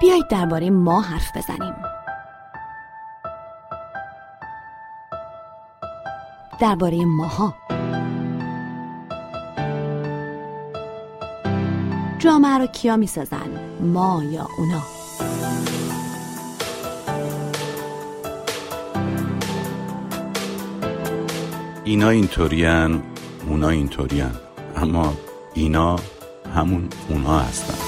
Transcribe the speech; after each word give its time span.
بیایید 0.00 0.28
درباره 0.28 0.70
ما 0.70 1.00
حرف 1.00 1.36
بزنیم. 1.36 1.74
درباره 6.60 7.04
ماها. 7.04 7.54
جامعه 12.18 12.58
رو 12.58 12.66
کیا 12.66 12.96
می‌سازن؟ 12.96 13.50
ما 13.80 14.22
یا 14.24 14.48
اونا؟ 14.58 14.82
اینا 21.84 22.08
اینطورین 22.08 23.02
اونا 23.46 23.68
اینطورین 23.68 24.30
اما 24.76 25.12
اینا 25.54 25.96
همون 26.54 26.88
اونا 27.08 27.38
هستن. 27.38 27.87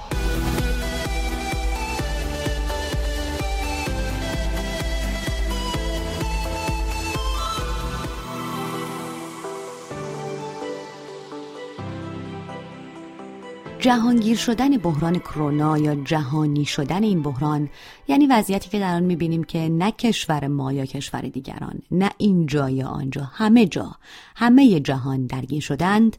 جهانگیر 13.91 14.37
شدن 14.37 14.77
بحران 14.77 15.19
کرونا 15.19 15.77
یا 15.77 15.95
جهانی 15.95 16.65
شدن 16.65 17.03
این 17.03 17.21
بحران 17.21 17.69
یعنی 18.07 18.27
وضعیتی 18.27 18.69
که 18.69 18.79
در 18.79 18.95
آن 18.95 19.03
می‌بینیم 19.03 19.43
که 19.43 19.69
نه 19.69 19.91
کشور 19.91 20.47
ما 20.47 20.73
یا 20.73 20.85
کشور 20.85 21.21
دیگران 21.21 21.79
نه 21.91 22.09
اینجا 22.17 22.69
یا 22.69 22.87
آنجا 22.87 23.23
همه 23.23 23.65
جا 23.65 23.95
همه 24.35 24.79
جهان 24.79 25.25
درگیر 25.25 25.61
شدند 25.61 26.17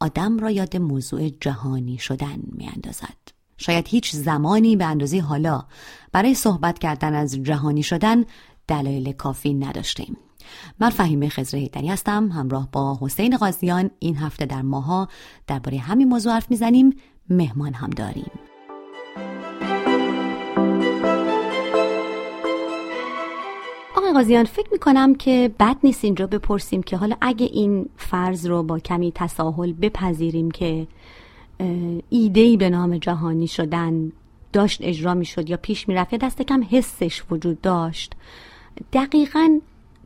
آدم 0.00 0.38
را 0.38 0.50
یاد 0.50 0.76
موضوع 0.76 1.28
جهانی 1.28 1.98
شدن 1.98 2.38
میاندازد. 2.52 3.16
شاید 3.56 3.88
هیچ 3.88 4.12
زمانی 4.12 4.76
به 4.76 4.84
اندازه 4.84 5.20
حالا 5.20 5.64
برای 6.12 6.34
صحبت 6.34 6.78
کردن 6.78 7.14
از 7.14 7.42
جهانی 7.42 7.82
شدن 7.82 8.24
دلایل 8.68 9.12
کافی 9.12 9.54
نداشتیم. 9.54 10.16
من 10.80 10.90
فهیمه 10.90 11.28
خزر 11.28 11.58
هیدری 11.58 11.88
هستم 11.88 12.28
همراه 12.28 12.68
با 12.72 12.98
حسین 13.00 13.36
قاضیان 13.36 13.90
این 13.98 14.16
هفته 14.16 14.46
در 14.46 14.62
ماها 14.62 15.08
درباره 15.46 15.78
همین 15.78 16.08
موضوع 16.08 16.32
حرف 16.32 16.50
می‌زنیم. 16.50 16.94
مهمان 17.30 17.74
هم 17.74 17.90
داریم. 17.90 18.30
آقای 23.96 24.12
قاضیان 24.12 24.44
فکر 24.44 24.68
می‌کنم 24.72 25.14
که 25.14 25.50
بد 25.60 25.76
نیست 25.84 26.04
اینجا 26.04 26.26
بپرسیم 26.26 26.82
که 26.82 26.96
حالا 26.96 27.16
اگه 27.20 27.46
این 27.46 27.88
فرض 27.96 28.46
رو 28.46 28.62
با 28.62 28.78
کمی 28.78 29.12
تساهل 29.14 29.72
بپذیریم 29.72 30.50
که 30.50 30.86
ایدهی 32.08 32.56
به 32.56 32.70
نام 32.70 32.98
جهانی 32.98 33.46
شدن 33.46 34.12
داشت 34.52 34.80
اجرا 34.82 35.14
می‌شد 35.14 35.50
یا 35.50 35.56
پیش 35.56 35.88
می‌رفت 35.88 36.12
یا 36.12 36.18
دست 36.18 36.42
کم 36.42 36.66
حسش 36.70 37.22
وجود 37.30 37.60
داشت 37.60 38.12
دقیقا 38.92 39.60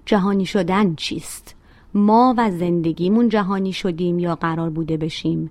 جهانی 0.06 0.46
شدن 0.46 0.94
چیست؟ 0.94 1.54
ما 1.94 2.34
و 2.38 2.50
زندگیمون 2.50 3.28
جهانی 3.28 3.72
شدیم 3.72 4.18
یا 4.18 4.34
قرار 4.34 4.70
بوده 4.70 4.96
بشیم؟ 4.96 5.50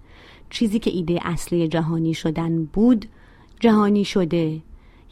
چیزی 0.49 0.79
که 0.79 0.91
ایده 0.91 1.19
اصلی 1.21 1.67
جهانی 1.67 2.13
شدن 2.13 2.65
بود 2.65 3.05
جهانی 3.59 4.05
شده. 4.05 4.61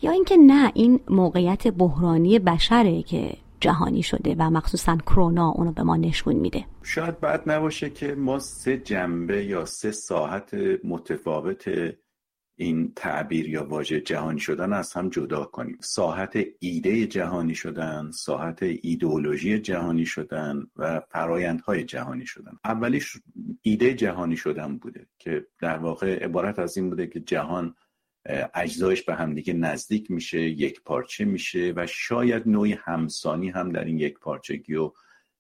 یا 0.02 0.12
اینکه 0.12 0.38
نه 0.38 0.72
این 0.74 1.00
موقعیت 1.10 1.68
بحرانی 1.68 2.40
بشره 2.40 3.04
که 3.04 3.38
جهانی 3.60 4.04
شده 4.04 4.36
و 4.40 4.50
مخصوصا 4.50 4.98
کرونا 4.98 5.50
اونو 5.50 5.72
به 5.72 5.84
ما 5.84 5.96
نشون 5.96 6.36
میده. 6.36 6.66
شاید 6.84 7.20
بعد 7.20 7.52
نباشه 7.52 7.90
که 7.90 8.16
ما 8.16 8.40
سه 8.40 8.78
جنبه 8.78 9.46
یا 9.46 9.66
سه 9.66 9.92
ساحت 9.92 10.54
متفاوت 10.84 11.64
این 12.56 12.94
تعبیر 12.96 13.50
یا 13.50 13.66
واژه 13.66 14.02
جهانی 14.02 14.40
شدن 14.40 14.74
از 14.74 14.94
هم 14.94 15.10
جدا 15.10 15.46
کنیم. 15.46 15.78
ساحت 15.82 16.38
ایده 16.60 17.08
جهانی 17.08 17.56
شدن 17.56 18.12
ساحت 18.12 18.64
ایدئولوژی 18.64 19.60
جهانی 19.60 20.06
شدن 20.06 20.68
و 20.76 21.00
فرایندهای 21.00 21.84
جهانی 21.84 22.26
شدن. 22.26 22.52
اولیش 22.66 23.18
ایده 23.62 23.94
جهانی 23.94 24.38
شدن 24.38 24.78
بوده 24.78 25.08
که 25.20 25.48
در 25.60 25.78
واقع 25.78 26.24
عبارت 26.26 26.60
از 26.60 26.78
این 26.78 26.90
بوده 26.90 27.08
که 27.08 27.20
جهان 27.20 27.76
اجزایش 28.54 29.04
به 29.04 29.16
همدیگه 29.16 29.54
نزدیک 29.54 30.12
میشه 30.12 30.42
یک 30.42 30.82
پارچه 30.84 31.26
میشه 31.26 31.74
و 31.76 31.88
شاید 31.88 32.48
نوعی 32.48 32.74
همسانی 32.74 33.50
هم 33.50 33.72
در 33.72 33.84
این 33.84 34.00
یک 34.00 34.20
پارچگی 34.20 34.76
و 34.76 34.92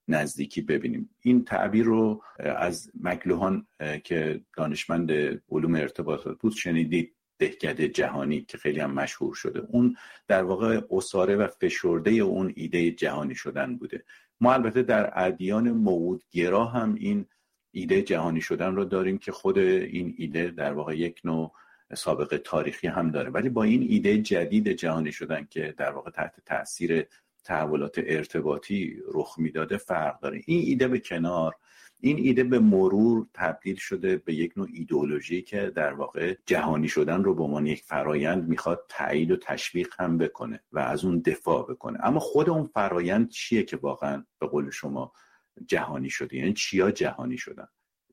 نزدیکی 0.08 0.62
ببینیم. 0.62 1.10
این 1.22 1.46
تعبیر 1.46 1.86
رو 1.86 2.24
از 2.40 2.92
مکلوهان 3.02 3.68
که 4.04 4.42
دانشمند 4.58 5.12
علوم 5.52 5.76
ارتباطات 5.76 6.40
بود 6.40 6.54
شنیدید. 6.54 7.16
دهکده 7.40 7.88
جهانی 7.88 8.42
که 8.42 8.58
خیلی 8.58 8.80
هم 8.80 8.94
مشهور 8.94 9.36
شده. 9.36 9.60
اون 9.70 9.96
در 10.28 10.44
واقع 10.44 10.82
اصاره 10.92 11.36
و 11.36 11.48
فشرده 11.48 12.12
اون 12.12 12.54
ایده 12.56 12.92
جهانی 12.92 13.36
شدن 13.36 13.76
بوده. 13.76 14.04
ما 14.42 14.54
البته 14.54 14.82
در 14.82 15.12
ادیان 15.16 15.72
موعودگرا 15.72 16.66
هم 16.66 16.96
این 16.96 17.26
ایده 17.72 18.02
جهانی 18.02 18.42
شدن 18.42 18.76
رو 18.76 18.86
داریم 18.86 19.18
که 19.18 19.32
خود 19.32 19.58
این 19.58 20.16
ایده 20.18 20.52
در 20.52 20.74
واقع 20.74 20.98
یک 20.98 21.22
نوع 21.24 21.54
سابقه 21.94 22.38
تاریخی 22.38 22.88
هم 22.88 23.12
داره. 23.12 23.30
ولی 23.30 23.50
با 23.50 23.64
این 23.64 23.84
ایده 23.90 24.18
جدید 24.18 24.68
جهانی 24.68 25.12
شدن 25.12 25.48
که 25.50 25.74
در 25.78 25.92
واقع 25.92 26.12
تحت 26.12 26.36
تاثیر 26.46 27.06
تحولات 27.44 27.96
ارتباطی 27.98 28.98
رخ 29.14 29.40
می‌داده 29.40 29.78
فرق 29.78 30.20
داره. 30.20 30.42
این 30.46 30.60
ایده 30.60 30.88
به 30.88 31.00
کنار 31.00 31.56
این 32.00 32.18
ایده 32.18 32.44
به 32.44 32.60
مرور 32.60 33.28
تبدیل 33.34 33.76
شده 33.76 34.18
به 34.18 34.34
یک 34.34 34.54
نوع 34.58 34.68
ایدئولوژی 34.74 35.42
که 35.42 35.72
در 35.76 35.94
واقع 35.94 36.36
جهانی 36.46 36.88
شدن 36.88 37.24
رو 37.24 37.36
به 37.36 37.44
عنوان 37.44 37.68
یک 37.68 37.84
فرایند 37.84 38.48
می‌خواد 38.48 38.86
تایید 38.90 39.32
و 39.32 39.36
تشویق 39.36 39.94
هم 40.00 40.18
بکنه 40.18 40.64
و 40.72 40.80
از 40.80 41.06
اون 41.06 41.20
دفاع 41.20 41.68
بکنه. 41.72 42.00
اما 42.04 42.20
خود 42.20 42.50
اون 42.50 42.68
فرایند 42.68 43.30
چیه 43.30 43.64
که 43.64 43.78
واقعا 43.78 44.26
به 44.40 44.48
قول 44.48 44.70
شما 44.70 45.14
جهانی 45.66 46.10
شده؟ 46.10 46.36
یعنی 46.36 46.54
چیا 46.54 46.92
جهانی 46.92 47.38
شدن؟ 47.38 47.68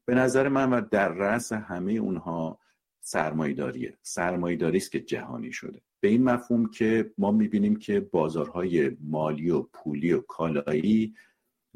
به 0.05 0.15
نظر 0.15 0.49
من 0.49 0.71
و 0.73 0.81
در 0.81 1.09
رأس 1.09 1.53
همه 1.53 1.93
اونها 1.93 2.59
سرمایداریه 3.01 3.99
سرمایداری 4.03 4.77
است 4.77 4.93
که 4.93 5.01
جهانی 5.01 5.53
شده. 5.53 5.83
به 6.01 6.09
این 6.09 6.25
مفهوم 6.25 6.71
که 6.71 7.11
ما 7.19 7.31
می‌بینیم 7.31 7.77
که 7.77 8.01
بازارهای 8.01 8.97
مالی 9.01 9.51
و 9.51 9.63
پولی 9.63 10.13
و 10.13 10.21
کالایی 10.21 11.15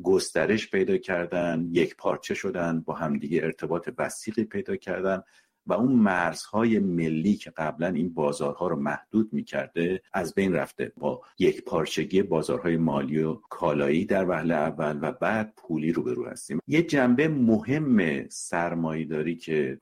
گسترش 0.03 0.71
پیدا 0.71 0.97
کردن 0.97 1.69
یک 1.71 1.97
پارچه 1.97 2.35
شدن 2.35 2.81
با 2.81 2.95
همدیگه 2.95 3.41
ارتباط 3.43 3.91
وسیقی 3.99 4.45
پیدا 4.45 4.77
کردن 4.77 5.23
و 5.67 5.73
اون 5.73 5.93
مرزهای 5.93 6.79
ملی 6.79 7.35
که 7.35 7.51
قبلا 7.51 7.87
این 7.87 8.15
بازارها 8.15 8.69
رو 8.69 8.77
محدود 8.77 9.33
می‌کرده 9.33 10.03
از 10.13 10.35
بین 10.35 10.53
رفته. 10.53 10.93
با 10.97 11.23
یک 11.39 11.65
پارچگی 11.65 12.23
بازارهای 12.23 12.77
مالی 12.77 13.23
و 13.23 13.35
کالایی 13.35 14.05
در 14.05 14.29
وهله 14.29 14.55
اول 14.55 14.99
و 15.03 15.13
بعد 15.13 15.53
پولی 15.57 15.93
رو 15.93 16.03
رو 16.03 16.27
هستیم. 16.27 16.61
یه 16.67 16.83
جنبه 16.83 17.29
مهم 17.29 18.29
سرمایهداری 18.29 19.37
که 19.37 19.81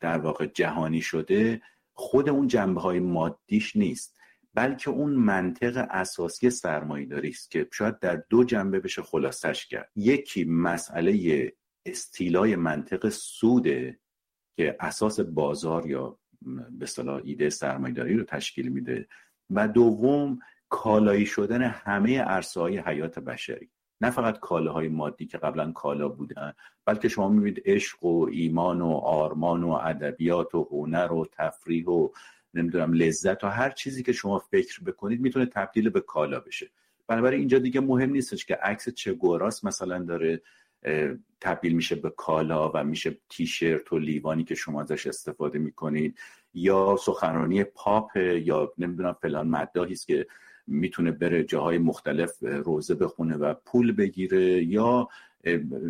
در 0.00 0.18
واقع 0.18 0.46
جهانی 0.46 1.00
شده 1.00 1.62
خود 1.96 2.28
اون 2.28 2.46
جنبه 2.46 2.80
های 2.80 3.00
مادیش 3.00 3.76
نیست 3.76 4.16
بلکه 4.54 4.90
اون 4.90 5.12
منطق 5.12 5.86
اساسی 5.90 6.50
سرمایهداری 6.50 7.28
است 7.28 7.50
که 7.50 7.68
شاید 7.72 7.98
در 7.98 8.22
دو 8.30 8.44
جنبه 8.44 8.80
بشه 8.80 9.02
خلاصش 9.02 9.66
کرد. 9.66 9.90
یکی 9.96 10.44
مسئله 10.44 11.52
استیلای 11.86 12.56
منطق 12.56 13.08
سوده 13.08 14.00
که 14.56 14.76
اساس 14.80 15.20
بازار 15.20 15.86
یا 15.86 16.18
به 16.70 16.86
صلاح 16.86 17.20
ایده 17.24 17.50
سرمایهداری 17.50 18.14
رو 18.14 18.24
تشکیل 18.24 18.68
میده 18.68 19.08
و 19.50 19.68
دوم 19.68 20.38
کالایی 20.68 21.26
شدن 21.26 21.62
همه 21.62 22.20
عرصه 22.20 22.60
های 22.60 22.78
حیات 22.78 23.18
بشری. 23.18 23.70
نه 24.00 24.10
فقط 24.10 24.38
کالاهای 24.38 24.88
مادی 24.88 25.26
که 25.26 25.38
قبلا 25.38 25.72
کالا 25.72 26.08
بودن 26.08 26.52
بلکه 26.84 27.08
شما 27.08 27.28
می‌بینید 27.28 27.62
عشق 27.66 28.04
و 28.04 28.28
ایمان 28.32 28.80
و 28.80 28.90
آرمان 28.90 29.64
و 29.64 29.70
ادبیات 29.70 30.54
و 30.54 30.68
هنر 30.70 31.12
و 31.12 31.26
تفریح 31.32 31.86
و 31.86 32.08
نمی‌دونم 32.54 32.92
لذت 32.92 33.44
و 33.44 33.48
هر 33.48 33.70
چیزی 33.70 34.02
که 34.02 34.12
شما 34.12 34.38
فکر 34.38 34.84
بکنید 34.84 35.20
می‌تونه 35.20 35.46
تبدیل 35.46 35.90
به 35.90 36.00
کالا 36.00 36.40
بشه. 36.40 36.70
بنابراین 37.06 37.38
اینجا 37.38 37.58
دیگه 37.58 37.80
مهم 37.80 38.10
نیستش 38.10 38.44
که 38.44 38.54
عکس 38.54 38.88
چه 38.88 39.12
گوراس 39.12 39.64
مثلا 39.64 39.98
داره 39.98 40.42
تبدیل 41.40 41.72
میشه 41.72 41.94
به 41.94 42.10
کالا 42.10 42.70
و 42.74 42.84
میشه 42.84 43.18
تیشرت 43.28 43.92
و 43.92 43.98
لیوانی 43.98 44.44
که 44.44 44.54
شما 44.54 44.82
ازش 44.82 45.06
استفاده 45.06 45.58
می‌کنید 45.58 46.18
یا 46.54 46.96
سخنرانی 47.00 47.64
پاپ 47.64 48.16
یا 48.16 48.72
نمی‌دونم 48.78 49.16
فلان 49.22 49.48
مداهی 49.48 49.92
است 49.92 50.06
که 50.06 50.26
می‌تونه 50.66 51.10
بره 51.10 51.44
جاهای 51.44 51.78
مختلف 51.78 52.32
روزه 52.40 52.94
بخونه 52.94 53.36
و 53.36 53.54
پول 53.66 53.92
بگیره 53.92 54.64
یا 54.64 55.08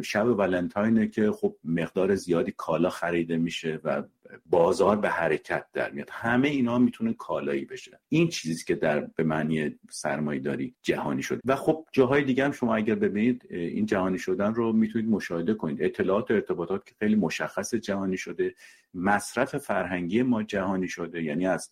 شب 0.03 0.27
ولنتاینه 0.27 1.09
که 1.09 1.31
خب 1.31 1.57
مقدار 1.65 2.15
زیادی 2.15 2.55
کالا 2.57 2.91
خریده 2.91 3.37
میشه 3.37 3.81
و 3.85 4.03
بازار 4.47 4.97
به 4.97 5.09
حرکت 5.09 5.67
در 5.73 5.91
میاد. 5.91 6.09
همه 6.13 6.49
اینا 6.49 6.79
می‌تونه 6.79 7.13
کالایی 7.13 7.65
بشه. 7.65 8.01
این 8.09 8.29
چیزی 8.29 8.65
که 8.65 8.75
در 8.75 9.01
به 9.01 9.25
معنی 9.25 9.79
سرمایه 9.91 10.41
داری 10.41 10.75
جهانی 10.83 11.23
شد. 11.23 11.41
و 11.45 11.57
خب 11.57 11.87
جاهای 11.93 12.25
دیگه 12.25 12.45
هم 12.45 12.53
شما 12.53 12.77
اگر 12.77 12.95
ببینید 12.95 13.47
این 13.51 13.87
جهانی 13.87 14.19
شدن 14.19 14.55
رو 14.55 14.73
می‌تونید 14.73 15.09
مشاهده 15.11 15.55
کنید. 15.55 15.83
اطلاعات 15.83 16.31
و 16.31 16.35
ارتباطات 16.35 16.87
که 16.87 16.95
خیلی 16.99 17.15
مشخص 17.15 17.75
جهانی 17.75 18.17
شده. 18.17 18.55
مصرف 18.95 19.57
فرهنگی 19.57 20.23
ما 20.23 20.43
جهانی 20.43 20.89
شده. 20.89 21.23
یعنی 21.23 21.47
از 21.47 21.71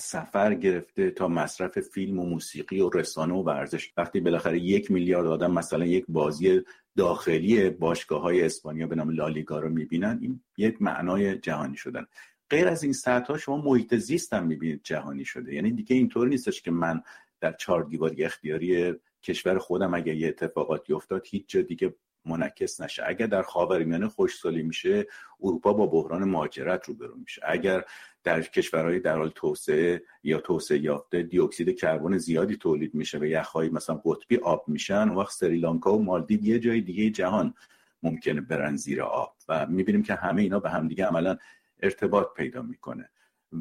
سفر 0.00 0.54
گرفته 0.54 1.10
تا 1.10 1.28
مصرف 1.28 1.80
فیلم 1.80 2.18
و 2.18 2.26
موسیقی 2.26 2.80
و 2.80 2.90
رسانه 2.90 3.34
و 3.34 3.42
ورزش. 3.42 3.92
وقتی 3.96 4.20
بالاخره 4.20 4.58
یک 4.58 4.90
میلیارد 4.90 5.26
آدم 5.26 5.52
مثلا 5.52 5.86
یک 5.86 6.04
بازی 6.08 6.60
داخلی 6.96 7.70
باشگاه 7.70 8.22
های 8.22 8.42
اسپانیا 8.42 8.86
به 8.86 8.96
نام 8.96 9.10
لالیگا 9.10 9.58
رو 9.58 9.68
می‌بینن 9.68 10.18
این 10.22 10.40
یک 10.56 10.82
معنای 10.82 11.38
جهانی 11.38 11.76
شدن. 11.76 12.06
غیر 12.50 12.68
از 12.68 12.82
این 12.82 12.92
سطح 12.92 13.36
شما 13.36 13.56
محیط 13.56 13.94
زیست 13.94 14.32
هم 14.32 14.46
می‌بینید 14.46 14.80
جهانی 14.84 15.24
شده. 15.24 15.54
یعنی 15.54 15.72
دیگه 15.72 15.96
اینطور 15.96 16.28
نیستش 16.28 16.62
که 16.62 16.70
من 16.70 17.02
در 17.40 17.52
چهار 17.52 17.82
دیواری 17.84 18.24
اختیاری 18.24 18.94
کشور 19.22 19.58
خودم 19.58 19.94
اگر 19.94 20.14
یه 20.14 20.28
اتفاقاتی 20.28 20.92
افتاد 20.92 21.22
هیچ 21.26 21.44
جا 21.48 21.62
دیگه 21.62 21.94
منعکس 22.24 22.80
نشه. 22.80 23.02
اگر 23.06 23.26
در 23.26 23.42
خاورمیانه 23.42 24.08
خوشسالی 24.08 24.62
میشه 24.62 25.06
اروپا 25.42 25.72
با 25.72 25.86
بحران 25.86 26.24
مهاجرت 26.24 26.84
روبرو 26.84 27.16
میشه. 27.16 27.42
اگر 27.44 27.84
در 28.26 28.42
کشورهای 28.42 29.00
در 29.00 29.16
حال 29.18 29.32
توسعه 29.34 30.02
یا 30.22 30.40
توسعه 30.40 30.78
یافته 30.78 31.22
دیوکسید 31.22 31.78
کربن 31.78 32.18
زیادی 32.18 32.56
تولید 32.56 32.94
میشه 32.94 33.18
و 33.18 33.24
یخهای 33.24 33.68
مثلا 33.68 34.00
قطبی 34.04 34.36
آب 34.36 34.64
میشن 34.68 35.08
وقت 35.08 35.32
سریلانکا 35.32 35.98
و 35.98 36.04
مالدیو 36.04 36.44
یه 36.44 36.58
جای 36.58 36.80
دیگه 36.80 37.10
جهان 37.10 37.54
ممکنه 38.02 38.40
برن 38.40 38.76
زیر 38.76 39.02
آب 39.02 39.36
و 39.48 39.66
می‌بینیم 39.66 40.02
که 40.02 40.14
همه 40.14 40.42
اینا 40.42 40.60
به 40.60 40.70
همدیگه 40.70 41.06
عملا 41.06 41.36
ارتباط 41.82 42.26
پیدا 42.36 42.62
می‌کنه. 42.62 43.10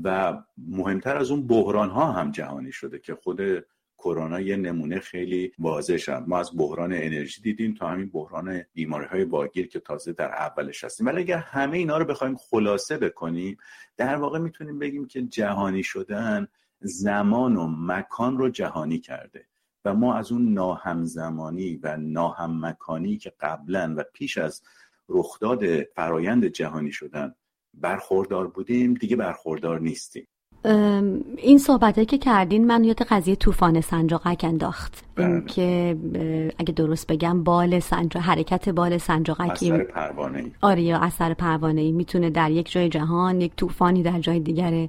و 0.04 0.38
مهمتر 0.58 1.18
از 1.18 1.32
اون 1.32 1.48
بحران 1.48 1.90
ها 1.90 2.12
هم 2.12 2.32
جهانی 2.32 2.72
شده 2.72 3.00
که 3.00 3.16
خود 3.16 3.42
کرونا 3.98 4.40
یه 4.40 4.56
نمونه 4.56 5.00
خیلی 5.00 5.52
واضح 5.60 5.98
شد 5.98 6.24
ما 6.28 6.40
از 6.40 6.52
بحران 6.58 6.94
انرژی 6.94 7.42
دیدیم 7.42 7.74
تا 7.74 7.88
همین 7.88 8.10
بحران 8.10 8.64
بیماری 8.74 9.06
های 9.06 9.24
واگیر 9.24 9.68
که 9.68 9.80
تازه 9.80 10.14
در 10.14 10.32
اولش 10.32 10.84
هستیم. 10.84 11.08
ولی 11.08 11.22
اگر 11.22 11.38
همه 11.38 11.78
اینا 11.78 11.98
رو 11.98 12.06
بخوایم 12.06 12.36
خلاصه 12.36 12.98
بکنیم 12.98 13.58
در 13.98 14.16
واقع 14.16 14.40
می‌تونیم 14.40 14.80
بگیم 14.80 15.08
که 15.08 15.22
جهانی 15.22 15.84
شدن 15.84 16.48
زمان 16.80 17.56
و 17.56 17.68
مکان 17.68 18.38
رو 18.38 18.50
جهانی 18.50 19.00
کرده 19.00 19.46
و 19.86 19.94
ما 19.94 20.16
از 20.16 20.32
اون 20.32 20.54
ناهمزمانی 20.54 21.80
و 21.84 21.98
ناهم 21.98 22.66
مکانی 22.66 23.18
که 23.18 23.34
قبلا 23.40 23.94
و 23.98 24.04
پیش 24.14 24.38
از 24.38 24.62
رخداد 25.10 25.84
فرایند 25.84 26.46
جهانی 26.46 26.92
شدن 26.92 27.36
برخوردار 27.74 28.48
بودیم 28.48 28.94
دیگه 28.94 29.16
برخوردار 29.16 29.80
نیستیم. 29.80 30.28
این 31.38 31.58
صحبت 31.58 32.08
که 32.08 32.18
کردین 32.18 32.68
من 32.68 32.84
یاد 32.84 33.02
قضیه 33.02 33.36
طوفان 33.36 33.82
سنجاقک 33.82 34.42
انداخت. 34.44 35.04
بله. 35.16 35.42
که 35.46 35.98
اگه 36.58 36.74
درست 36.74 37.08
بگم 37.08 37.44
بال 37.44 37.80
سنجا 37.80 38.20
حرکت 38.20 38.70
بال 38.70 38.98
سنجاقکی 38.98 39.72
اثر 39.72 39.84
پروانه 39.84 40.38
ای 40.40 40.52
آره 40.62 40.82
یا 40.82 40.98
اثر 40.98 41.34
پروانه 41.34 41.82
ای 41.82 41.92
می‌تونه 41.92 42.30
در 42.30 42.52
یک 42.52 42.72
جای 42.72 42.90
جهان 42.90 43.42
یک 43.42 43.56
طوفانی 43.56 44.04
در 44.04 44.20
جای 44.20 44.40
دیگر 44.40 44.88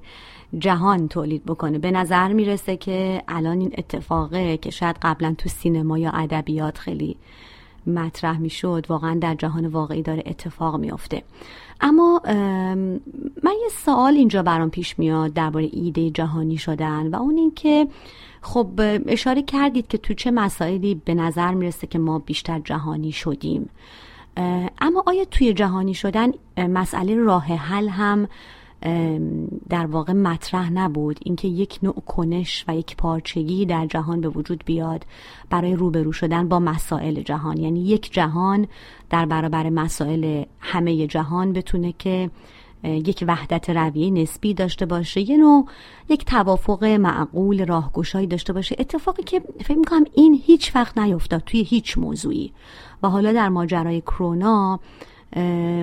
جهان 0.59 1.09
تولید 1.09 1.45
بکنه. 1.45 1.79
به 1.79 1.91
نظر 1.91 2.33
می‌رسه 2.33 2.77
که 2.77 3.23
الان 3.29 3.61
این 3.61 3.73
اتفاقه 3.79 4.57
که 4.57 4.71
شاید 4.71 4.97
قبلا 5.03 5.35
تو 5.39 5.49
سینما 5.49 5.99
یا 5.99 6.11
ادبیات 6.11 6.79
خیلی 6.79 7.17
مطرح 7.87 8.39
می‌شد 8.39 8.87
واقعا 8.89 9.19
در 9.21 9.35
جهان 9.35 9.67
واقعی 9.67 10.03
داره 10.03 10.23
اتفاق 10.27 10.77
میافته. 10.77 11.23
اما 11.81 12.21
من 13.43 13.55
یه 13.63 13.69
سوال 13.85 14.15
اینجا 14.15 14.43
برام 14.43 14.71
پیش 14.71 14.99
میاد 14.99 15.33
درباره 15.33 15.69
ایده 15.73 16.11
جهانی 16.11 16.57
شدن 16.57 17.07
و 17.07 17.17
اون 17.17 17.37
اینکه 17.37 17.89
خب 18.41 18.69
اشاره 19.07 19.43
کردید 19.43 19.89
که 19.89 19.99
تو 19.99 20.15
چه 20.15 20.31
مسائلی 20.31 20.95
به 21.05 21.15
نظر 21.15 21.55
می‌رسه 21.55 21.87
که 21.87 21.99
ما 21.99 22.19
بیشتر 22.19 22.59
جهانی 22.59 23.13
شدیم. 23.13 23.71
اما 24.81 25.03
آیا 25.07 25.25
توی 25.25 25.53
جهانی 25.53 25.95
شدن 25.95 26.33
مسئله 26.57 27.17
راه 27.17 27.45
حل 27.45 27.89
هم 27.89 28.29
در 29.69 29.87
واقع 29.87 30.13
مطرح 30.13 30.73
نبود. 30.73 31.19
اینکه 31.23 31.49
یک 31.49 31.79
نوع 31.83 32.03
کنش 32.07 32.65
و 32.69 32.77
یک 32.77 32.97
پارچگی 32.97 33.67
در 33.67 33.87
جهان 33.87 34.21
به 34.21 34.29
وجود 34.29 34.63
بیاد 34.67 35.05
برای 35.51 35.75
روبرو 35.75 36.13
شدن 36.13 36.49
با 36.49 36.59
مسائل 36.59 37.23
جهان. 37.23 37.57
یعنی 37.57 37.81
یک 37.81 38.13
جهان 38.13 38.67
در 39.11 39.27
برابر 39.27 39.71
مسائل 39.71 40.45
همه 40.61 41.07
جهان 41.07 41.53
بتونه 41.53 41.95
که 41.99 42.31
یک 42.85 43.25
وحدت 43.29 43.71
رویه 43.71 44.11
نسبی 44.11 44.55
داشته 44.55 44.87
باشه 44.87 45.31
یه 45.31 45.37
نوع 45.37 45.67
یک 46.09 46.25
توافق 46.25 46.85
معقول 46.85 47.67
راهگشایی 47.67 48.27
داشته 48.27 48.53
باشه. 48.53 48.77
اتفاقی 48.79 49.23
که 49.23 49.43
فکر 49.65 49.79
می‌کنم 49.79 50.05
این 50.15 50.41
هیچ 50.45 50.77
وقت 50.77 50.99
نیفتاد 50.99 51.43
توی 51.47 51.63
هیچ 51.63 51.99
موضوعی. 51.99 52.53
و 53.03 53.09
حالا 53.09 53.33
در 53.33 53.49
ماجرای 53.49 54.01
کرونا 54.01 54.81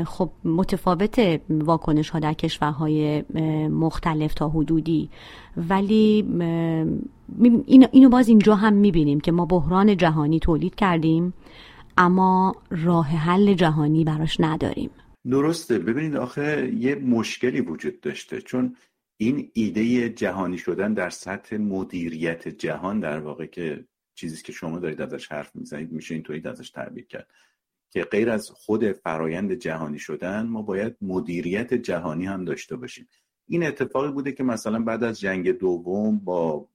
خب 0.05 0.31
متفاوت 0.43 1.41
واکنش 1.49 2.09
ها 2.09 2.19
در 2.19 2.33
کشورهای 2.33 3.23
مختلف 3.69 4.33
تا 4.33 4.49
حدودی. 4.49 5.09
ولی 5.57 6.25
اینو 7.91 8.09
باز 8.09 8.29
اینجا 8.29 8.55
هم 8.55 8.73
می‌بینیم 8.73 9.19
که 9.19 9.31
ما 9.31 9.45
بحران 9.45 9.97
جهانی 9.97 10.39
تولید 10.39 10.75
کردیم 10.75 11.33
اما 11.97 12.55
راه 12.69 13.07
حل 13.07 13.53
جهانی 13.53 14.03
براش 14.03 14.37
نداریم. 14.39 14.89
درسته. 15.29 15.79
ببینید 15.79 16.15
آخه 16.15 16.73
یه 16.79 16.95
مشکلی 16.95 17.61
وجود 17.61 18.01
داشته. 18.01 18.41
چون 18.41 18.75
این 19.17 19.49
ایده 19.53 20.09
جهانی 20.09 20.57
شدن 20.57 20.93
در 20.93 21.09
سطح 21.09 21.57
مدیریت 21.57 22.47
جهان 22.47 22.99
در 22.99 23.19
واقع 23.19 23.45
که 23.45 23.85
چیزی 24.15 24.43
که 24.43 24.51
شما 24.51 24.79
دارید 24.79 25.01
ازش 25.01 25.31
حرف 25.31 25.55
می‌زنید 25.55 25.91
میشه 25.91 26.13
اینطوری 26.13 26.41
ازش 26.45 26.69
تعبیر 26.69 27.05
کرد. 27.05 27.27
که 27.93 28.03
غیر 28.03 28.29
از 28.29 28.49
خود 28.49 28.91
فرایند 28.91 29.53
جهانی 29.53 29.99
شدن 29.99 30.45
ما 30.45 30.61
باید 30.61 30.97
مدیریت 31.01 31.73
جهانی 31.73 32.25
هم 32.25 32.45
داشته 32.45 32.75
باشیم. 32.75 33.07
این 33.47 33.63
اتفاقی 33.63 34.11
بوده 34.11 34.31
که 34.31 34.43
مثلا 34.43 34.79
بعد 34.79 35.03
از 35.03 35.19
جنگ 35.19 35.51
دوم 35.51 36.19
با 36.19 36.69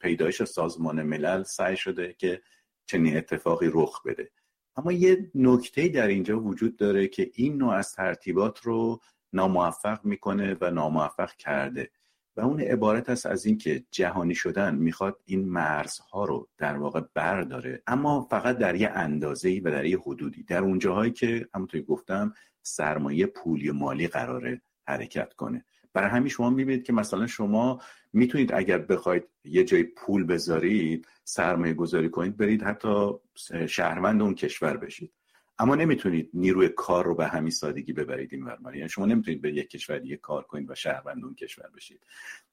پیدایش 0.00 0.42
سازمان 0.42 1.02
ملل 1.02 1.42
سعی 1.42 1.76
شده 1.76 2.14
که 2.18 2.42
چنین 2.86 3.16
اتفاقی 3.16 3.70
رخ 3.72 4.02
بده. 4.02 4.30
اما 4.76 4.92
یه 4.92 5.30
نکته 5.34 5.88
در 5.88 6.06
اینجا 6.06 6.40
وجود 6.40 6.76
داره 6.76 7.08
که 7.08 7.30
این 7.34 7.56
نوع 7.56 7.72
از 7.72 7.92
ترتیبات 7.92 8.60
رو 8.60 9.00
ناموفق 9.32 10.04
می‌کنه 10.04 10.56
و 10.60 10.70
ناموفق 10.70 11.32
کرده. 11.32 11.90
و 12.36 12.40
اون 12.40 12.60
عبارت 12.60 13.10
است 13.10 13.26
از 13.26 13.46
اینکه 13.46 13.84
جهانی 13.90 14.34
شدن 14.34 14.74
می‌خواد 14.74 15.20
این 15.24 15.48
مرزها 15.48 16.24
رو 16.24 16.48
در 16.58 16.76
واقع 16.76 17.00
برداره. 17.14 17.82
اما 17.86 18.26
فقط 18.30 18.58
در 18.58 18.74
یه 18.74 18.88
اندازه‌ای 18.88 19.60
و 19.60 19.70
در 19.70 19.84
یه 19.84 19.98
حدودی. 19.98 20.42
در 20.42 20.62
اون 20.62 20.78
جاهایی 20.78 21.12
که 21.12 21.48
همونطور 21.54 21.80
گفتم 21.80 22.34
سرمایه 22.62 23.26
پولی 23.26 23.70
مالی 23.70 24.06
قراره 24.06 24.62
حرکت 24.88 25.34
کنه. 25.34 25.64
برای 25.92 26.10
همین 26.10 26.28
شما 26.28 26.50
می‌بینید 26.50 26.84
که 26.84 26.92
مثلا 26.92 27.26
شما 27.26 27.80
می‌تونید 28.12 28.52
اگر 28.52 28.78
بخواید 28.78 29.24
یه 29.44 29.64
جای 29.64 29.82
پول 29.82 30.24
بذارید 30.24 31.06
سرمایه 31.24 31.74
گذاری 31.74 32.08
کنید 32.10 32.36
برید 32.36 32.62
حتی 32.62 33.10
شهروند 33.68 34.22
اون 34.22 34.34
کشور 34.34 34.76
بشید. 34.76 35.12
اما 35.60 35.74
نمی‌تونید 35.74 36.30
نیروی 36.34 36.68
کار 36.68 37.04
رو 37.04 37.14
به 37.14 37.26
همین 37.26 37.50
سادگی 37.50 37.92
ببرید 37.92 38.28
این 38.32 38.42
ورماری 38.42 38.78
یعنی 38.78 38.88
شما 38.88 39.06
نمی‌تونید 39.06 39.42
به 39.42 39.52
یک 39.52 39.70
کشور 39.70 39.98
دیگه 39.98 40.16
کار 40.16 40.42
کنید 40.42 40.70
و 40.70 40.74
شهروند 40.74 41.24
اون 41.24 41.34
کشور 41.34 41.70
بشید. 41.76 42.00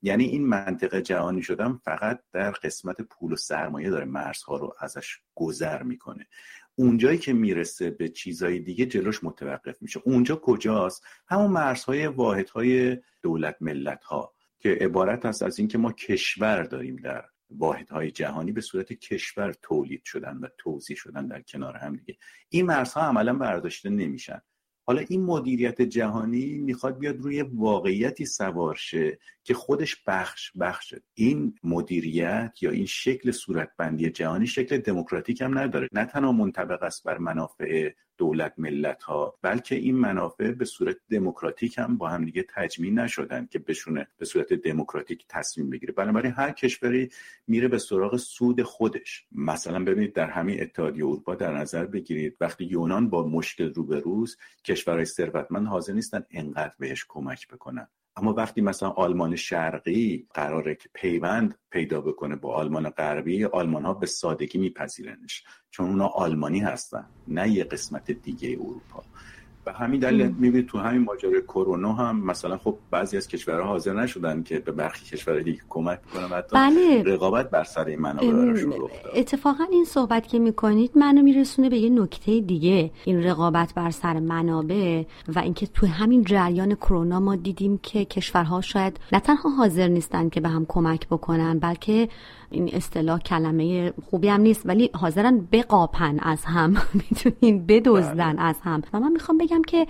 یعنی 0.02 0.26
این 0.26 0.48
منطقه 0.48 1.02
جهانی 1.02 1.42
شدن 1.42 1.74
فقط 1.74 2.20
در 2.34 2.52
قسمت 2.52 3.02
پول 3.02 3.34
و 3.34 3.36
سرمایه 3.36 3.90
داره 3.90 4.06
مرزها 4.06 4.58
رو 4.58 4.76
ازش 4.80 5.18
گذر 5.36 5.84
می‌کنه. 5.84 6.28
اونجایی 6.76 7.18
که 7.18 7.34
می‌رسه 7.34 7.90
به 7.90 8.10
چیزهای 8.10 8.60
دیگه 8.60 8.86
جلوش 8.86 9.24
متوقف 9.24 9.82
میشه. 9.82 10.02
اونجا 10.06 10.36
کجاست؟ 10.36 11.04
همون 11.28 11.52
مرزهای 11.52 12.08
واحدهای 12.08 12.98
دولت 13.22 13.56
ملت 13.62 14.04
ها 14.04 14.34
که 14.60 14.70
عبارت 14.82 15.26
است 15.26 15.44
از 15.44 15.60
اینکه 15.60 15.78
ما 15.78 15.92
کشور 15.92 16.64
داریم 16.64 16.96
در 16.96 17.26
واحدهای 17.50 18.12
جهانی 18.12 18.52
به 18.52 18.62
صورت 18.62 18.94
کشور 18.94 19.56
تولید 19.62 20.04
شدن 20.04 20.38
و 20.38 20.48
توضیح 20.58 20.98
شدن 20.98 21.28
در 21.28 21.42
کنار 21.42 21.78
هم 21.78 21.96
دیگه. 21.96 22.18
این 22.50 22.66
مرزها 22.66 23.02
عملا 23.02 23.34
برداشته 23.34 23.90
نمیشن. 23.90 24.42
حالا 24.88 25.02
این 25.02 25.24
مدیریت 25.24 25.82
جهانی 25.82 26.58
می‌خواد 26.58 27.00
بیاد 27.00 27.18
روی 27.18 27.42
واقعیتی 27.42 28.26
سوار 28.26 28.76
شه 28.76 29.20
که 29.48 29.54
خودش 29.54 30.04
بخش 30.08 30.52
بخشه 30.60 31.02
این 31.14 31.56
مدیریت 31.64 32.54
یا 32.62 32.72
این 32.72 32.86
شکل 32.86 33.32
صورتبندی 33.32 34.10
جهانی 34.10 34.48
شکل 34.48 34.78
دموکراتیک 34.78 35.42
هم 35.42 35.60
نداره. 35.60 35.88
نه 35.92 36.06
تنها 36.06 36.32
منطبق 36.32 36.84
است 36.84 37.04
بر 37.04 37.18
منافع 37.18 37.92
دولت 38.18 38.54
ملت 38.58 39.04
ها 39.04 39.38
بلکه 39.42 39.76
این 39.76 39.96
منافع 39.96 40.52
به 40.52 40.66
صورت 40.66 40.96
دموکراتیک 41.10 41.78
هم 41.78 41.98
با 41.98 42.10
هم 42.10 42.26
دیگه 42.26 42.46
تجمیع 42.50 42.92
نشدن 42.92 43.48
که 43.52 43.60
بشونه 43.60 44.08
به 44.18 44.26
صورت 44.26 44.54
دموکراتیک 44.54 45.26
تصمیم 45.30 45.70
بگیره. 45.70 45.94
بنابراین 45.94 46.32
هر 46.32 46.52
کشوری 46.52 47.10
میره 47.48 47.68
به 47.68 47.78
سراغ 47.78 48.18
سود 48.18 48.64
خودش. 48.64 49.26
مثلا 49.32 49.84
ببینید 49.84 50.14
در 50.14 50.30
همین 50.30 50.62
اتحادیه 50.62 51.06
اروپا 51.06 51.36
در 51.36 51.58
نظر 51.58 51.86
بگیرید 51.86 52.38
وقتی 52.42 52.66
یونان 52.66 53.10
با 53.10 53.28
مشکل 53.28 53.74
روبروز 53.74 54.38
کشورهای 54.64 55.06
ثروتمند 55.06 55.68
حاضر 55.68 55.94
نیستن 55.94 56.24
انقدر 56.32 56.74
بهش 56.80 57.06
کمک 57.10 57.48
بکنن. 57.48 57.88
اما 58.18 58.34
وقتی 58.34 58.62
مثلا 58.62 58.90
آلمان 58.90 59.36
شرقی 59.36 60.28
قراره 60.34 60.76
که 60.76 60.90
پیوند 60.94 61.56
پیدا 61.72 62.02
بکنه 62.02 62.36
با 62.36 62.56
آلمان 62.56 62.90
غربی 62.90 63.46
آلمان 63.46 63.86
ها 63.86 63.94
به 63.94 64.06
سادگی 64.06 64.58
میپذیرنش 64.60 65.44
چون 65.70 65.90
اونا 65.90 66.08
آلمانی 66.08 66.60
هستن 66.60 67.06
نه 67.28 67.50
یه 67.50 67.64
قسمت 67.64 68.12
دیگه 68.12 68.50
اروپا. 68.50 69.04
به 69.68 69.74
همین 69.74 70.00
دلیل 70.00 70.28
می‌بینید 70.28 70.68
تو 70.68 70.78
همین 70.78 71.02
ماجرای 71.02 71.42
کرونا 71.42 71.94
هم 71.94 72.20
مثلا 72.26 72.58
خب 72.58 72.78
بعضی 72.92 73.18
از 73.18 73.28
کشورها 73.28 73.68
حاضر 73.68 73.94
نشدن 73.94 74.44
که 74.44 74.60
به 74.60 74.72
برخی 74.72 75.06
کشورهای 75.06 75.44
دیگه 75.44 75.62
کمک 75.70 76.00
کنن 76.14 76.38
حتی 76.38 76.56
بله. 76.56 77.04
رقابت 77.04 77.50
بر 77.50 77.64
سر 77.64 77.86
این 77.86 78.00
منابع 78.00 78.64
اتفاقا 79.16 79.64
این 79.72 79.86
صحبت 79.86 80.28
که 80.28 80.40
می‌کنید 80.40 80.92
منو 80.96 81.22
میرسونه 81.22 81.70
به 81.70 81.78
یه 81.78 81.90
نکته 81.90 82.40
دیگه. 82.40 82.92
این 83.06 83.24
رقابت 83.24 83.74
بر 83.74 83.92
سر 83.92 84.20
منابع 84.20 85.04
و 85.36 85.40
اینکه 85.40 85.68
تو 85.68 85.88
همین 85.88 86.24
جریان 86.24 86.76
کرونا 86.76 87.20
ما 87.20 87.36
دیدیم 87.36 87.80
که 87.84 88.06
کشورها 88.06 88.62
شاید 88.62 89.00
نه 89.12 89.20
تنها 89.20 89.50
حاضر 89.50 89.88
نیستن 89.88 90.30
که 90.30 90.42
به 90.42 90.50
هم 90.50 90.66
کمک 90.66 91.08
بکنن 91.08 91.60
بلکه 91.60 92.10
این 92.52 92.70
اصطلاح 92.74 93.20
کلمه 93.20 93.94
خوبی 94.10 94.28
هم 94.28 94.42
نیست 94.42 94.62
ولی 94.66 94.90
حاضرن 94.94 95.48
بقاپن 95.52 96.20
از 96.20 96.46
هم. 96.46 96.78
می‌تونین 97.12 97.66
بدزدن 97.66 98.34
بله. 98.34 98.42
از 98.42 98.56
هم. 98.62 98.82
و 98.94 99.00
من 99.00 99.12
می‌خوام 99.12 99.38
بگم 99.38 99.62
که 99.62 99.88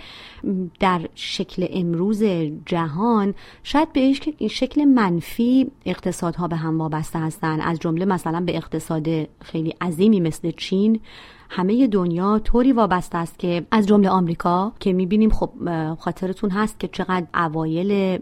در 0.80 1.02
شکل 1.16 1.66
امروز 1.70 2.24
جهان 2.66 3.36
شاید 3.64 3.94
به 3.94 4.00
این 4.38 4.50
شکل 4.50 4.86
منفی 4.86 5.72
اقتصادها 5.86 6.48
به 6.48 6.56
هم 6.56 6.80
وابسته 6.80 7.20
هستن. 7.20 7.62
از 7.62 7.80
جمله 7.80 8.06
مثلا 8.06 8.40
به 8.40 8.58
اقتصاد 8.58 9.08
خیلی 9.42 9.74
عظیمی 9.82 10.20
مثل 10.20 10.52
چین 10.52 11.00
همه 11.50 11.88
دنیا 11.88 12.39
طوری 12.39 12.72
وابسته 12.72 13.18
است 13.18 13.39
که 13.39 13.66
از 13.72 13.88
جمله 13.88 14.10
آمریکا 14.10 14.74
که 14.80 14.94
می‌بینیم 14.94 15.30
خب 15.30 15.50
خاطرتون 16.00 16.50
هست 16.50 16.80
که 16.80 16.88
چقدر 16.88 17.25
اوایل 17.34 18.18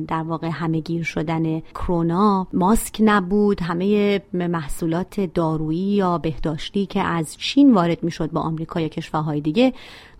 در 0.00 0.22
واقع 0.22 0.48
همهگیر 0.48 1.02
شدن 1.02 1.60
کرونا 1.60 2.46
ماسک 2.52 2.96
نبود 3.04 3.62
همه 3.62 4.20
محصولات 4.32 5.20
دارویی 5.20 5.78
یا 5.78 6.18
بهداشتی 6.18 6.86
که 6.86 7.00
از 7.00 7.36
چین 7.36 7.74
وارد 7.74 8.02
می‌شد 8.02 8.30
با 8.30 8.40
آمریکا 8.40 8.80
یا 8.80 8.88
کشورهای 8.88 9.40
دیگه 9.40 9.72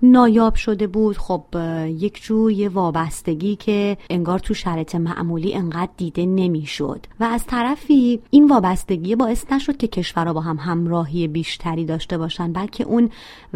نایاب 0.02 0.54
شده 0.54 0.86
بود. 0.86 1.18
خب 1.18 1.44
یک 1.86 2.22
جوی 2.22 2.68
وابستگی 2.68 3.56
که 3.56 3.96
انگار 4.10 4.38
تو 4.38 4.54
شرط 4.54 4.94
معمولی 4.94 5.54
انقدر 5.54 5.90
دیده 5.96 6.26
نمی‌شد. 6.26 7.06
و 7.20 7.24
از 7.24 7.46
طرفی 7.46 8.20
این 8.30 8.48
وابستگی 8.48 9.16
باعث 9.16 9.44
نشد 9.52 9.76
که 9.76 9.88
کشورها 9.88 10.32
با 10.32 10.40
هم 10.40 10.56
همراهی 10.56 11.28
بیشتری 11.28 11.84
داشته 11.84 12.18
باشن 12.18 12.49
بلکه 12.52 12.84
اون 12.84 13.10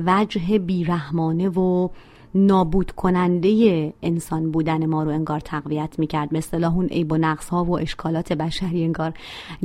وجه 0.06 0.58
بیرحمانه 0.58 1.48
و 1.48 1.88
نابود 2.34 2.90
کننده 2.90 3.94
انسان 4.02 4.50
بودن 4.50 4.86
ما 4.86 5.02
رو 5.02 5.10
انگار 5.10 5.40
تقویت 5.40 5.98
می‌کرد. 5.98 6.30
به 6.30 6.38
اصطلاح 6.38 6.76
اون 6.76 6.86
عیب 6.86 7.12
و 7.12 7.16
نقص 7.16 7.48
ها 7.48 7.64
و 7.64 7.78
اشکالات 7.78 8.32
بشری 8.32 8.84
انگار 8.84 9.14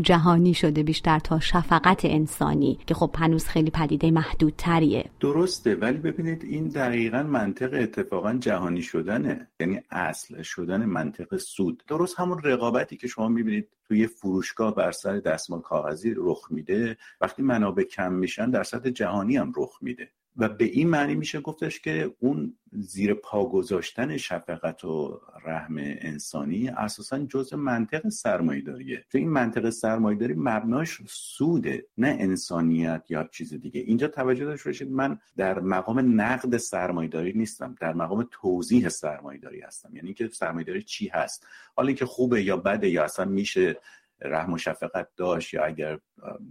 جهانی 0.02 0.54
شده 0.54 0.84
بیشتر 0.84 1.20
تا 1.20 1.40
شفقت 1.40 2.06
انسانی 2.06 2.80
که 2.88 2.94
خب 2.94 3.16
هنوز 3.18 3.46
خیلی 3.46 3.70
پدیده 3.70 4.12
محدودتریه. 4.12 5.06
درسته 5.20 5.76
ولی 5.76 5.98
ببینید 5.98 6.44
این 6.44 6.68
دقیقا 6.68 7.24
منطق 7.24 7.74
اتفاقا 7.74 8.34
جهانی 8.34 8.82
شدنه. 8.82 9.48
یعنی 9.60 9.80
اصل 9.92 10.42
شدن 10.42 10.86
منطق 10.86 11.38
سود. 11.38 11.84
درست 11.88 12.20
همون 12.20 12.40
رقابتی 12.44 12.98
که 12.98 13.08
شما 13.08 13.28
می‌بینید 13.28 13.68
توی 13.88 14.08
فروشگاه 14.08 14.76
بر 14.76 14.92
سر 14.92 15.18
دستمال 15.20 15.62
کاغذی 15.62 16.14
رخ 16.18 16.48
میده. 16.52 16.98
وقتی 17.22 17.42
منابع 17.42 17.84
کم 17.84 18.14
میشن 18.14 18.50
در 18.50 18.64
سطح 18.64 18.90
جهانی 18.90 19.38
هم 19.38 19.54
رخ 19.58 19.78
میده. 19.82 20.10
و 20.39 20.50
به 20.50 20.65
این 20.65 20.89
معنی 20.89 21.15
میشه 21.15 21.39
گفتش 21.39 21.79
که 21.79 22.15
اون 22.19 22.58
زیر 22.72 23.13
پا 23.13 23.46
گذاشتن 23.46 24.17
شفقت 24.17 24.86
و 24.86 25.22
رحم 25.46 25.75
انسانی 25.77 26.69
اساسا 26.69 27.19
جزء 27.19 27.58
منطق 27.58 28.10
سرمایه 28.10 28.62
داریه 28.62 29.05
چون 29.12 29.22
این 29.22 29.29
منطق 29.29 29.69
سرمایه 29.69 30.17
داری 30.17 30.34
مبناش 30.38 31.01
سوده 31.08 31.86
نه 31.98 32.17
انسانیت 32.19 33.03
یا 33.10 33.29
چیز 33.31 33.53
دیگه. 33.53 33.81
اینجا 33.81 34.08
توجه 34.08 34.46
داشته 34.46 34.69
باشید 34.69 34.91
من 34.91 35.19
در 35.38 35.60
مقام 35.60 36.22
نقد 36.22 36.58
سرمایه 36.58 37.10
داری 37.10 37.34
نیستم 37.34 37.75
در 37.81 37.93
مقام 37.93 38.27
توضیح 38.31 38.89
سرمایه 38.89 39.39
داری 39.39 39.62
هستم. 39.62 39.96
یعنی 39.96 40.08
اینکه 40.08 40.27
سرمایه 40.27 40.65
داری 40.65 40.84
چی 40.84 41.08
هست؟ 41.08 41.48
حالا 41.75 41.88
اینکه 41.88 42.05
خوبه 42.05 42.43
یا 42.43 42.58
بده 42.58 42.89
یا 42.89 43.03
اصلا 43.03 43.25
میشه 43.25 43.79
رحم 44.22 44.53
و 44.53 44.58
شفقت 44.58 45.08
داشت 45.15 45.53
یا 45.53 45.65
اگر 45.65 46.00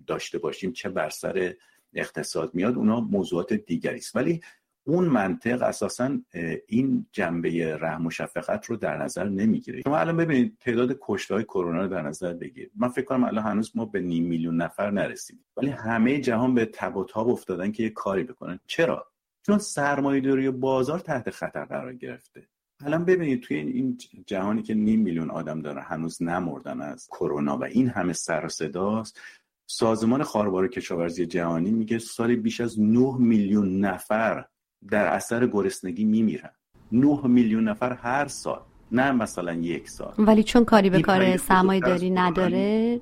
داشته 0.07 0.39
باشیم 0.39 0.73
چه 0.73 0.89
بر 0.89 1.11
سر 1.11 1.55
اقتصاد 1.95 2.55
میاد 2.55 2.77
اونا 2.77 3.01
موضوعات 3.01 3.53
دیگری 3.53 3.99
است. 3.99 4.17
ولی 4.17 4.41
اون 4.85 5.05
منطق 5.05 5.63
اساسا 5.63 6.19
این 6.67 7.07
جنبه 7.13 7.77
رحم 7.77 8.07
و 8.07 8.11
شفقت 8.11 8.67
رو 8.67 8.77
در 8.77 8.97
نظر 8.97 9.29
نمی‌گیره. 9.29 9.83
شما 9.83 9.99
الان 9.99 10.17
ببینید 10.17 10.57
تعداد 10.61 10.99
کشته 11.01 11.35
های 11.35 11.45
کرونا 11.45 11.83
رو 11.83 11.89
در 11.89 12.03
نظر 12.03 12.35
بگیرید. 12.35 12.71
من 12.77 12.89
فکر 12.89 13.05
کنم 13.05 13.25
الان 13.25 13.45
هنوز 13.45 13.73
ما 13.75 13.85
به 13.85 14.01
نیم 14.01 14.25
میلیون 14.25 14.57
نفر 14.57 14.91
نرسیدیم. 14.91 15.45
ولی 15.57 15.71
همه 15.71 16.21
جهان 16.21 16.55
به 16.55 16.65
تب 16.65 16.97
و 16.97 17.05
تاب 17.05 17.29
افتادن 17.29 17.73
که 17.73 17.83
یه 17.83 17.91
کاری 17.91 18.25
بکنن. 18.25 18.61
چرا؟ 18.67 19.07
چون 19.47 19.59
سرمایه‌داری 19.59 20.51
بازار 20.51 20.99
تحت 20.99 21.31
خطر 21.31 21.65
قرار 21.65 21.95
گرفته. 21.95 22.49
الان 22.85 23.05
ببینید 23.05 23.43
توی 23.43 23.57
این 23.57 23.99
جهانی 24.27 24.63
که 24.63 24.75
نیم 24.75 25.01
میلیون 25.01 25.31
آدم 25.31 25.63
داره 25.63 25.83
هنوز 25.83 26.23
نمردن 26.23 26.81
از 26.81 27.09
کرونا 27.09 27.59
و 27.59 27.65
این 27.65 27.89
همه 27.89 28.13
سر 28.13 28.47
و 28.47 28.49
صداست 28.49 29.21
سازمان 29.71 30.23
خاربار 30.23 30.69
کشاورزی 30.69 31.27
جهانی 31.27 31.71
میگه 31.71 31.99
سال 31.99 32.37
بیش 32.37 32.61
از 32.61 32.81
9 32.81 33.15
میلیون 33.19 33.81
نفر 33.81 34.45
در 34.91 35.07
اثر 35.07 35.47
گرسنگی 35.47 36.05
میمیرن. 36.05 36.51
9 36.93 37.27
میلیون 37.27 37.69
نفر 37.69 37.93
هر 37.93 38.27
سال 38.27 38.61
نه 38.93 39.13
مثلا 39.13 39.55
یک 39.55 39.91
سال. 39.91 40.15
ولی 40.19 40.43
چون 40.43 40.65
کاری 40.65 40.91
به 40.91 41.01
کار 41.01 41.37
سرمایه 41.37 41.81
داری 41.81 42.11
نداره 42.11 43.01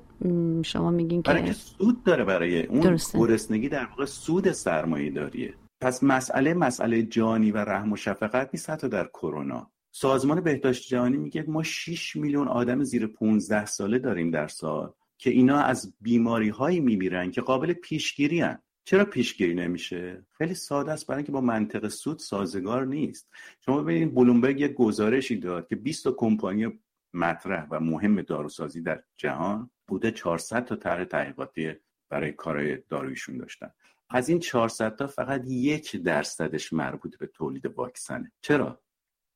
شما 0.63 0.91
میگین 0.91 1.21
که 1.21 1.53
سود 1.53 2.03
داره 2.03 2.23
برای 2.23 2.65
اون 2.65 2.79
درسته. 2.79 3.19
گرسنگی 3.19 3.69
در 3.69 3.85
واقع 3.85 4.05
سود 4.05 4.51
سرمایه 4.51 5.11
داریه. 5.11 5.53
پس 5.81 6.03
مسئله 6.03 6.53
مسئله 6.53 7.03
جانی 7.03 7.51
و 7.51 7.57
رحم 7.57 7.91
و 7.91 7.95
شفقت 7.95 8.49
نیست 8.53 8.69
حتی 8.69 8.89
در 8.89 9.07
کرونا. 9.07 9.71
سازمان 9.91 10.41
بهداشت 10.41 10.87
جهانی 10.87 11.17
میگه 11.17 11.45
ما 11.47 11.63
6 11.63 12.15
میلیون 12.15 12.47
آدم 12.47 12.83
زیر 12.83 13.07
15 13.07 13.65
ساله 13.65 13.99
داریم 13.99 14.31
در 14.31 14.47
سال. 14.47 14.93
که 15.17 15.29
اینا 15.29 15.59
از 15.59 15.93
بیماری 16.01 16.49
هایی 16.49 16.79
میمیرن 16.79 17.31
که 17.31 17.41
قابل 17.41 17.73
پیشگیری 17.73 18.41
هن. 18.41 18.59
چرا 18.85 19.05
پیشگیری 19.05 19.53
نمیشه؟ 19.53 20.25
خیلی 20.37 20.53
ساده 20.53 20.91
است 20.91 21.07
برای 21.07 21.17
اینکه 21.17 21.31
با 21.31 21.41
منطق 21.41 21.87
سود 21.87 22.19
سازگار 22.19 22.85
نیست. 22.85 23.29
شما 23.65 23.81
ببینید 23.81 24.15
بلومبرگ 24.15 24.59
یک 24.59 24.73
گزارشی 24.73 25.37
داد 25.37 25.67
که 25.67 25.75
20 25.75 26.03
تا 26.03 26.11
کمپانی 26.11 26.79
مطرح 27.13 27.67
و 27.71 27.79
مهم 27.79 28.21
داروسازی 28.21 28.81
در 28.81 29.03
جهان 29.17 29.69
بوده 29.87 30.11
400 30.11 30.65
تا 30.65 30.75
طرح 30.75 31.03
تحقیقاتی 31.03 31.73
برای 32.09 32.31
کارهای 32.31 32.77
دارویشون 32.89 33.37
داشتن. 33.37 33.71
از 34.09 34.29
این 34.29 34.39
400 34.39 34.95
تا 34.95 35.07
فقط 35.07 35.43
یک 35.47 35.95
درصدش 35.95 36.73
مربوط 36.73 37.17
به 37.17 37.27
تولید 37.27 37.65
واکسنه. 37.65 38.31
چرا؟ 38.41 38.81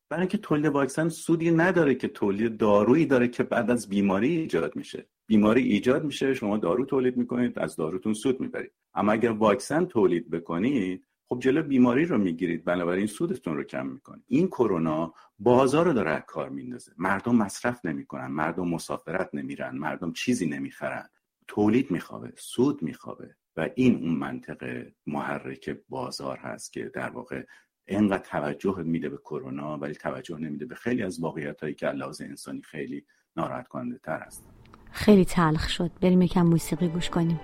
برای 0.09 0.21
اینکه 0.21 0.37
تولید 0.37 0.65
واکسن 0.65 1.09
سودی 1.09 1.51
نداره 1.51 1.95
که 1.95 2.07
تولید 2.07 2.57
دارویی 2.57 3.05
داره 3.05 3.27
که 3.27 3.43
بعد 3.43 3.71
از 3.71 3.89
بیماری 3.89 4.37
ایجاد 4.37 4.75
میشه. 4.75 5.05
بیماری 5.31 5.61
ایجاد 5.61 6.03
میشه 6.03 6.33
شما 6.33 6.57
دارو 6.57 6.85
تولید 6.85 7.17
می‌کنید 7.17 7.59
از 7.59 7.75
داروتون 7.75 8.13
سود 8.13 8.41
می‌برید. 8.41 8.71
اما 8.93 9.11
اگر 9.11 9.31
واکسن 9.31 9.85
تولید 9.85 10.29
بکنید 10.29 11.07
خب 11.29 11.39
جلو 11.39 11.63
بیماری 11.63 12.05
رو 12.05 12.17
می‌گیرید 12.17 12.63
بنابراین 12.63 13.07
سودتون 13.07 13.57
رو 13.57 13.63
کم 13.63 13.87
می‌کنید. 13.87 14.23
این 14.27 14.47
کرونا 14.47 15.13
بازار 15.39 15.85
رو 15.85 15.93
داره 15.93 16.23
کار 16.27 16.49
میندازه. 16.49 16.91
مردم 16.97 17.35
مصرف 17.35 17.85
نمی‌کنن 17.85 18.27
مردم 18.27 18.67
مسافرت 18.67 19.29
نمیرن 19.33 19.77
مردم 19.77 20.13
چیزی 20.13 20.45
نمی‌خرن. 20.45 21.09
تولید 21.47 21.91
میخوابه 21.91 22.33
سود 22.37 22.81
میخوابه 22.81 23.35
و 23.57 23.69
این 23.75 23.95
اون 23.95 24.15
منطق 24.15 24.87
محرک 25.07 25.77
بازار 25.89 26.37
هست 26.37 26.73
که 26.73 26.91
در 26.93 27.09
واقع 27.09 27.43
اینقدر 27.87 28.23
توجه 28.23 28.77
میده 28.77 29.09
به 29.09 29.17
کرونا 29.17 29.77
ولی 29.77 29.95
توجه 29.95 30.37
نمیده 30.37 30.65
به 30.65 30.75
خیلی 30.75 31.03
از 31.03 31.19
واقعیت 31.19 31.61
هایی 31.61 31.75
که 31.75 31.87
لحاظ 31.87 32.21
انسانی 32.21 32.61
خیلی 32.61 33.05
ناراحت 33.35 33.67
کننده 33.67 33.97
تر 33.97 34.19
هستن. 34.19 34.60
خیلی 34.91 35.25
تلخ 35.25 35.69
شد. 35.69 35.91
بریم 36.01 36.21
یکم 36.21 36.45
موسیقی 36.45 36.87
گوش 36.87 37.09
کنیم. 37.09 37.39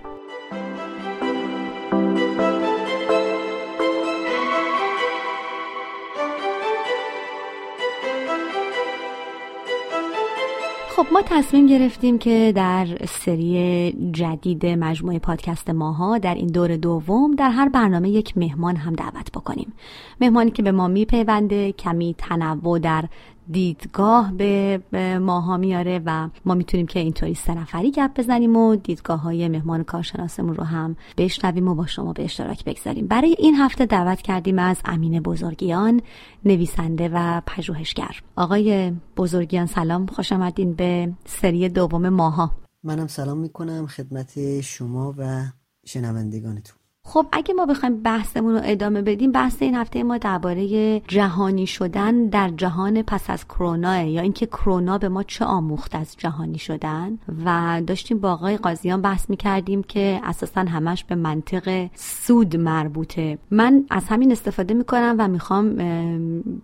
خب 10.98 11.06
ما 11.12 11.22
تصمیم 11.22 11.66
گرفتیم 11.66 12.18
که 12.18 12.52
در 12.56 12.86
سری 13.08 13.92
جدید 14.12 14.66
مجموعه 14.66 15.18
پادکست 15.18 15.70
ماها 15.70 16.18
در 16.18 16.34
این 16.34 16.46
دور 16.46 16.76
دوم 16.76 17.34
در 17.34 17.50
هر 17.50 17.68
برنامه 17.68 18.08
یک 18.08 18.38
مهمان 18.38 18.76
هم 18.76 18.92
دعوت 18.92 19.32
بکنیم. 19.32 19.72
مهمانی 20.20 20.50
که 20.50 20.62
به 20.62 20.72
ما 20.72 20.88
میپیونده 20.88 21.72
کمی 21.72 22.14
تنوع 22.18 22.78
در 22.78 23.04
دیدگاه 23.50 24.32
به 24.32 25.18
ماها 25.22 25.56
میاره 25.56 26.00
و 26.06 26.28
ما 26.44 26.54
می‌تونیم 26.54 26.86
که 26.86 27.00
اینطوری 27.00 27.34
سه 27.34 27.54
نفری 27.54 27.90
گپ 27.90 28.10
بزنیم 28.20 28.56
و 28.56 28.76
دیدگاه 28.76 29.20
های 29.20 29.48
مهمان 29.48 29.84
کارشناسمون 29.84 30.54
رو 30.54 30.64
هم 30.64 30.96
بشنویم 31.16 31.68
و 31.68 31.74
با 31.74 31.86
شما 31.86 32.12
به 32.12 32.24
اشتراک 32.24 32.64
بگذاریم. 32.64 33.06
برای 33.06 33.36
این 33.38 33.54
هفته 33.54 33.86
دعوت 33.86 34.22
کردیم 34.22 34.58
از 34.58 34.80
امین 34.84 35.20
بزرگیان 35.20 36.00
نویسنده 36.44 37.10
و 37.12 37.42
پژوهشگر. 37.46 38.20
آقای 38.36 38.92
بزرگیان 39.16 39.66
سلام. 39.66 40.06
خوش 40.06 40.32
آمدین 40.32 40.74
به 40.74 41.12
سری 41.26 41.68
دوم 41.68 42.08
ماها. 42.08 42.50
منم 42.82 43.06
سلام 43.06 43.38
می‌کنم 43.38 43.86
خدمت 43.86 44.60
شما 44.60 45.14
و 45.18 45.44
شنوندگانتون. 45.86 46.77
خب 47.08 47.26
اگه 47.32 47.54
ما 47.54 47.66
بخوایم 47.66 48.02
بحثمون 48.02 48.54
رو 48.54 48.60
ادامه 48.64 49.02
بدیم 49.02 49.32
بحث 49.32 49.62
این 49.62 49.74
هفته 49.74 50.02
ما 50.02 50.18
درباره 50.18 51.00
جهانی 51.00 51.66
شدن 51.66 52.26
در 52.26 52.48
جهان 52.48 53.02
پس 53.02 53.30
از 53.30 53.44
کرونا 53.44 54.02
یا 54.02 54.22
اینکه 54.22 54.46
کرونا 54.46 54.98
به 54.98 55.08
ما 55.08 55.22
چه 55.22 55.44
آموخت 55.44 55.94
از 55.94 56.16
جهانی 56.18 56.58
شدن. 56.58 57.18
و 57.44 57.82
داشتیم 57.86 58.18
با 58.18 58.32
آقای 58.32 58.56
قاضیان 58.56 59.02
بحث 59.02 59.30
می‌کردیم 59.30 59.82
که 59.82 60.20
اساسا 60.24 60.60
همش 60.60 61.04
به 61.04 61.14
منطق 61.14 61.88
سود 61.94 62.56
مربوطه. 62.56 63.38
من 63.50 63.84
از 63.90 64.04
همین 64.08 64.32
استفاده 64.32 64.74
می‌کنم 64.74 65.16
و 65.18 65.28
می‌خوام 65.28 65.76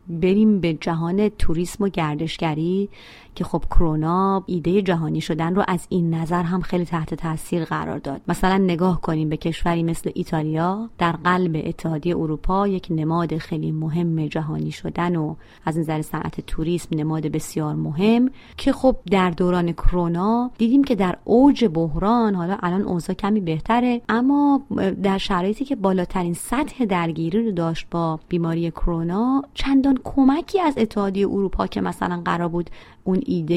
بریم 0.08 0.60
به 0.60 0.74
جهان 0.74 1.28
توریسم 1.28 1.84
و 1.84 1.88
گردشگری. 1.88 2.88
که 3.34 3.44
خب 3.44 3.62
کرونا 3.70 4.44
ایده 4.46 4.82
جهانی 4.82 5.20
شدن 5.20 5.54
رو 5.54 5.64
از 5.68 5.86
این 5.88 6.14
نظر 6.14 6.42
هم 6.42 6.60
خیلی 6.60 6.84
تحت 6.84 7.14
تاثیر 7.14 7.64
قرار 7.64 7.98
داد. 7.98 8.20
مثلا 8.28 8.58
نگاه 8.58 9.00
کنیم 9.00 9.28
به 9.28 9.36
کشوری 9.36 9.82
مثل 9.82 10.10
ایتالیا 10.14 10.90
در 10.98 11.12
قلب 11.12 11.62
اتحادیه 11.64 12.16
اروپا 12.16 12.68
یک 12.68 12.86
نماد 12.90 13.36
خیلی 13.36 13.72
مهم 13.72 14.26
جهانی 14.26 14.70
شدن 14.70 15.16
و 15.16 15.34
از 15.64 15.78
نظر 15.78 16.02
صنعت 16.02 16.40
توریسم 16.40 16.88
نماد 16.98 17.26
بسیار 17.26 17.74
مهم 17.74 18.30
که 18.56 18.72
خب 18.72 18.96
در 19.10 19.30
دوران 19.30 19.72
کرونا 19.72 20.50
دیدیم 20.58 20.84
که 20.84 20.94
در 20.94 21.16
اوج 21.24 21.64
بحران 21.64 22.34
حالا 22.34 22.56
الان 22.62 22.82
اوضاع 22.82 23.16
کمی 23.16 23.40
بهتره 23.40 24.00
اما 24.08 24.62
در 25.02 25.18
شرایطی 25.18 25.64
که 25.64 25.76
بالاترین 25.76 26.34
سطح 26.34 26.84
درگیری 26.84 27.44
رو 27.44 27.52
داشت 27.52 27.86
با 27.90 28.20
بیماری 28.28 28.70
کرونا 28.70 29.42
چندان 29.54 29.98
کمکی 30.04 30.60
از 30.60 30.74
اتحادیه 30.76 31.28
اروپا 31.28 31.66
که 31.66 31.80
مثلا 31.80 32.22
قرار 32.24 32.48
بود 32.48 32.70
اون 33.04 33.20
ایده 33.24 33.56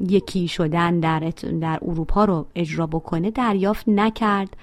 یکی 0.00 0.48
شدن 0.48 1.00
در, 1.00 1.32
در 1.60 1.78
اروپا 1.82 2.24
رو 2.24 2.46
اجرا 2.54 2.86
بکنه 2.86 3.30
دریافت 3.30 3.88
نکرد 3.88 4.56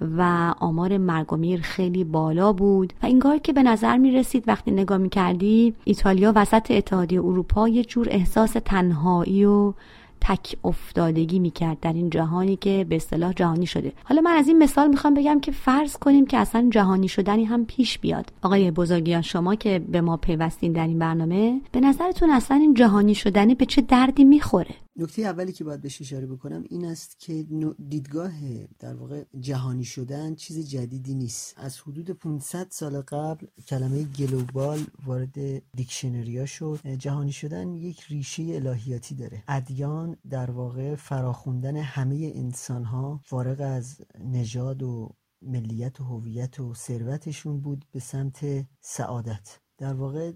و 0.00 0.54
آمار 0.60 0.98
مرگ 0.98 1.32
و 1.32 1.36
میر 1.36 1.60
خیلی 1.60 2.04
بالا 2.04 2.52
بود 2.52 2.92
و 3.02 3.06
اینگار 3.06 3.38
که 3.38 3.52
به 3.52 3.62
نظر 3.62 3.96
می 3.96 4.10
رسید 4.10 4.44
وقتی 4.46 4.70
نگاه 4.70 4.98
می 4.98 5.08
کردی 5.08 5.74
ایتالیا 5.84 6.32
وسط 6.36 6.70
اتحادیه 6.70 7.20
اروپا 7.20 7.68
یه 7.68 7.84
جور 7.84 8.08
احساس 8.10 8.56
تنهایی 8.64 9.44
و 9.44 9.72
تک 10.20 10.56
افتادگی 10.64 11.38
می‌کرد 11.38 11.80
در 11.80 11.92
این 11.92 12.10
جهانی 12.10 12.56
که 12.56 12.86
به 12.88 12.96
اصطلاح 12.96 13.32
جهانی 13.32 13.66
شده. 13.66 13.92
حالا 14.04 14.20
من 14.20 14.30
از 14.30 14.48
این 14.48 14.58
مثال 14.58 14.88
می‌خوام 14.88 15.14
بگم 15.14 15.40
که 15.40 15.52
فرض 15.52 15.96
کنیم 15.96 16.26
که 16.26 16.36
اصلا 16.36 16.68
جهانی 16.72 17.08
شدنی 17.08 17.44
هم 17.44 17.66
پیش 17.66 17.98
بیاد. 17.98 18.32
آقای 18.42 18.70
بزرگیان 18.70 19.22
شما 19.22 19.54
که 19.54 19.78
به 19.78 20.00
ما 20.00 20.16
پیوستین 20.16 20.72
در 20.72 20.86
این 20.86 20.98
برنامه 20.98 21.60
به 21.72 21.80
نظرتون 21.80 22.30
اصلا 22.30 22.56
این 22.56 22.74
جهانی 22.74 23.14
شدنی 23.14 23.54
به 23.54 23.66
چه 23.66 23.82
دردی 23.82 24.24
می‌خوره؟ 24.24 24.74
نکته 25.00 25.22
اولی 25.22 25.52
که 25.52 25.64
باید 25.64 25.80
بهش 25.80 26.00
اشاره 26.00 26.26
بکنم 26.26 26.64
این 26.68 26.84
است 26.84 27.18
که 27.18 27.46
دیدگاه 27.88 28.32
در 28.78 28.94
واقع 28.94 29.24
جهانی 29.40 29.84
شدن 29.84 30.34
چیز 30.34 30.68
جدیدی 30.68 31.14
نیست. 31.14 31.54
از 31.56 31.80
حدود 31.80 32.10
500 32.10 32.66
سال 32.70 33.00
قبل 33.00 33.46
کلمه 33.68 34.02
گلوبال 34.18 34.78
وارد 35.06 35.62
دیکشنریا 35.74 36.46
شد. 36.46 36.80
جهانی 36.98 37.32
شدن 37.32 37.74
یک 37.74 38.00
ریشه 38.08 38.42
الهیاتی 38.42 39.14
داره. 39.14 39.42
ادیان 39.48 40.07
در 40.30 40.50
واقع 40.50 40.94
فراخوندن 40.94 41.76
همه 41.76 42.32
انسان 42.34 42.84
ها 42.84 43.20
فارغ 43.24 43.60
از 43.60 44.00
نژاد 44.18 44.82
و 44.82 45.14
ملیت 45.42 46.00
و 46.00 46.04
هویت 46.04 46.60
و 46.60 46.74
ثروتشون 46.74 47.60
بود 47.60 47.84
به 47.92 48.00
سمت 48.00 48.66
سعادت. 48.80 49.60
در 49.78 49.94
واقع 49.94 50.32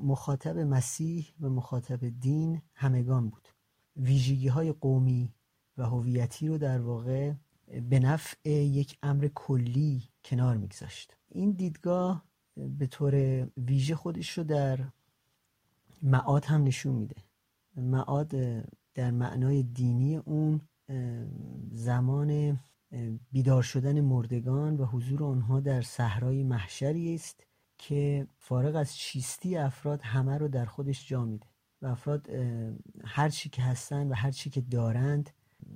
مخاطب 0.00 0.58
مسیح 0.58 1.26
و 1.40 1.48
مخاطب 1.48 2.08
دین 2.20 2.62
همگان 2.74 3.28
بود. 3.28 3.48
ویژگی 3.96 4.48
های 4.48 4.72
قومی 4.72 5.34
و 5.78 5.82
هویتی 5.82 6.48
رو 6.48 6.58
در 6.58 6.80
واقع 6.80 7.32
به 7.90 7.98
نفع 7.98 8.50
یک 8.50 8.98
امر 9.02 9.28
کلی 9.34 10.02
کنار 10.24 10.56
میگذاشت. 10.56 11.16
این 11.28 11.52
دیدگاه 11.52 12.24
به 12.56 12.86
طور 12.86 13.46
ویژه 13.56 13.94
خودش 13.94 14.38
رو 14.38 14.44
در 14.44 14.84
معاد 16.02 16.44
هم 16.44 16.64
نشون 16.64 16.94
میده. 16.94 17.16
معاد 17.76 18.34
در 18.94 19.10
معنای 19.10 19.62
دینی 19.62 20.16
اون 20.16 20.60
زمان 21.72 22.60
بیدار 23.32 23.62
شدن 23.62 24.00
مردگان 24.00 24.76
و 24.76 24.84
حضور 24.84 25.24
آنها 25.24 25.60
در 25.60 25.82
صحرای 25.82 26.42
محشری 26.42 27.14
است 27.14 27.46
که 27.78 28.26
فارغ 28.38 28.76
از 28.76 28.96
چیستی 28.96 29.56
افراد 29.56 30.02
همه 30.02 30.38
رو 30.38 30.48
در 30.48 30.64
خودش 30.64 31.08
جا 31.08 31.24
میده 31.24 31.46
و 31.82 31.86
افراد 31.86 32.30
هر 33.04 33.28
چی 33.28 33.48
که 33.48 33.62
هستن 33.62 34.08
و 34.08 34.14
هر 34.14 34.30
چی 34.30 34.50
که 34.50 34.60
دارند 34.60 35.30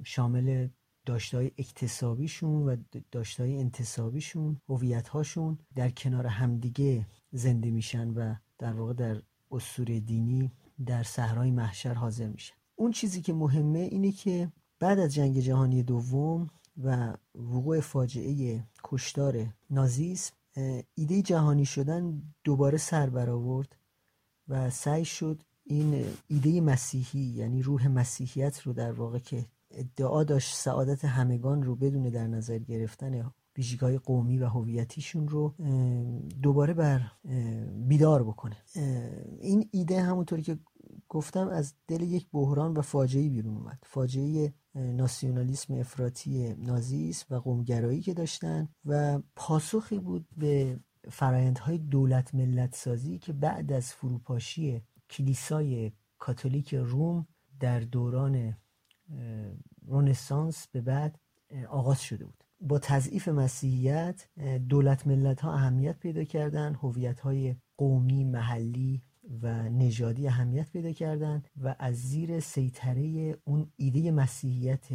شامل 0.04 0.68
داشتهای 1.06 1.50
اکتسابیشون 1.58 2.62
و 2.62 2.76
داشتهای 3.10 3.58
انتصابیشون 3.58 4.60
هویت 4.68 5.08
هاشون 5.08 5.58
در 5.74 5.90
کنار 5.90 6.26
همدیگه 6.26 7.06
زنده 7.32 7.70
میشن 7.70 8.08
و 8.08 8.34
در 8.58 8.72
واقع 8.72 8.92
در 8.92 9.22
اسطوره 9.50 10.00
دینی 10.00 10.52
در 10.86 11.02
صحرای 11.02 11.50
محشر 11.50 11.94
حاضر 11.94 12.28
میشن. 12.28 12.54
اون 12.76 12.90
چیزی 12.90 13.22
که 13.22 13.32
مهمه 13.32 13.78
اینه 13.78 14.12
که 14.12 14.52
بعد 14.78 14.98
از 14.98 15.14
جنگ 15.14 15.40
جهانی 15.40 15.82
دوم 15.82 16.50
و 16.84 17.14
وقوع 17.34 17.80
فاجعه 17.80 18.64
کشتار 18.84 19.46
نازیسم 19.70 20.34
ایده 20.94 21.22
جهانی 21.22 21.64
شدن 21.64 22.22
دوباره 22.44 22.78
سر 22.78 23.10
برآورد 23.10 23.76
و 24.48 24.70
سعی 24.70 25.04
شد 25.04 25.42
این 25.64 26.04
ایده 26.28 26.60
مسیحی 26.60 27.20
یعنی 27.20 27.62
روح 27.62 27.88
مسیحیت 27.88 28.60
رو 28.60 28.72
در 28.72 28.92
واقع 28.92 29.18
که 29.18 29.44
ادعا 29.70 30.24
داشت 30.24 30.54
سعادت 30.54 31.04
همگان 31.04 31.62
رو 31.62 31.76
بدون 31.76 32.02
در 32.02 32.26
نظر 32.26 32.58
گرفتن 32.58 33.30
ویژگی 33.56 33.98
قومی 33.98 34.38
و 34.38 34.46
هویتیشون 34.46 35.28
رو 35.28 35.54
دوباره 36.42 36.74
بر 36.74 37.12
بیدار 37.88 38.24
بکنه. 38.24 38.56
این 39.40 39.68
ایده 39.70 40.02
همونطوری 40.02 40.42
که 40.42 40.58
گفتم 41.08 41.48
از 41.48 41.74
دل 41.88 42.02
یک 42.02 42.26
بحران 42.32 42.72
و 42.72 42.82
فاجعه 42.82 43.28
بیرون 43.28 43.56
اومد. 43.56 43.78
فاجعه 43.82 44.54
ناسیونالیسم 44.74 45.74
افراطی 45.74 46.54
نازیس 46.54 47.24
و 47.30 47.34
قومگرایی 47.34 48.00
که 48.00 48.14
داشتن 48.14 48.68
و 48.84 49.20
پاسخی 49.36 49.98
بود 49.98 50.26
به 50.36 50.80
فرایندهای 51.10 51.78
دولت 51.78 52.34
ملت 52.34 52.74
سازی 52.74 53.18
که 53.18 53.32
بعد 53.32 53.72
از 53.72 53.92
فروپاشی 53.92 54.82
کلیسای 55.10 55.92
کاتولیک 56.18 56.74
روم 56.74 57.26
در 57.60 57.80
دوران 57.80 58.56
رونسانس 59.86 60.66
به 60.66 60.80
بعد 60.80 61.18
آغاز 61.68 62.02
شده 62.02 62.24
بود. 62.24 62.44
با 62.60 62.78
تضعیف 62.78 63.28
مسیحیت 63.28 64.28
دولت 64.68 65.06
ملت 65.06 65.40
ها 65.40 65.54
اهمیت 65.54 65.98
پیدا 65.98 66.24
کردن 66.24 66.74
هویت 66.74 67.20
های 67.20 67.56
قومی 67.76 68.24
محلی 68.24 69.02
و 69.42 69.68
نژادی 69.68 70.28
اهمیت 70.28 70.70
پیدا 70.70 70.92
کردند 70.92 71.48
و 71.62 71.74
از 71.78 71.94
زیر 71.94 72.40
سیطره 72.40 73.36
اون 73.44 73.72
ایده 73.76 74.10
مسیحیت 74.10 74.86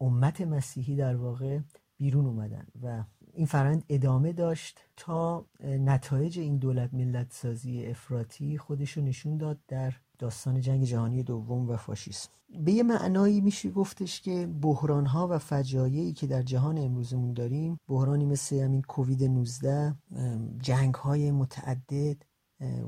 امت 0.00 0.40
مسیحی 0.40 0.96
در 0.96 1.16
واقع 1.16 1.58
بیرون 1.96 2.26
اومدن 2.26 2.66
و 2.82 3.04
این 3.32 3.46
فرند 3.46 3.84
ادامه 3.88 4.32
داشت 4.32 4.80
تا 4.96 5.46
نتایج 5.60 6.38
این 6.38 6.58
دولت 6.58 6.94
ملت 6.94 7.32
سازی 7.32 7.86
افراطی 7.86 8.58
خودشو 8.58 9.00
نشون 9.00 9.36
داد 9.36 9.58
در 9.68 9.94
داستان 10.18 10.60
جنگ 10.60 10.84
جهانی 10.84 11.22
دوم 11.22 11.68
و 11.68 11.76
فاشیسم. 11.76 12.30
به 12.64 12.72
یه 12.72 12.82
معنایی 12.82 13.40
میشه 13.40 13.70
گفتش 13.70 14.20
که 14.20 14.46
بحران 14.46 15.06
ها 15.06 15.28
و 15.28 15.38
فجایعی 15.38 16.12
که 16.12 16.26
در 16.26 16.42
جهان 16.42 16.78
امروزمون 16.78 17.32
داریم 17.32 17.78
بحرانی 17.88 18.24
مثل 18.24 18.56
همین 18.56 18.82
کووید 18.82 19.24
19 19.24 19.94
جنگ 20.60 20.94
های 20.94 21.30
متعدد 21.30 22.16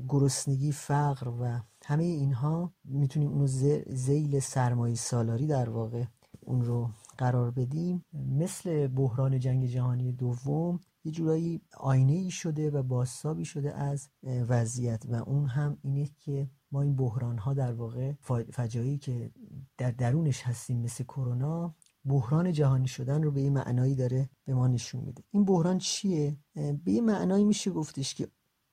گرسنگی 0.09 0.73
فقر 0.73 1.29
و 1.29 1.61
همه 1.85 2.05
اینها 2.05 2.73
می‌تونیم 2.85 3.29
اونو 3.29 3.47
زیل 3.87 4.39
سرمایه 4.39 4.95
سالاری 4.95 5.47
در 5.47 5.71
واقع 5.71 6.05
اون 6.41 6.65
رو 6.65 6.91
قرار 7.19 7.51
بدیم. 7.51 8.05
مثل 8.13 8.87
بحران 8.87 9.39
جنگ 9.39 9.67
جهانی 9.67 10.13
دوم 10.13 10.81
یه 11.05 11.13
جورایی 11.13 11.63
آینه 11.77 12.13
ای 12.13 12.31
شده 12.31 12.71
و 12.71 12.83
بازسابی 12.83 13.45
شده 13.45 13.75
از 13.75 14.09
وضعیت 14.23 15.03
و 15.09 15.15
اون 15.15 15.47
هم 15.47 15.79
اینه 15.83 16.09
که 16.19 16.51
ما 16.73 16.83
این 16.83 16.97
بحران 16.97 17.39
ها 17.39 17.55
در 17.55 17.73
واقع 17.73 18.13
فجایی 18.53 18.99
که 18.99 19.31
در 19.79 19.91
درونش 19.91 20.43
هستیم 20.43 20.81
مثل 20.81 21.05
کرونا 21.05 21.75
بحران 22.05 22.53
جهانی 22.53 22.89
شدن 22.89 23.23
رو 23.23 23.31
به 23.31 23.43
یه 23.43 23.51
معنایی 23.51 23.95
داره 23.95 24.31
به 24.45 24.55
ما 24.55 24.69
نشون 24.69 25.01
میده. 25.01 25.23
این 25.31 25.45
بحران 25.45 25.79
چیه؟ 25.79 26.37
به 26.55 26.93
یه 26.93 27.01
معنایی 27.01 27.45
میشه 27.45 27.71
گفتش 27.71 28.15
که 28.15 28.29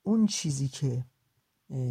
اون 0.05 0.25
چیزی 0.25 0.67
که 0.67 1.05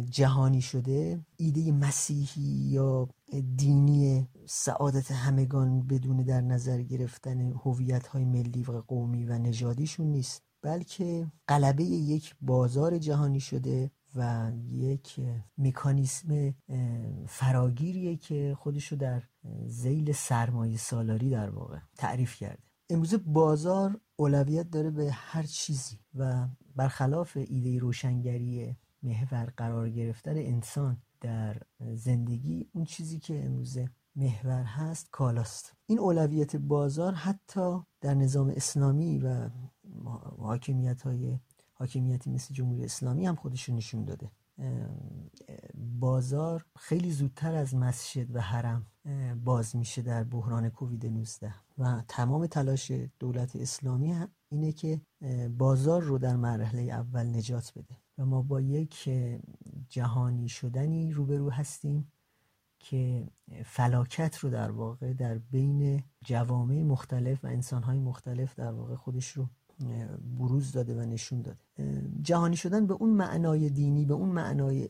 جهانی 0.09 0.61
شده 0.61 1.25
ایده 1.37 1.71
مسیحی 1.71 2.41
یا 2.43 3.09
دینی 3.55 4.27
سعادت 4.45 5.11
همگان 5.11 5.87
بدون 5.87 6.17
در 6.17 6.41
نظر 6.41 6.81
گرفتن 6.81 7.51
هویت 7.51 8.07
های 8.07 8.25
ملی 8.25 8.63
و 8.63 8.81
قومی 8.81 9.25
و 9.25 9.37
نژادیشون 9.37 10.07
نیست 10.07 10.43
بلکه 10.61 11.31
قلبه 11.47 11.83
یک 11.83 12.35
بازار 12.41 12.97
جهانی 12.97 13.39
شده 13.39 13.91
و 14.15 14.51
یک 14.71 15.19
مکانیسم 15.57 16.55
فراگیریه 17.27 18.15
که 18.15 18.55
خودشو 18.59 18.95
در 18.95 19.23
زیل 19.67 20.11
سرمایه 20.11 20.77
سالاری 20.77 21.29
در 21.29 21.49
واقع 21.49 21.77
تعریف 21.97 22.35
کرده. 22.35 22.63
امروز 22.89 23.15
بازار 23.25 23.99
اولویت 24.15 24.69
داره 24.69 24.89
به 24.89 25.11
هر 25.11 25.43
چیزی 25.43 25.99
و 26.15 26.47
برخلاف 26.75 27.37
ایده 27.37 27.79
روشنگری 27.79 28.75
محور 29.03 29.53
قرار 29.57 29.89
گرفتن 29.89 30.37
انسان 30.37 30.97
در 31.21 31.61
زندگی 31.93 32.69
اون 32.73 32.85
چیزی 32.85 33.19
که 33.19 33.45
امروز 33.45 33.77
محور 34.15 34.63
هست 34.63 35.09
کالاست. 35.11 35.73
این 35.85 35.99
اولویت 35.99 36.55
بازار 36.55 37.13
حتی 37.13 37.79
در 38.01 38.13
نظام 38.13 38.49
اسلامی 38.49 39.19
و 39.19 39.49
حاکمیت 40.37 41.01
های 41.01 41.39
حاکمیتی 41.73 42.29
مثل 42.29 42.53
جمهوری 42.53 42.85
اسلامی 42.85 43.25
هم 43.25 43.35
خودش 43.35 43.69
نشون 43.69 44.05
داده. 44.05 44.31
بازار 45.99 46.65
خیلی 46.77 47.11
زودتر 47.11 47.55
از 47.55 47.75
مسجد 47.75 48.35
و 48.35 48.41
حرم 48.41 48.85
باز 49.43 49.75
میشه 49.75 50.01
در 50.01 50.23
بحران 50.23 50.69
کووید 50.69 51.05
19 51.05 51.53
و 51.77 52.03
تمام 52.07 52.47
تلاش 52.47 52.91
دولت 53.19 53.55
اسلامی 53.55 54.15
اینه 54.49 54.71
که 54.71 55.01
بازار 55.57 56.01
رو 56.01 56.17
در 56.17 56.35
مرحله 56.35 56.81
اول 56.81 57.25
نجات 57.25 57.71
بده. 57.75 57.97
و 58.17 58.25
ما 58.25 58.41
با 58.41 58.61
یک 58.61 59.09
جهانی 59.89 60.49
شدنی 60.49 61.11
روبرو 61.11 61.49
هستیم 61.49 62.11
که 62.79 63.27
فلاکت 63.65 64.37
رو 64.37 64.49
در 64.49 64.71
واقع 64.71 65.13
در 65.13 65.37
بین 65.37 66.03
جوامع 66.25 66.83
مختلف 66.83 67.43
و 67.43 67.47
انسانهای 67.47 67.99
مختلف 67.99 68.55
در 68.55 68.71
واقع 68.71 68.95
خودش 68.95 69.31
رو 69.31 69.49
بروز 70.37 70.71
داده 70.71 70.95
و 70.95 70.99
نشون 71.05 71.41
داده. 71.41 71.59
جهانی 72.21 72.55
شدن 72.55 72.87
به 72.87 72.93
اون 72.93 73.09
معنای 73.09 73.69
دینی 73.69 74.05
به 74.05 74.13
اون 74.13 74.29
معنای 74.29 74.89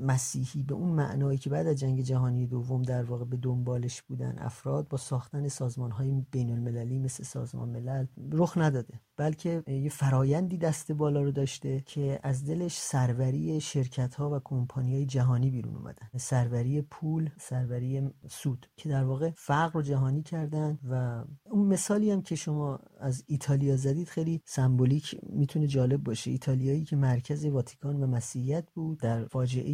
مسیحی 0.00 0.62
به 0.62 0.74
اون 0.74 0.90
معنایی 0.90 1.38
که 1.38 1.50
بعد 1.50 1.66
از 1.66 1.76
جنگ 1.76 2.00
جهانی 2.00 2.46
دوم 2.46 2.82
در 2.82 3.02
واقع 3.02 3.24
به 3.24 3.36
دنبالش 3.36 4.02
بودن 4.02 4.38
افراد 4.38 4.88
با 4.88 4.98
ساختن 4.98 5.48
سازمان 5.48 5.90
های 5.90 6.24
بین 6.30 6.50
المللی 6.50 6.98
مثل 6.98 7.24
سازمان 7.24 7.68
ملل 7.68 8.06
رخ 8.32 8.58
نداده. 8.58 9.00
بلکه 9.16 9.62
یه 9.66 9.88
فرایندی 9.88 10.58
دست 10.58 10.92
بالا 10.92 11.22
رو 11.22 11.30
داشته 11.30 11.82
که 11.86 12.20
از 12.22 12.46
دلش 12.46 12.78
سروری 12.78 13.60
شرکت 13.60 14.14
ها 14.14 14.30
و 14.30 14.40
کمپانی 14.44 14.94
های 14.94 15.06
جهانی 15.06 15.50
بیرون 15.50 15.76
اومدن. 15.76 16.08
سروری 16.16 16.82
پول 16.82 17.30
سروری 17.38 18.10
سود 18.28 18.66
که 18.76 18.88
در 18.88 19.04
واقع 19.04 19.30
فقر 19.36 19.72
رو 19.72 19.82
جهانی 19.82 20.22
کردن 20.22 20.78
و 20.90 21.24
اون 21.50 21.66
مثالی 21.66 22.10
هم 22.10 22.22
که 22.22 22.36
شما 22.36 22.78
از 23.00 23.24
ایتالیا 23.26 23.76
زدید 23.76 24.08
خیلی 24.08 24.42
سمبولیک 24.44 25.20
می‌تونه 25.22 25.66
جالب 25.66 26.04
باشه. 26.04 26.30
ایتالیایی 26.30 26.84
که 26.84 26.96
مرکز 26.96 27.44
واتیکان 27.44 28.02
و 28.02 28.06
مسیحیت 28.06 28.70
بود 28.74 29.00
در 29.00 29.24
فاجعه 29.24 29.67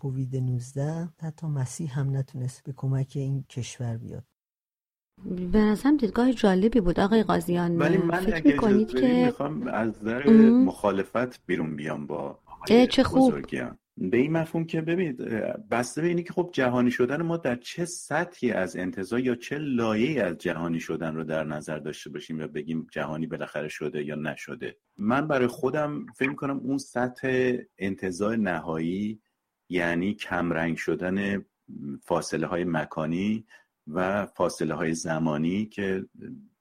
کووید 0.00 0.36
19 0.36 1.08
حتی 1.18 1.46
مسیح 1.46 1.98
هم 1.98 2.16
نتونست 2.16 2.62
به 2.64 2.72
کمک 2.76 3.12
این 3.14 3.44
کشور 3.48 3.96
بیاد. 3.96 4.24
به 5.52 5.58
نظرم 5.58 5.96
دیدگاه 5.96 6.32
جالبی 6.32 6.80
بود 6.80 7.00
آقای 7.00 7.22
قاضیان. 7.22 7.76
ولی 7.76 7.96
من 7.96 8.20
فکر 8.20 8.46
می‌کنید 8.46 8.88
که 8.88 9.24
می‌خوام 9.26 9.68
از 9.68 9.88
نظر 10.02 10.30
مخالفت 10.50 11.46
بیرون 11.46 11.76
بیام 11.76 12.06
با 12.06 12.38
چه 12.90 13.02
خوب. 13.02 13.46
به 13.96 14.16
این 14.16 14.32
مفهوم 14.32 14.64
که 14.64 14.80
ببینید 14.80 15.16
بسته 15.70 16.02
به 16.02 16.08
اینی 16.08 16.22
که 16.22 16.32
خب 16.32 16.50
جهانی 16.52 16.90
شدن 16.90 17.22
ما 17.22 17.36
در 17.36 17.56
چه 17.56 17.84
سطحی 17.84 18.52
از 18.52 18.76
انتظار 18.76 19.20
یا 19.20 19.34
چه 19.34 19.58
لایه 19.58 20.22
از 20.22 20.38
جهانی 20.38 20.80
شدن 20.80 21.14
رو 21.14 21.24
در 21.24 21.44
نظر 21.44 21.78
داشته 21.78 22.10
باشیم 22.10 22.40
یا 22.40 22.46
بگیم 22.46 22.86
جهانی 22.90 23.26
بالاخره 23.26 23.68
شده 23.68 24.04
یا 24.04 24.14
نشده. 24.14 24.76
من 24.98 25.28
برای 25.28 25.46
خودم 25.46 26.06
فکر 26.16 26.34
کنم 26.34 26.58
اون 26.58 26.78
سطح 26.78 27.52
انتظار 27.78 28.36
نهایی 28.36 29.20
یعنی 29.70 30.14
کمرنگ 30.14 30.76
شدن 30.76 31.44
فاصله 32.02 32.46
های 32.46 32.64
مکانی 32.64 33.44
و 33.86 34.26
فاصله 34.26 34.74
های 34.74 34.94
زمانی 34.94 35.66
که 35.66 36.04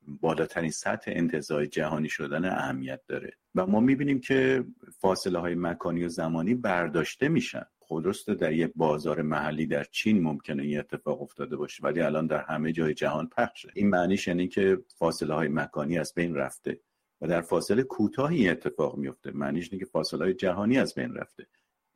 بالاترین 0.08 0.72
سطح 0.72 1.12
انتظار 1.16 1.66
جهانی 1.66 2.10
شدن 2.10 2.46
اهمیت 2.46 3.02
داره. 3.08 3.34
و 3.56 3.66
ما 3.66 3.80
می‌بینیم 3.80 4.20
که 4.20 4.66
فاصله 4.98 5.40
های 5.40 5.56
مکانی 5.56 6.04
و 6.04 6.10
زمانی 6.10 6.56
برداشته 6.56 7.28
میشن. 7.28 7.66
خودرست 7.80 8.30
در 8.30 8.54
یک 8.54 8.72
بازار 8.76 9.22
محلی 9.22 9.66
در 9.66 9.84
چین 9.84 10.22
ممکنه 10.22 10.64
این 10.64 10.80
اتفاق 10.80 11.22
افتاده 11.22 11.56
باشه 11.56 11.84
ولی 11.84 12.02
الان 12.02 12.28
در 12.28 12.42
همه 12.44 12.72
جای 12.72 12.94
جهان 12.94 13.28
پخشه. 13.28 13.70
این 13.74 13.90
معنیش 13.90 14.28
یعنی 14.28 14.48
که 14.48 14.80
فاصله 14.98 15.34
های 15.34 15.48
مکانی 15.48 16.00
از 16.00 16.14
بین 16.14 16.36
رفته 16.36 16.80
و 17.22 17.28
در 17.28 17.42
فاصله 17.42 17.84
کوتاهی 17.84 18.50
اتفاق 18.50 18.98
میفته 18.98 19.32
معنیش 19.32 19.70
اینه 19.72 19.86
که 19.86 19.92
فاصله 19.92 20.24
های 20.24 20.34
جهانی 20.34 20.78
از 20.78 20.94
بین 20.94 21.14
رفته. 21.14 21.48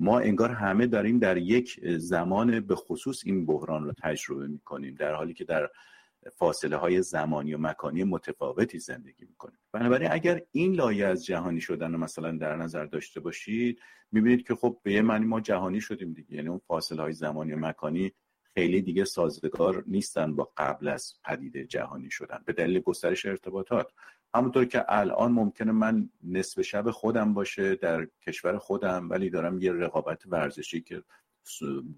ما 0.03 0.19
انگار 0.19 0.51
همه 0.51 0.87
داریم 0.87 1.19
در 1.19 1.37
یک 1.37 1.79
زمان 1.97 2.59
به 2.59 2.75
خصوص 2.75 3.21
این 3.25 3.45
بحران 3.45 3.83
رو 3.83 3.93
تجربه 4.03 4.47
می‌کنیم 4.47 4.95
در 4.95 5.13
حالی 5.13 5.33
که 5.33 5.43
در 5.43 5.69
فاصله 6.35 6.75
های 6.75 7.01
زمانی 7.01 7.53
و 7.53 7.57
مکانی 7.57 8.03
متفاوتی 8.03 8.79
زندگی 8.79 9.25
می‌کنیم. 9.25 9.59
بنابراین 9.71 10.11
اگر 10.11 10.41
این 10.51 10.73
لایه 10.73 11.05
از 11.05 11.25
جهانی 11.25 11.61
شدن 11.61 11.91
رو 11.91 11.97
مثلا 11.97 12.31
در 12.31 12.55
نظر 12.55 12.85
داشته 12.85 13.19
باشید 13.19 13.79
می‌بینید 14.11 14.47
که 14.47 14.55
خب 14.55 14.79
به 14.83 14.93
یه 14.93 15.01
معنی 15.01 15.25
ما 15.25 15.41
جهانی 15.41 15.81
شدیم 15.81 16.13
دیگه. 16.13 16.33
یعنی 16.33 16.47
اون 16.49 16.61
فاصله 16.67 17.01
های 17.01 17.13
زمانی 17.13 17.53
و 17.53 17.57
مکانی 17.57 18.11
خیلی 18.53 18.81
دیگه 18.81 19.05
سازگار 19.05 19.83
نیستن 19.87 20.35
با 20.35 20.51
قبل 20.57 20.87
از 20.87 21.13
پدیده 21.25 21.65
جهانی 21.65 22.09
شدن 22.11 22.43
به 22.45 22.53
دلیل 22.53 22.79
گسترش 22.79 23.25
ارتباطات. 23.25 23.87
همونطور 24.35 24.65
که 24.65 24.85
الان 24.87 25.31
ممکنه 25.31 25.71
من 25.71 26.09
نصف 26.23 26.61
شب 26.61 26.91
خودم 26.91 27.33
باشه 27.33 27.75
در 27.75 28.07
کشور 28.27 28.57
خودم 28.57 29.09
ولی 29.09 29.29
دارم 29.29 29.61
یه 29.61 29.73
رقابت 29.73 30.23
ورزشی 30.25 30.81
که 30.81 31.03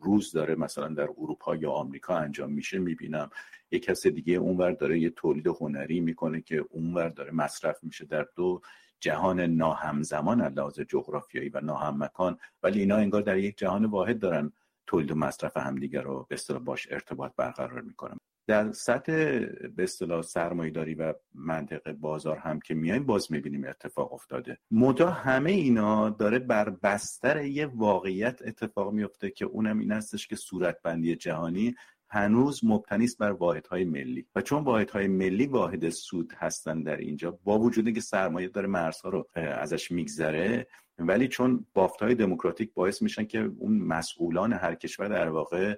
روز 0.02 0.32
داره 0.32 0.56
مثلا 0.56 0.88
در 0.88 1.10
اروپا 1.18 1.56
یا 1.56 1.72
آمریکا 1.72 2.18
انجام 2.18 2.52
میشه 2.52 2.80
می‌بینم. 2.80 3.30
یه 3.72 3.80
کس 3.80 4.08
دیگه 4.08 4.34
اونور 4.34 4.72
داره 4.72 5.00
یه 5.00 5.10
تولید 5.10 5.48
هنری 5.48 6.00
می‌کنه 6.00 6.42
که 6.42 6.66
اونور 6.70 7.10
داره 7.10 7.32
مصرف 7.32 7.84
میشه 7.84 8.06
در 8.06 8.28
دو 8.36 8.62
جهان 9.00 9.40
ناهمزمان 9.40 10.42
از 10.42 10.54
لحاظ 10.54 10.80
جغرافیایی 10.80 11.50
و 11.50 11.62
ناهم 11.62 12.04
مکان 12.04 12.38
ولی 12.64 12.80
اینا 12.80 12.96
انگار 12.96 13.22
در 13.22 13.38
یک 13.38 13.58
جهان 13.58 13.86
واحد 13.86 14.20
دارن 14.20 14.52
تولید 14.88 15.12
و 15.12 15.16
مصرف 15.16 15.58
همدیگر 15.58 16.02
رو 16.02 16.28
به 16.30 16.60
باش 16.60 16.88
ارتباط 16.92 17.32
برقرار 17.38 17.82
می‌کنن. 17.82 18.18
در 18.48 18.72
سطح 18.72 19.40
به 19.76 19.84
اصطلاح 19.84 20.22
سرمایه‌داری 20.22 20.96
و 20.96 21.14
منطقه 21.34 21.94
بازار 21.94 22.38
هم 22.38 22.60
که 22.60 22.74
میایم 22.74 23.06
باز 23.06 23.32
می‌بینیم 23.32 23.66
اتفاق 23.66 24.14
افتاده. 24.14 24.58
مدا 24.72 25.10
همه 25.10 25.52
اینا 25.52 26.10
داره 26.10 26.40
بر 26.40 26.70
بستر 26.70 27.46
یه 27.46 27.66
واقعیت 27.66 28.42
اتفاق 28.46 28.94
میفته 28.94 29.30
که 29.30 29.46
اونم 29.46 29.80
این 29.80 29.92
هستش 29.92 30.28
که 30.28 30.36
صورتبندی 30.36 31.16
جهانی 31.16 31.76
هنوز 32.10 32.66
مبتنی 32.66 33.04
است 33.04 33.18
بر 33.18 33.32
واحدهای 33.32 33.86
ملی. 33.86 34.28
و 34.36 34.42
چون 34.42 34.64
واحدهای 34.64 35.08
ملی 35.08 35.48
واحد 35.48 35.90
سود 35.90 36.34
هستن 36.38 36.84
در 36.84 36.98
اینجا 36.98 37.40
با 37.44 37.60
وجود 37.60 37.94
که 37.94 38.02
سرمایه 38.02 38.48
داره 38.48 38.68
مرزها 38.68 39.10
رو 39.10 39.28
ازش 39.36 39.92
میگذره 39.92 40.68
ولی 41.00 41.28
چون 41.28 41.66
بافتهای 41.74 42.16
دموکراتیک 42.16 42.74
باعث 42.74 43.02
میشن 43.02 43.26
که 43.26 43.52
اون 43.58 43.78
مسئولان 43.78 44.54
هر 44.54 44.76
کشور 44.76 45.08
در 45.08 45.30
واقع 45.30 45.76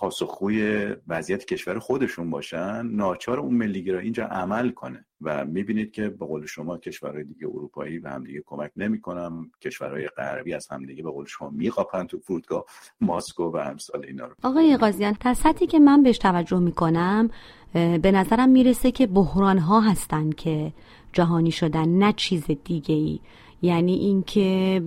پاسخگوی 0.00 0.86
وضعیت 1.08 1.44
کشور 1.44 1.78
خودشون 1.78 2.30
باشن 2.30 2.86
ناچار 2.86 3.38
اون 3.38 3.54
ملیگرایی 3.54 4.04
اینجا 4.04 4.24
عمل 4.24 4.70
کنه. 4.70 5.04
و 5.20 5.44
می‌بینید 5.44 5.92
که 5.92 6.08
به 6.08 6.26
قول 6.26 6.46
شما 6.46 6.78
کشورهای 6.78 7.24
دیگه 7.24 7.46
اروپایی 7.46 7.98
به 7.98 8.10
همدیگه 8.10 8.42
کمک 8.46 8.70
نمی‌کنن 8.76 9.50
کشورهای 9.60 10.06
غربی 10.06 10.54
از 10.54 10.68
همدیگه 10.70 11.02
به 11.02 11.10
قول 11.10 11.26
شما 11.26 11.50
میخواپن 11.50 12.04
تو 12.04 12.18
فرودگاه 12.18 12.64
ماسکو 13.00 13.50
و 13.50 13.56
امثال 13.56 14.04
اینا 14.06 14.26
رو. 14.26 14.34
آقای 14.42 14.76
قاضیان 14.76 15.16
سطحی 15.34 15.66
که 15.66 15.78
من 15.78 16.02
بهش 16.02 16.18
توجه 16.18 16.58
می‌کنم 16.58 17.30
به 17.72 18.12
نظرم 18.14 18.48
می‌رسه 18.48 18.90
که 18.90 19.06
بحران 19.06 19.58
ها 19.58 19.80
هستن 19.80 20.30
که 20.30 20.72
جهانی 21.12 21.50
شدن 21.50 21.88
نه 21.88 22.12
چیز 22.12 22.44
دیگه 22.64 22.94
ای 22.94 23.20
یعنی 23.62 23.94
اینکه 23.94 24.82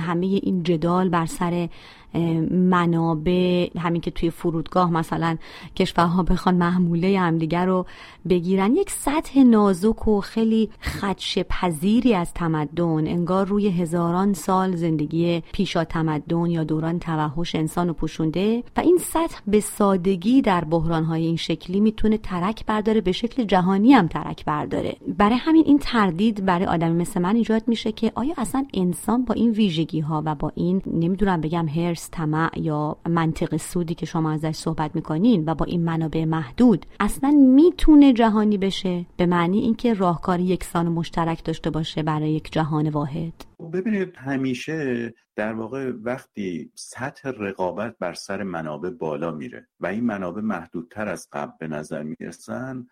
همه 0.00 0.26
این 0.26 0.62
جدال 0.62 1.08
بر 1.08 1.26
سر 1.26 1.68
منابع 2.50 3.68
همین 3.78 4.00
که 4.00 4.10
توی 4.10 4.30
فرودگاه 4.30 4.92
مثلا 4.92 5.36
کشورها 5.76 6.22
بخوان 6.22 6.54
محموله 6.54 7.18
همدیگر 7.18 7.66
رو 7.66 7.86
بگیرن. 8.28 8.76
یک 8.76 8.90
سطح 8.90 9.42
نازک 9.42 10.08
و 10.08 10.20
خیلی 10.20 10.70
خدش 10.80 11.38
پذیری 11.38 12.14
از 12.14 12.34
تمدن. 12.34 13.06
انگار 13.06 13.46
روی 13.46 13.68
هزاران 13.68 14.32
سال 14.32 14.76
زندگی 14.76 15.42
پیشا 15.52 15.84
تمدن 15.84 16.46
یا 16.46 16.64
دوران 16.64 16.98
توحش 16.98 17.54
انسان 17.54 17.88
رو 17.88 17.94
پوشونده 17.94 18.62
و 18.76 18.80
این 18.80 18.98
سطح 18.98 19.40
به 19.46 19.60
سادگی 19.60 20.42
در 20.42 20.64
بحرانهای 20.64 21.26
این 21.26 21.36
شکلی 21.36 21.80
می‌تونه 21.80 22.18
ترک 22.18 22.66
برداره 22.66 23.00
به 23.00 23.12
شکل 23.12 23.44
جهانی 23.44 23.92
هم 23.92 24.08
ترک 24.08 24.44
برداره. 24.44 24.96
برای 25.18 25.36
همین 25.36 25.64
این 25.66 25.78
تردید 25.78 26.44
برای 26.44 26.66
آدمی 26.66 27.00
مثل 27.00 27.20
من 27.20 27.36
ایجاد 27.36 27.62
میشه 27.66 27.92
که 27.92 28.12
آیا 28.14 28.34
اصلا 28.36 28.66
انسان 28.74 29.24
با 29.24 29.34
این 29.34 29.50
ویژگی 29.50 30.00
ها 30.00 30.22
و 30.26 30.34
با 30.34 30.52
این 30.54 30.82
نمی‌دونم 30.86 31.40
بگم 31.40 31.68
هرس 31.68 32.03
طمع 32.10 32.50
یا 32.56 32.96
منطق 33.08 33.56
سودی 33.56 33.94
که 33.94 34.06
شما 34.06 34.32
ازش 34.32 34.56
صحبت 34.56 34.94
می‌کنین 34.94 35.44
و 35.46 35.54
با 35.54 35.64
این 35.64 35.84
منابع 35.84 36.24
محدود 36.24 36.86
اصلا 37.00 37.30
می‌تونه 37.30 38.12
جهانی 38.12 38.58
بشه؟ 38.58 39.06
به 39.16 39.26
معنی 39.26 39.58
اینکه 39.58 39.94
راهکار 39.94 40.40
یکسان 40.40 40.88
و 40.88 40.90
مشترک 40.90 41.44
داشته 41.44 41.70
باشه 41.70 42.02
برای 42.02 42.30
یک 42.30 42.52
جهان 42.52 42.88
واحد؟ 42.88 43.32
ببینید 43.72 44.16
همیشه 44.16 45.14
در 45.36 45.52
واقع 45.52 45.92
وقتی 46.02 46.70
سطح 46.74 47.28
رقابت 47.28 47.96
بر 47.98 48.14
سر 48.14 48.42
منابع 48.42 48.90
بالا 48.90 49.30
میره 49.30 49.68
و 49.80 49.86
این 49.86 50.04
منابع 50.04 50.40
محدودتر 50.40 51.08
از 51.08 51.28
قبل 51.32 51.52
به 51.60 51.68
نظر 51.68 52.02
می‌رسن 52.02 52.86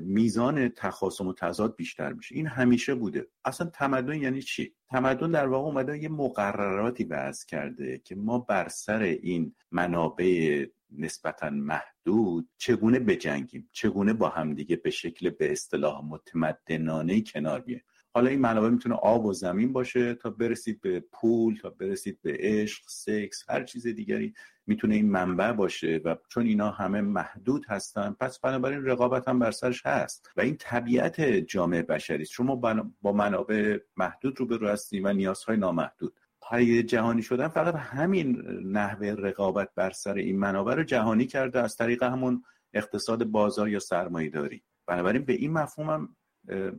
میزان 0.00 0.68
تخاصم 0.68 1.26
و 1.26 1.32
تضاد 1.32 1.76
بیشتر 1.76 2.12
میشه. 2.12 2.34
این 2.34 2.46
همیشه 2.46 2.94
بوده. 2.94 3.26
اصلا 3.44 3.66
تمدن 3.66 4.14
یعنی 4.14 4.42
چی؟ 4.42 4.74
تمدن 4.90 5.30
در 5.30 5.46
واقع 5.46 5.66
اومده 5.66 5.98
یه 5.98 6.08
مقرراتی 6.08 7.04
وضع 7.04 7.46
کرده 7.46 7.98
که 7.98 8.14
ما 8.14 8.38
بر 8.38 8.68
سر 8.68 9.02
این 9.02 9.54
منابع 9.70 10.66
نسبتا 10.98 11.50
محدود 11.50 12.48
چگونه 12.56 12.98
بجنگیم؟ 12.98 13.68
چگونه 13.72 14.12
با 14.12 14.28
همدیگه 14.28 14.76
به 14.76 14.90
شکل 14.90 15.30
به 15.30 15.52
اصطلاح 15.52 16.04
متمدنانه 16.04 17.20
کنار 17.20 17.60
بیایم؟ 17.60 17.82
حالا 18.14 18.30
این 18.30 18.40
منابع 18.40 18.68
می‌تونه 18.68 18.94
آب 18.94 19.24
و 19.24 19.32
زمین 19.32 19.72
باشه 19.72 20.14
تا 20.14 20.30
برسید 20.30 20.80
به 20.80 21.00
پول 21.12 21.56
تا 21.56 21.70
برسید 21.70 22.18
به 22.22 22.36
عشق 22.40 22.82
سکس 22.88 23.44
هر 23.48 23.64
چیز 23.64 23.86
دیگری 23.86 24.34
می‌تونه 24.66 24.94
این 24.94 25.10
منبع 25.10 25.52
باشه 25.52 26.00
و 26.04 26.16
چون 26.28 26.46
اینا 26.46 26.70
همه 26.70 27.00
محدود 27.00 27.66
هستن 27.68 28.16
پس 28.20 28.38
بنابراین 28.40 28.84
رقابت 28.84 29.28
هم 29.28 29.38
بر 29.38 29.50
سرش 29.50 29.86
هست. 29.86 30.30
و 30.36 30.40
این 30.40 30.56
طبیعت 30.56 31.20
جامعه 31.20 31.82
بشری 31.82 32.26
شما 32.26 32.56
با 33.02 33.12
منابع 33.12 33.78
محدود 33.96 34.40
رو 34.40 34.46
رو 34.46 34.68
هستیم 34.68 35.04
و 35.04 35.12
نیازهای 35.12 35.56
نامحدود. 35.56 36.14
پای 36.40 36.82
جهانی 36.82 37.22
شدن 37.22 37.48
فقط 37.48 37.74
همین 37.74 38.42
نحوه 38.64 39.08
رقابت 39.08 39.68
بر 39.74 39.90
سر 39.90 40.14
این 40.14 40.38
منابع 40.38 40.74
رو 40.74 40.84
جهانی 40.84 41.26
کرده 41.26 41.60
از 41.60 41.76
طریق 41.76 42.02
همون 42.02 42.42
اقتصاد 42.74 43.24
بازار 43.24 43.68
یا 43.68 43.78
سرمایه 43.78 44.30
داری 44.30 44.62
بنابراین 44.86 45.24
به 45.24 45.32
این 45.32 45.52
مفهوم 45.52 45.90
هم 45.90 46.16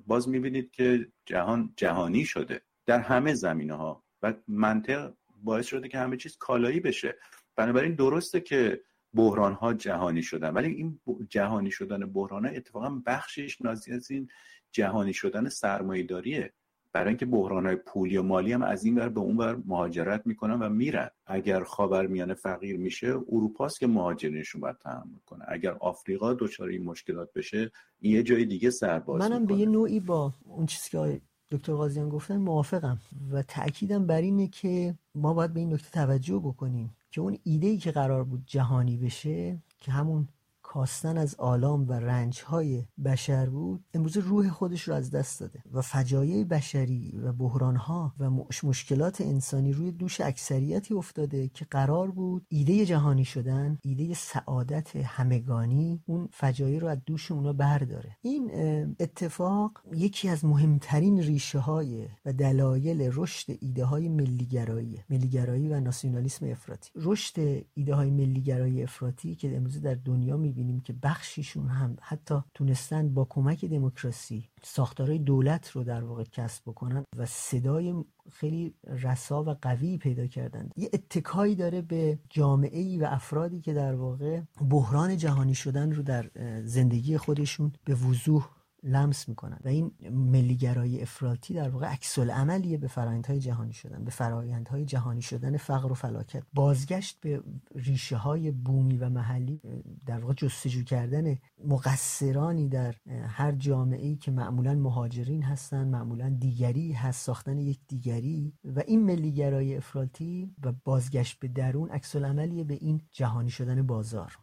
باز 0.07 0.29
می‌بینید 0.29 0.71
که 0.71 1.07
جهان 1.25 1.73
جهانی 1.77 2.25
شده 2.25 2.61
در 2.85 2.99
همه 2.99 3.33
زمینه 3.33 3.73
ها 3.73 4.03
و 4.21 4.33
منطق 4.47 5.13
باعث 5.43 5.65
شده 5.67 5.87
که 5.87 5.99
همه 5.99 6.17
چیز 6.17 6.37
کالایی 6.37 6.79
بشه. 6.79 7.15
بنابراین 7.55 7.95
درسته 7.95 8.41
که 8.41 8.81
بحران 9.13 9.53
ها 9.53 9.73
جهانی 9.73 10.23
شدن 10.23 10.49
ولی 10.49 10.67
این 10.67 10.99
جهانی 11.29 11.71
شدن 11.71 12.05
بحران 12.05 12.45
ها 12.45 12.51
اتفاقا 12.51 13.01
بخشش 13.05 13.61
نازی 13.61 13.91
از 13.91 14.11
این 14.11 14.29
جهانی 14.71 15.13
شدن 15.13 15.49
سرمایه 15.49 16.03
داریه 16.03 16.53
برای 16.93 17.07
اینکه 17.07 17.25
بحران 17.25 17.65
های 17.65 17.75
پولی 17.75 18.17
و 18.17 18.23
مالی 18.23 18.53
هم 18.53 18.63
از 18.63 18.85
این 18.85 18.97
ور 18.97 19.09
به 19.09 19.19
اون 19.19 19.37
ور 19.37 19.57
مهاجرت 19.65 20.27
می‌کنن 20.27 20.59
و 20.59 20.69
میرن. 20.69 21.09
اگر 21.25 21.63
خاورمیانه 21.63 22.33
فقیر 22.33 22.77
میشه 22.77 23.07
اروپاست 23.07 23.79
که 23.79 23.87
مهاجرینشون 23.87 24.61
باید 24.61 24.77
تحمل 24.77 25.19
کنه. 25.25 25.45
اگر 25.47 25.77
آفریقا 25.79 26.33
دچار 26.33 26.69
این 26.69 26.83
مشکلات 26.83 27.33
بشه 27.33 27.71
این 27.99 28.13
یه 28.13 28.23
جای 28.23 28.45
دیگه 28.45 28.69
سرباز 28.69 29.21
منم 29.21 29.45
به 29.45 29.53
یه 29.53 29.65
نوعی 29.65 29.99
با 29.99 30.33
اون 30.45 30.65
چیزی 30.65 30.89
که 30.89 31.21
دکتر 31.51 31.73
قاضیان 31.73 32.09
گفتن 32.09 32.37
موافقم 32.37 32.97
و 33.31 33.41
تاکیدم 33.41 34.07
بر 34.07 34.21
اینه 34.21 34.47
که 34.47 34.95
ما 35.15 35.33
باید 35.33 35.53
به 35.53 35.59
این 35.59 35.73
نکته 35.73 35.89
توجه 35.91 36.39
بکنیم 36.39 36.95
که 37.11 37.21
اون 37.21 37.37
ایده 37.43 37.67
ای 37.67 37.77
که 37.77 37.91
قرار 37.91 38.23
بود 38.23 38.43
جهانی 38.45 38.97
بشه 38.97 39.57
که 39.79 39.91
همون 39.91 40.27
کاستن 40.73 41.17
از 41.17 41.35
آلام 41.35 41.85
و 41.89 42.25
های 42.45 42.83
بشر 43.05 43.49
بود 43.49 43.85
امروز 43.93 44.17
روح 44.17 44.49
خودش 44.49 44.81
رو 44.81 44.93
از 44.93 45.11
دست 45.11 45.39
داده 45.39 45.63
و 45.73 45.81
فجایع 45.81 46.43
بشری 46.43 47.17
و 47.17 47.47
ها 47.77 48.13
و 48.19 48.29
مشکلات 48.63 49.21
انسانی 49.21 49.73
روی 49.73 49.91
دوش 49.91 50.21
اکثریتی 50.21 50.93
افتاده 50.93 51.47
که 51.47 51.65
قرار 51.65 52.11
بود 52.11 52.45
ایده 52.49 52.85
جهانی 52.85 53.25
شدن 53.25 53.77
ایده 53.81 54.13
سعادت 54.13 54.95
همگانی 54.95 56.01
اون 56.05 56.29
فجایع 56.31 56.79
رو 56.79 56.87
از 56.87 56.97
دوش 57.05 57.31
اونا 57.31 57.53
برداره. 57.53 58.17
این 58.21 58.51
اتفاق 58.99 59.71
یکی 59.93 60.29
از 60.29 60.45
مهمترین 60.45 61.19
ریشه 61.19 61.59
های 61.59 62.07
و 62.25 62.33
دلایل 62.33 63.11
رشد 63.13 63.57
ایده 63.59 63.85
های 63.85 64.09
ملیگرایی 64.09 65.03
ملیگرایی 65.09 65.67
و 65.67 65.79
ناسیونالیسم 65.79 66.45
افراطی. 66.45 66.91
رشد 66.95 67.65
ایده 67.73 67.95
های 67.95 68.11
ملیگرایی 68.11 68.83
افراطی 68.83 69.35
که 69.35 69.57
امروز 69.57 69.81
در 69.81 69.95
دنیا 69.95 70.37
می‌بینیم 70.37 70.62
می‌بینیم 70.63 70.81
که 70.81 70.93
بخشیشون 71.03 71.67
هم 71.67 71.97
حتی 72.01 72.35
تونستن 72.53 73.13
با 73.13 73.27
کمک 73.29 73.65
دموکراسی 73.65 74.49
ساختارهای 74.63 75.19
دولت 75.19 75.71
رو 75.71 75.83
در 75.83 76.03
واقع 76.03 76.23
کسب 76.23 76.63
بکنن 76.65 77.03
و 77.17 77.25
صدای 77.25 77.95
خیلی 78.31 78.73
رسا 78.87 79.43
و 79.43 79.49
قوی 79.61 79.97
پیدا 79.97 80.27
کردن. 80.27 80.69
یه 80.77 80.89
اتکایی 80.93 81.55
داره 81.55 81.81
به 81.81 82.19
جامعه 82.29 82.79
ای 82.79 82.97
و 82.97 83.05
افرادی 83.05 83.61
که 83.61 83.73
در 83.73 83.95
واقع 83.95 84.41
بحران 84.69 85.17
جهانی 85.17 85.55
شدن 85.55 85.91
رو 85.91 86.03
در 86.03 86.29
زندگی 86.65 87.17
خودشون 87.17 87.71
به 87.85 87.95
وضوح 87.95 88.49
لمس 88.83 89.29
می‌کنن. 89.29 89.59
و 89.65 89.67
این 89.67 89.91
ملیگرایی 90.11 91.01
افراطی 91.01 91.53
در 91.53 91.69
واقع 91.69 91.87
عکس 91.87 92.19
عملیه 92.19 92.77
به 92.77 92.87
فرایندهای 92.87 93.39
جهانی 93.39 93.73
شدن 93.73 94.03
به 94.03 94.11
فرایندهای 94.11 94.85
جهانی 94.85 95.21
شدن 95.21 95.57
فقر 95.57 95.91
و 95.91 95.95
فلاکت. 95.95 96.43
بازگشت 96.53 97.19
به 97.21 97.43
ریشه 97.75 98.17
های 98.17 98.51
بومی 98.51 98.97
و 98.97 99.09
محلی 99.09 99.61
در 100.05 100.19
واقع 100.19 100.33
جستجو 100.33 100.83
کردن 100.83 101.37
مقصرانی 101.65 102.69
در 102.69 102.95
هر 103.27 103.51
جامعه 103.51 104.07
ای 104.07 104.15
که 104.15 104.31
معمولا 104.31 104.75
مهاجرین 104.75 105.43
هستن 105.43 105.87
معمولا 105.87 106.29
دیگری 106.29 106.91
هست 106.91 107.25
ساختن 107.25 107.57
یک 107.57 107.79
دیگری. 107.87 108.53
و 108.63 108.83
این 108.87 109.05
ملیگرایی 109.05 109.75
افراطی 109.75 110.55
و 110.63 110.71
بازگشت 110.71 111.39
به 111.39 111.47
درون 111.47 111.89
عکس 111.89 112.15
عملیه 112.15 112.63
به 112.63 112.73
این 112.73 113.01
جهانی 113.11 113.49
شدن 113.49 113.87
بازار. 113.87 114.37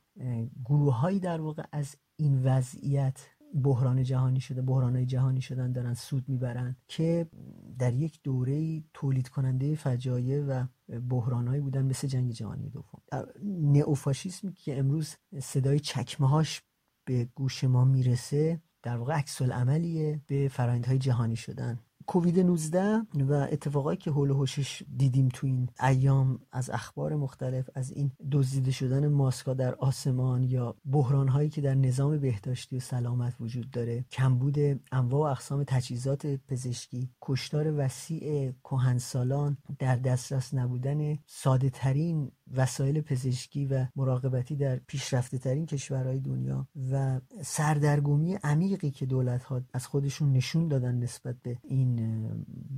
گروههایی 0.65 1.21
در 1.21 1.41
واقع 1.41 1.63
از 1.73 1.97
این 2.17 2.43
وضعیت 2.43 3.27
بحران 3.55 4.03
جهانی 4.03 4.41
شده 4.41 4.63
بحران 4.63 5.07
جهانی 5.07 5.41
شدن 5.41 5.73
دارن 5.73 5.95
سود 5.95 6.29
می‌برن 6.29 6.77
که 6.89 7.31
در 7.79 7.95
یک 7.95 8.21
دوره 8.23 8.83
تولید 8.95 9.29
کننده 9.29 9.75
فجایع 9.75 10.45
و 10.45 10.67
بحرانهایی 11.09 11.61
بودن 11.61 11.85
مثل 11.85 12.09
جنگ 12.09 12.33
جهانی 12.33 12.71
دوم. 12.71 13.03
نئوفاشیسم 13.45 14.53
که 14.53 14.79
امروز 14.79 15.17
صدای 15.39 15.81
چکمه 15.81 16.29
هاش 16.29 16.63
به 17.05 17.29
گوش 17.35 17.65
ما 17.65 17.85
می‌رسه 17.85 18.61
در 18.83 18.97
واقع 18.97 19.15
عکس 19.15 19.43
عملیه 19.43 20.21
به 20.27 20.49
فرایندهای 20.49 20.99
جهانی 20.99 21.37
شدن. 21.37 21.79
کووید 22.11 22.41
19 22.41 23.07
و 23.29 23.33
اتفاقایی 23.33 23.99
که 23.99 24.11
حول 24.11 24.31
هوشش 24.31 24.83
دیدیم 24.97 25.29
تو 25.29 25.47
این 25.47 25.69
ایام 25.81 26.39
از 26.53 26.71
اخبار 26.71 27.17
مختلف 27.17 27.71
از 27.75 27.93
این 27.93 28.11
دزدیده 28.33 28.71
شدن 28.71 29.09
ماسکا 29.09 29.55
در 29.55 29.75
آسمان 29.75 30.43
یا 30.43 30.77
بحران 30.91 31.29
هایی 31.29 31.49
که 31.49 31.61
در 31.61 31.75
نظام 31.75 32.19
بهداشتی 32.19 32.77
و 32.77 32.81
سلامت 32.81 33.35
وجود 33.41 33.71
داره 33.71 34.05
کمبود 34.13 34.59
انواع 34.93 35.29
و 35.29 35.33
اقسام 35.33 35.65
تجهیزات 35.65 36.27
پزشکی 36.27 37.11
کشتار 37.23 37.75
وسیع 37.77 38.53
کهنسالان 38.65 39.57
در 39.79 39.97
دسترس 39.97 40.55
نبودن 40.55 41.19
ساده 41.27 41.71
ترین 41.71 42.33
وسایل 42.57 43.01
پزشکی 43.01 43.67
و 43.67 43.87
مراقبتی 43.97 44.57
در 44.57 44.77
پیشرفته 44.77 45.39
ترین 45.39 45.67
کشورهای 45.67 46.19
دنیا 46.19 46.67
و 46.93 47.21
سردرگمی 47.43 48.39
عمیقی 48.45 48.91
که 48.91 49.07
دولت 49.07 49.43
ها 49.43 49.61
از 49.73 49.87
خودشون 49.87 50.33
نشون 50.33 50.69
دادن 50.69 50.95
نسبت 50.95 51.37
به 51.43 51.59
این 51.63 52.29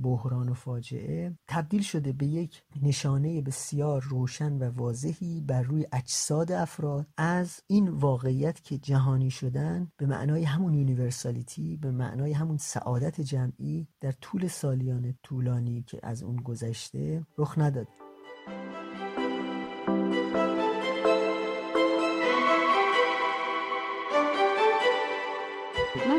بحران 0.03 0.49
و 0.49 0.53
فاجعه 0.53 1.33
تبدیل 1.47 1.81
شده 1.81 2.13
به 2.13 2.25
یک 2.25 2.63
نشانه 2.81 3.41
بسیار 3.41 4.01
روشن 4.01 4.53
و 4.53 4.71
واضحی 4.71 5.41
بر 5.41 5.61
روی 5.61 5.87
اجساد 5.91 6.51
افراد 6.51 7.07
از 7.17 7.61
این 7.67 7.87
واقعیت 7.89 8.63
که 8.63 8.77
جهانی 8.77 9.29
شدن 9.29 9.91
به 9.97 10.05
معنای 10.05 10.43
همون 10.43 10.73
یونیورسالیتی 10.73 11.77
به 11.77 11.91
معنای 11.91 12.31
همون 12.31 12.57
سعادت 12.57 13.21
جمعی 13.21 13.87
در 14.01 14.11
طول 14.11 14.47
سالیان 14.47 15.13
طولانی 15.23 15.83
که 15.87 15.99
از 16.03 16.23
اون 16.23 16.35
گذشته 16.35 17.25
رخ 17.37 17.57
نداده 17.57 17.89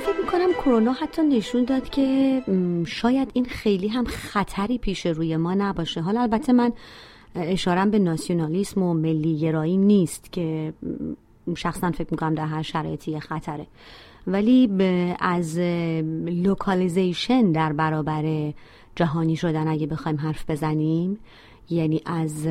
فکر 0.05 0.21
می‌کنم 0.25 0.53
کرونا 0.53 0.93
حتی 0.93 1.23
نشون 1.23 1.65
داد 1.65 1.89
که 1.89 2.43
شاید 2.87 3.31
این 3.35 3.45
خیلی 3.45 3.89
هم 3.89 4.05
خطری 4.05 4.79
پیش 4.79 5.07
روی 5.07 5.37
ما 5.37 5.55
نباشه. 5.55 6.01
حالا 6.01 6.21
البته 6.21 6.53
من 6.53 6.73
اشارم 7.35 7.91
به 7.91 7.99
ناسیونالیسم 7.99 8.83
و 8.83 8.95
ملی 8.95 9.39
گرایی 9.39 9.77
نیست 9.77 10.33
که 10.33 10.73
شخصا 11.57 11.91
فکر 11.91 12.09
می‌کنم 12.11 12.35
در 12.35 12.47
هر 12.47 12.63
شرایطی 12.63 13.21
خطره. 13.21 13.67
ولی 14.27 14.69
از 15.21 15.59
localization 16.27 17.53
در 17.53 17.73
برابر 17.73 18.53
جهانی 18.97 19.37
شدن 19.37 19.69
اگه 19.69 19.87
بخوایم 19.87 20.19
حرف 20.19 20.51
بزنیم 20.51 21.19
یعنی 21.71 22.03
از 22.07 22.47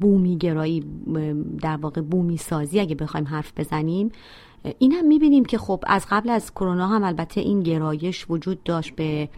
بومی 0.00 0.36
گرایی 0.36 0.84
در 1.62 1.76
واقع 1.76 2.00
بومی 2.00 2.36
سازی 2.36 2.80
اگه 2.80 2.94
بخوایم 2.94 3.26
حرف 3.26 3.52
بزنیم 3.56 4.10
این 4.78 4.92
هم 4.92 5.06
می‌بینیم 5.06 5.44
که 5.44 5.58
خب 5.58 5.84
از 5.86 6.06
قبل 6.10 6.30
از 6.30 6.54
کرونا 6.54 6.86
هم 6.86 7.04
البته 7.04 7.40
این 7.40 7.60
گرایش 7.60 8.26
وجود 8.28 8.62
داشت 8.62 8.94
به 8.94 9.28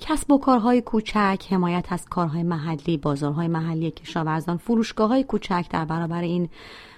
کسب 0.00 0.32
و 0.32 0.38
کارهای 0.38 0.80
کوچک 0.80 1.46
حمایت 1.50 1.86
از 1.90 2.06
کارهای 2.08 2.42
محلی 2.42 2.96
بازارهای 2.96 3.48
محلی 3.48 3.90
کشاورزان 3.90 4.56
فروشگاه 4.56 5.08
های 5.08 5.24
کوچک 5.24 5.66
در 5.70 5.84
برابر 5.84 6.22
این 6.22 6.48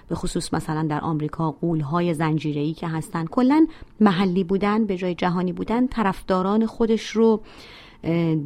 به 0.07 0.15
خصوص 0.15 0.53
مثلا 0.53 0.87
در 0.89 1.01
آمریکا 1.01 1.51
قولهای 1.51 2.13
زنجیره‌ای 2.13 2.73
که 2.73 2.87
هستن. 2.87 3.25
کلا 3.25 3.67
محلی 3.99 4.43
بودن 4.43 4.85
به 4.85 4.97
جای 4.97 5.15
جهانی 5.15 5.53
بودن 5.53 5.87
طرفداران 5.87 6.65
خودش 6.65 7.09
رو 7.09 7.41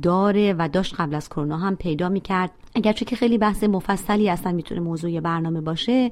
داره 0.02 0.56
و 0.58 0.70
داشت 0.70 0.96
قبل 1.00 1.16
از 1.16 1.30
کرونا 1.30 1.58
هم 1.58 1.76
پیدا 1.76 2.10
می‌کرد. 2.10 2.52
اگرچه 2.76 3.06
که 3.06 3.16
خیلی 3.16 3.38
بحث 3.38 3.64
مفصلی 3.64 4.30
اصلا 4.30 4.52
می‌تونه 4.52 4.82
موضوع 4.82 5.20
برنامه 5.20 5.62
باشه 5.62 6.12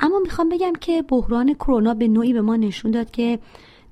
اما 0.00 0.18
می‌خوام 0.18 0.48
بگم 0.48 0.72
که 0.80 1.02
بحران 1.02 1.54
کرونا 1.54 1.94
به 1.94 2.08
نوعی 2.08 2.32
به 2.32 2.40
ما 2.40 2.56
نشون 2.56 2.90
داد 2.90 3.10
که 3.10 3.38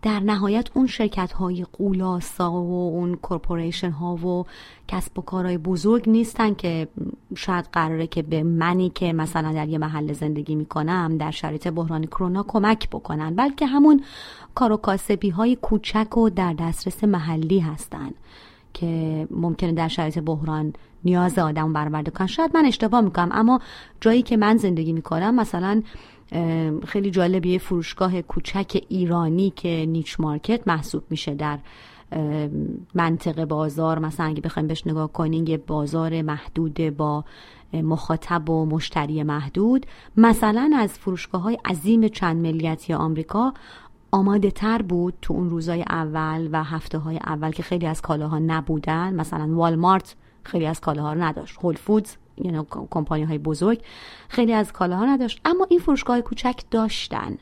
در 0.03 0.21
نهایت 0.21 0.69
اون 0.75 0.87
شرکت 0.87 1.33
های 1.33 1.65
قولاسا 1.73 2.53
و 2.53 2.91
اون 2.91 3.15
کورپوریشن 3.15 3.91
ها 3.91 4.15
و 4.17 4.45
کسب 4.89 5.19
و 5.19 5.23
کارهای 5.23 5.59
بزرگ 5.59 6.09
نیستن 6.09 6.55
که 6.55 6.89
شاید 7.37 7.69
قراره 7.73 8.07
که 8.07 8.23
به 8.23 8.43
منی 8.43 8.91
که 8.95 9.13
مثلا 9.13 9.53
در 9.53 9.69
یه 9.69 9.79
محل 9.79 10.13
زندگی 10.13 10.55
می‌کنم 10.55 11.17
در 11.19 11.31
شرایط 11.31 11.69
بحران 11.69 12.07
کرونا 12.07 12.45
کمک 12.49 12.91
بکنن 12.91 13.35
بلکه 13.35 13.67
همون 13.67 14.05
کار 14.55 14.73
و 14.73 14.77
کاسبی 14.77 15.31
های 15.31 15.57
کوچک 15.57 16.17
و 16.17 16.31
در 16.31 16.53
دسترس 16.53 17.05
محلی 17.05 17.59
هستن. 17.59 18.11
که 18.77 19.27
ممکنه 19.31 19.73
در 19.73 19.89
شرایط 19.89 20.19
بحران 20.19 20.73
نیاز 21.05 21.39
آدم 21.39 21.73
برآورده 21.73 22.11
کنن 22.11 22.27
شاید 22.27 22.51
من 22.55 22.65
اشتباه 22.67 23.01
می‌کنم 23.01 23.29
اما 23.33 23.61
جایی 24.01 24.23
که 24.23 24.37
من 24.37 24.57
زندگی 24.57 24.93
می‌کنم 24.93 25.35
مثلا 25.35 25.83
خیلی 26.87 27.11
جالب 27.11 27.47
یه 27.47 27.59
فروشگاه 27.59 28.23
کوچک 28.23 28.83
ایرانی 28.89 29.53
که 29.57 29.87
نیچ 29.89 30.21
مارکت 30.21 30.69
محسوب 30.69 31.03
میشه 31.11 31.35
در 31.35 31.59
منطقه 32.95 33.45
بازار. 33.45 33.99
مثلا 33.99 34.27
اگه 34.27 34.41
بخوایم 34.41 34.67
بهش 34.67 34.87
نگاه 34.87 35.13
کنیم 35.13 35.47
یه 35.47 35.57
بازار 35.57 36.23
محدود 36.23 36.97
با 36.97 37.25
مخاطب 37.73 38.51
و 38.51 38.67
مشتری 38.67 39.23
محدود. 39.23 39.87
مثلا 40.17 40.71
از 40.77 40.93
فروشگاه 40.93 41.43
های 41.43 41.59
عظیم 41.65 42.09
چند 42.09 42.37
ملیتی 42.47 42.93
آمریکا 42.93 43.55
آماده 44.11 44.51
تر 44.51 44.83
بود 44.83 45.15
تو 45.23 45.35
اون 45.35 45.51
روزای 45.51 45.83
اول 45.83 46.49
و 46.53 46.65
هفته 46.65 46.99
های 46.99 47.17
اول 47.17 47.51
که 47.51 47.63
خیلی 47.63 47.87
از 47.87 48.03
کالاها 48.03 48.39
نبودن؟ 48.39 49.15
مثلا 49.15 49.55
والمارت 49.55 50.17
خیلی 50.43 50.67
از 50.67 50.81
کالاها 50.81 51.13
رو 51.13 51.23
نداشت. 51.23 51.59
هول 51.63 51.75
فودز 51.75 52.17
یعنی 52.37 52.67
کمپانی 52.71 53.25
های 53.25 53.39
بزرگ 53.39 53.83
خیلی 54.29 54.53
از 54.53 54.73
کالاها 54.73 55.07
نداشت. 55.07 55.41
اما 55.45 55.67
این 55.71 55.79
فروشگاه 55.79 56.21
کوچک 56.21 56.63
داشتن. 56.71 57.39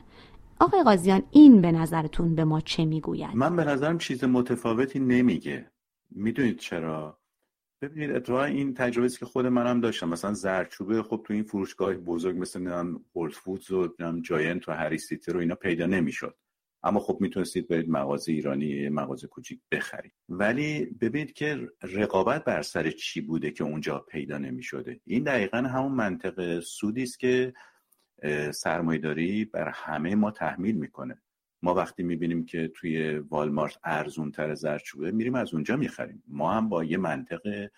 آقای 0.59 0.83
قاضیان 0.83 1.23
این 1.31 1.61
به 1.61 1.71
نظرتون 1.71 2.35
به 2.35 2.43
ما 2.43 2.61
چه 2.61 2.85
می‌گوید؟ 2.85 3.35
من 3.35 3.55
به 3.55 3.63
نظرم 3.63 3.97
چیز 3.97 4.23
متفاوتی 4.23 4.99
نمیگه. 4.99 5.71
می‌دونید 6.11 6.59
چرا؟ 6.59 7.17
ببینید 7.81 8.11
اتفاقا 8.15 8.43
این 8.43 8.73
تجربه 8.73 9.09
که 9.09 9.25
خود 9.25 9.45
منم 9.45 9.81
داشتم. 9.81 10.09
مثلا 10.09 10.33
زرچوبه 10.33 11.03
خب 11.03 11.21
تو 11.27 11.33
این 11.33 11.43
فروشگاه 11.43 11.93
بزرگ 11.93 12.37
مثل 12.37 12.59
نمی‌دونم 12.59 12.99
هول 13.15 13.29
فودز 13.29 13.71
و 13.71 13.89
جاینت 14.21 14.69
و 14.69 14.71
هری 14.71 14.97
سیتی 14.97 15.31
رو 15.31 15.39
اینا 15.39 15.55
پیدا 15.55 15.85
نمی‌شد. 15.85 16.35
اما 16.85 16.99
خب 16.99 17.17
می‌تونستید 17.21 17.67
برید 17.67 17.89
مغازه 17.89 18.31
ایرانی 18.31 18.89
مغازه 18.89 19.27
کوچیک 19.27 19.59
بخرید. 19.71 20.13
ولی 20.29 20.85
ببینید 20.85 21.33
که 21.33 21.69
رقابت 21.81 22.43
بر 22.43 22.61
سر 22.61 22.91
چی 22.91 23.21
بوده 23.21 23.51
که 23.51 23.63
اونجا 23.63 23.99
پیدا 23.99 24.37
نمی 24.37 24.63
شده 24.63 24.99
این 25.05 25.23
دقیقا 25.23 25.57
همون 25.57 25.91
منطق 25.91 26.59
سودی 26.59 27.03
است 27.03 27.19
که 27.19 27.53
سرمایداری 28.53 29.45
بر 29.45 29.69
همه 29.69 30.15
ما 30.15 30.31
تحمیل 30.31 30.75
می‌کنه. 30.75 31.21
ما 31.63 31.73
وقتی 31.73 32.03
می‌بینیم 32.03 32.45
که 32.45 32.71
توی 32.75 33.17
والمارت 33.17 33.77
ارزون 33.83 34.31
تر 34.31 34.53
زرچوبه 34.55 35.11
میریم 35.11 35.35
از 35.35 35.53
اونجا 35.53 35.75
می‌خریم. 35.75 36.23
ما 36.27 36.53
هم 36.53 36.69
با 36.69 36.83
یه 36.83 36.97
منطق 36.97 37.69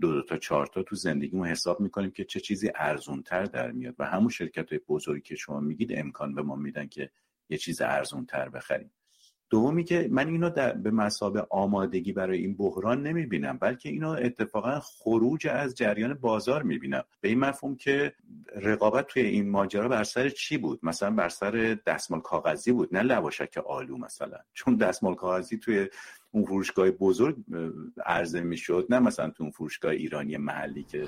دو 0.00 0.12
دو 0.12 0.22
تا 0.22 0.36
چهار 0.36 0.66
تا 0.66 0.82
تو 0.82 0.96
زندگیمون 0.96 1.48
حساب 1.48 1.80
می‌کنیم 1.80 2.10
که 2.10 2.24
چه 2.24 2.40
چیزی 2.40 2.70
ارزون 2.74 3.22
تر 3.22 3.44
در 3.44 3.72
میاد. 3.72 3.94
و 3.98 4.04
همون 4.04 4.28
شرکت 4.28 4.70
های 4.70 4.80
بزرگی 4.88 5.20
که 5.20 5.36
شما 5.36 5.60
میگید 5.60 5.92
امکان 5.98 6.34
به 6.34 6.42
ما 6.42 6.56
میدن 6.56 6.86
که 6.86 7.10
یه 7.48 7.58
چیز 7.58 7.80
ارزون 7.80 8.26
تر 8.26 8.48
بخریم. 8.48 8.90
دومی 9.50 9.84
که 9.84 10.08
من 10.10 10.28
اینو 10.28 10.50
در 10.50 10.72
به 10.72 10.90
مسابه 10.90 11.46
آمادگی 11.50 12.12
برای 12.12 12.38
این 12.38 12.56
بحران 12.56 13.02
نمی‌بینم 13.02 13.58
بلکه 13.58 13.88
اینو 13.88 14.08
اتفاقا 14.08 14.80
خروج 14.80 15.46
از 15.46 15.74
جریان 15.74 16.14
بازار 16.14 16.62
می‌بینم. 16.62 17.04
به 17.20 17.28
این 17.28 17.38
مفهوم 17.38 17.76
که 17.76 18.14
رقابت 18.56 19.06
توی 19.06 19.22
این 19.22 19.50
ماجرا 19.50 19.88
بر 19.88 20.04
سر 20.04 20.28
چی 20.28 20.58
بود؟ 20.58 20.80
مثلا 20.82 21.10
بر 21.10 21.28
سر 21.28 21.78
دستمال 21.86 22.20
کاغذی 22.20 22.72
بود 22.72 22.96
نه 22.96 23.02
لواشک 23.02 23.58
آلو 23.66 23.96
مثلا. 23.98 24.38
چون 24.52 24.76
دستمال 24.76 25.14
کاغذی 25.14 25.58
توی 25.58 25.88
اون 26.34 26.44
فروشگاه 26.44 26.90
بزرگ 26.90 27.36
عرضه 28.06 28.40
می‌شد 28.40 28.86
نه 28.90 28.98
مثلا 28.98 29.30
تو 29.30 29.42
اون 29.42 29.50
فروشگاه 29.50 29.92
ایرانی 29.92 30.36
محلی 30.36 30.82
که 30.82 31.04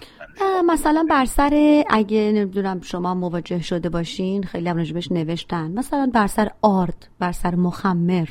مثلا 0.66 1.06
بر 1.10 1.24
سر 1.24 1.84
اگه 1.90 2.32
نمی‌دونم 2.34 2.80
شما 2.80 3.14
مواجه 3.14 3.62
شده 3.62 3.88
باشین 3.88 4.42
خیلی 4.42 4.68
هم 4.68 4.76
راجبش 4.76 5.12
نوشتن. 5.12 5.70
مثلا 5.70 6.10
بر 6.14 6.26
سر 6.26 6.50
آرد 6.62 7.08
بر 7.18 7.32
سر 7.32 7.54
مخمر. 7.54 8.28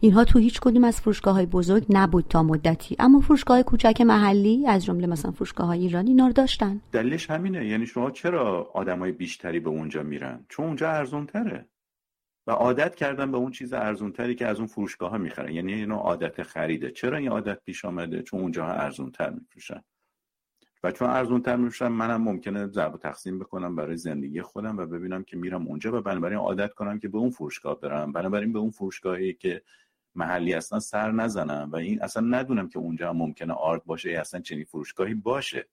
اینها 0.00 0.24
تو 0.24 0.38
هیچ 0.38 0.60
کدوم 0.60 0.84
از 0.84 1.00
فروشگاه 1.00 1.34
های 1.34 1.46
بزرگ 1.46 1.86
نبود 1.90 2.24
تا 2.28 2.42
مدتی. 2.42 2.96
اما 2.98 3.20
فروشگاه 3.20 3.62
کوچک 3.62 4.00
محلی 4.00 4.66
از 4.66 4.84
جمله 4.84 5.06
مثلا 5.06 5.30
فروشگاه 5.30 5.66
های 5.66 5.80
ایرانی 5.80 6.10
اینا 6.10 6.30
داشتن. 6.30 6.80
دلیلش 6.92 7.30
همینه. 7.30 7.66
یعنی 7.66 7.86
شما 7.86 8.10
چرا 8.10 8.70
آدمای 8.74 9.12
بیشتری 9.12 9.60
به 9.60 9.70
اونجا 9.70 10.02
میرن؟ 10.02 10.44
چون 10.48 10.66
اونجا 10.66 10.90
ارزون 10.90 11.26
تره 11.26 11.66
و 12.46 12.50
عادت 12.50 12.94
کردن 12.94 13.30
به 13.32 13.36
اون 13.36 13.50
چیز 13.50 13.72
ارزونتری 13.72 14.34
که 14.34 14.46
از 14.46 14.58
اون 14.58 14.66
فروشگاه 14.66 15.10
ها 15.10 15.18
می‌خرن. 15.18 15.52
یعنی 15.52 15.72
اینو 15.72 15.96
عادت 15.96 16.42
خریده. 16.42 16.90
چرا 16.90 17.16
این 17.16 17.28
عادت 17.28 17.64
پیش 17.64 17.84
آمده؟ 17.84 18.22
چون 18.22 18.40
اونجا 18.40 18.66
ارزونتر 18.66 19.30
میفروشن. 19.30 19.82
و 20.84 20.92
چون 20.92 21.10
ارزونتر 21.10 21.56
میفروشن 21.56 21.88
منم 21.88 22.22
ممکنه 22.22 22.66
ضرب 22.66 22.96
تقسیم 22.96 23.38
بکنم 23.38 23.76
برای 23.76 23.96
زندگی 23.96 24.42
خودم 24.42 24.78
و 24.78 24.86
ببینم 24.86 25.24
که 25.24 25.36
میرم 25.36 25.66
اونجا 25.66 25.98
و 25.98 26.00
بنابراین 26.00 26.38
عادت 26.38 26.74
کنم 26.74 26.98
که 26.98 27.08
به 27.08 27.18
اون 27.18 27.30
فروشگاه 27.30 27.80
برم. 27.80 28.12
بنابراین 28.12 28.52
به 28.52 28.58
اون 28.58 28.70
فروشگاهی 28.70 29.34
که 29.34 29.62
محلی 30.14 30.52
هستن 30.52 30.78
سر 30.78 31.10
نزنم 31.10 31.70
و 31.72 31.76
این 31.76 32.02
اصلا 32.02 32.26
ندونم 32.38 32.68
که 32.68 32.78
اونجا 32.78 33.12
ممکنه 33.12 33.52
آرد 33.52 33.84
باشه 33.84 34.10
یا 34.10 34.20
اصلا 34.20 34.40
چنین 34.40 34.64
فروشگاهی 34.64 35.14
باشه. 35.14 35.68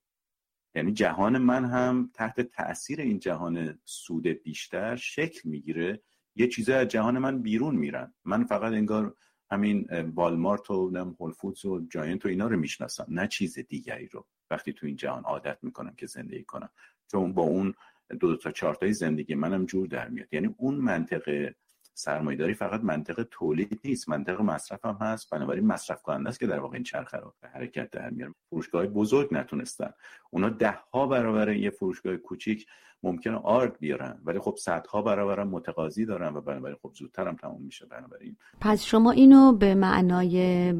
یعنی 0.74 0.92
جهان 0.92 1.38
من 1.38 1.64
هم 1.64 2.10
تحت 2.14 2.40
تاثیر 2.40 3.00
این 3.00 3.18
جهان 3.18 3.78
سود 3.84 4.26
بیشتر 4.26 4.96
شکل 4.96 5.48
می‌گیره 5.48 6.02
یه 6.36 6.48
چیزای 6.48 6.76
از 6.76 6.88
جهان 6.88 7.18
من 7.18 7.42
بیرون 7.42 7.76
میرن. 7.76 8.14
من 8.24 8.44
فقط 8.44 8.72
انگار 8.72 9.14
همین 9.50 9.86
والمارت 10.14 10.70
و 10.70 11.14
هول 11.20 11.32
فودز 11.32 11.64
و 11.64 11.86
جاینت 11.90 12.26
و 12.26 12.28
اینا 12.28 12.46
رو 12.46 12.56
می‌شناسم. 12.56 13.06
نه 13.08 13.26
چیز 13.26 13.58
دیگری 13.58 14.06
رو. 14.06 14.26
وقتی 14.50 14.72
تو 14.72 14.86
این 14.86 14.96
جهان 14.96 15.22
عادت 15.22 15.58
می‌کنم 15.62 15.94
که 15.96 16.06
زندگی 16.06 16.44
کنم. 16.44 16.70
چون 17.10 17.32
با 17.32 17.42
اون 17.42 17.74
دو, 18.10 18.16
دو 18.16 18.36
تا 18.36 18.50
چهار 18.50 18.92
زندگی 18.92 19.34
منم 19.34 19.66
جور 19.66 19.86
در 19.86 20.08
میاد. 20.08 20.28
یعنی 20.32 20.54
اون 20.58 20.74
منطقه 20.74 21.54
سرمایه‌داری 22.00 22.54
فقط 22.54 22.80
منطق 22.84 23.26
تولید 23.30 23.80
نیست 23.84 24.08
منطق 24.08 24.40
مصرف 24.40 24.84
هم 24.84 24.98
هست. 25.00 25.30
بنابراین 25.30 25.66
مصرف 25.66 26.02
کننده 26.02 26.28
است 26.28 26.40
که 26.40 26.46
در 26.46 26.58
واقع 26.58 26.74
این 26.74 26.82
چرخه 26.82 27.18
رو 27.18 27.34
به 27.40 27.48
حرکت 27.48 27.90
در 27.90 28.10
میاره. 28.10 28.34
فروشگاه 28.50 28.86
بزرگ 28.86 29.28
نتونستن. 29.30 29.90
اونا 30.30 30.48
ده 30.48 30.78
ها 30.92 31.06
برابر 31.06 31.52
یه 31.52 31.70
فروشگاه 31.70 32.16
کوچیک 32.16 32.66
ممکنه 33.02 33.36
آرد 33.36 33.78
بیارن 33.78 34.18
ولی 34.24 34.38
خب 34.38 34.54
صدها 34.58 35.02
برابر 35.02 35.44
متقاضی 35.44 36.04
دارن 36.04 36.36
و 36.36 36.40
بنابراین 36.40 36.76
خب 36.82 36.90
زودتر 36.94 37.28
هم 37.28 37.36
تموم 37.36 37.62
میشه. 37.62 37.86
بنابراین 37.86 38.36
پس 38.60 38.84
شما 38.84 39.10
اینو 39.10 39.52
به 39.52 39.74
معنای 39.74 40.72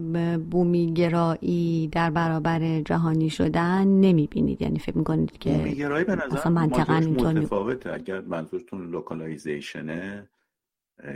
بومیگرایی 0.50 1.88
در 1.92 2.10
برابر 2.10 2.80
جهانی 2.80 3.30
شدن 3.30 3.86
نمی‌بینید. 3.86 4.62
یعنی 4.62 4.78
فکر 4.78 4.98
می‌کنید 4.98 5.38
که 5.38 5.52
بومیگرایی 5.52 6.04
به 6.04 6.14
نظر 6.14 6.48
منطقا 6.48 7.00
متفاوته. 7.00 7.92
اگر 7.92 8.20
منظورتون 8.20 8.90
localization 8.90 10.18
ه 10.18 10.28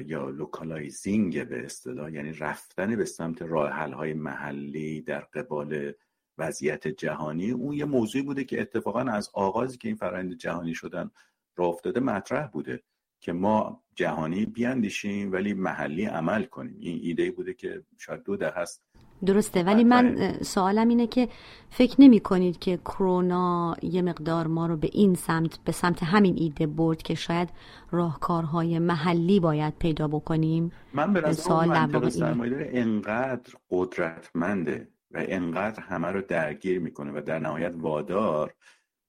یا 0.06 0.28
localizing 0.28 1.48
به 1.48 1.64
اصطلاح 1.64 2.12
یعنی 2.12 2.32
رفتن 2.32 2.96
به 2.96 3.04
سمت 3.04 3.42
راه 3.42 3.72
های 3.72 4.14
محلی 4.14 5.00
در 5.00 5.20
قبال 5.20 5.92
وضعیت 6.38 6.88
جهانی 6.88 7.50
اون 7.50 7.72
یه 7.72 7.84
موضوعی 7.84 8.24
بوده 8.24 8.44
که 8.44 8.60
اتفاقا 8.60 9.00
از 9.00 9.30
آغازی 9.32 9.78
که 9.78 9.88
این 9.88 9.96
فرآیند 9.96 10.34
جهانی 10.36 10.74
شدن 10.74 11.10
راه 11.56 11.68
افتاده 11.68 12.00
مطرح 12.00 12.46
بوده 12.46 12.82
که 13.20 13.32
ما 13.32 13.83
جهانی 13.94 14.46
بیاندیشیم 14.46 15.32
ولی 15.32 15.54
محلی 15.54 16.04
عمل 16.04 16.44
کنیم. 16.44 16.76
این 16.80 17.00
ایده 17.02 17.30
بوده 17.30 17.54
که 17.54 17.82
شاید 17.98 18.22
دو 18.22 18.36
ده 18.36 18.50
هست 18.56 18.82
درسته 19.26 19.62
ولی 19.62 19.84
من 19.84 20.32
سوالم 20.42 20.88
اینه 20.88 21.06
که 21.06 21.28
فکر 21.70 21.96
نمی 21.98 22.20
کنید 22.20 22.58
که 22.58 22.76
کرونا 22.76 23.76
یه 23.82 24.02
مقدار 24.02 24.46
ما 24.46 24.66
رو 24.66 24.76
به 24.76 24.90
این 24.92 25.14
سمت 25.14 25.58
به 25.64 25.72
سمت 25.72 26.02
همین 26.02 26.34
ایده 26.38 26.66
برد 26.66 27.02
که 27.02 27.14
شاید 27.14 27.48
راهکارهای 27.90 28.78
محلی 28.78 29.40
باید 29.40 29.74
پیدا 29.78 30.08
بکنیم؟ 30.08 30.72
من 30.94 31.12
به 31.12 31.32
سوال 31.32 31.68
منطق 31.68 32.08
سرمایه‌داری 32.08 32.78
انقدر 32.78 33.52
قدرتمنده 33.70 34.88
و 35.10 35.24
انقدر 35.28 35.82
همه 35.82 36.08
رو 36.08 36.22
درگیر 36.28 36.78
می‌کنه 36.78 37.12
و 37.12 37.20
در 37.20 37.38
نهایت 37.38 37.74
وادار 37.76 38.54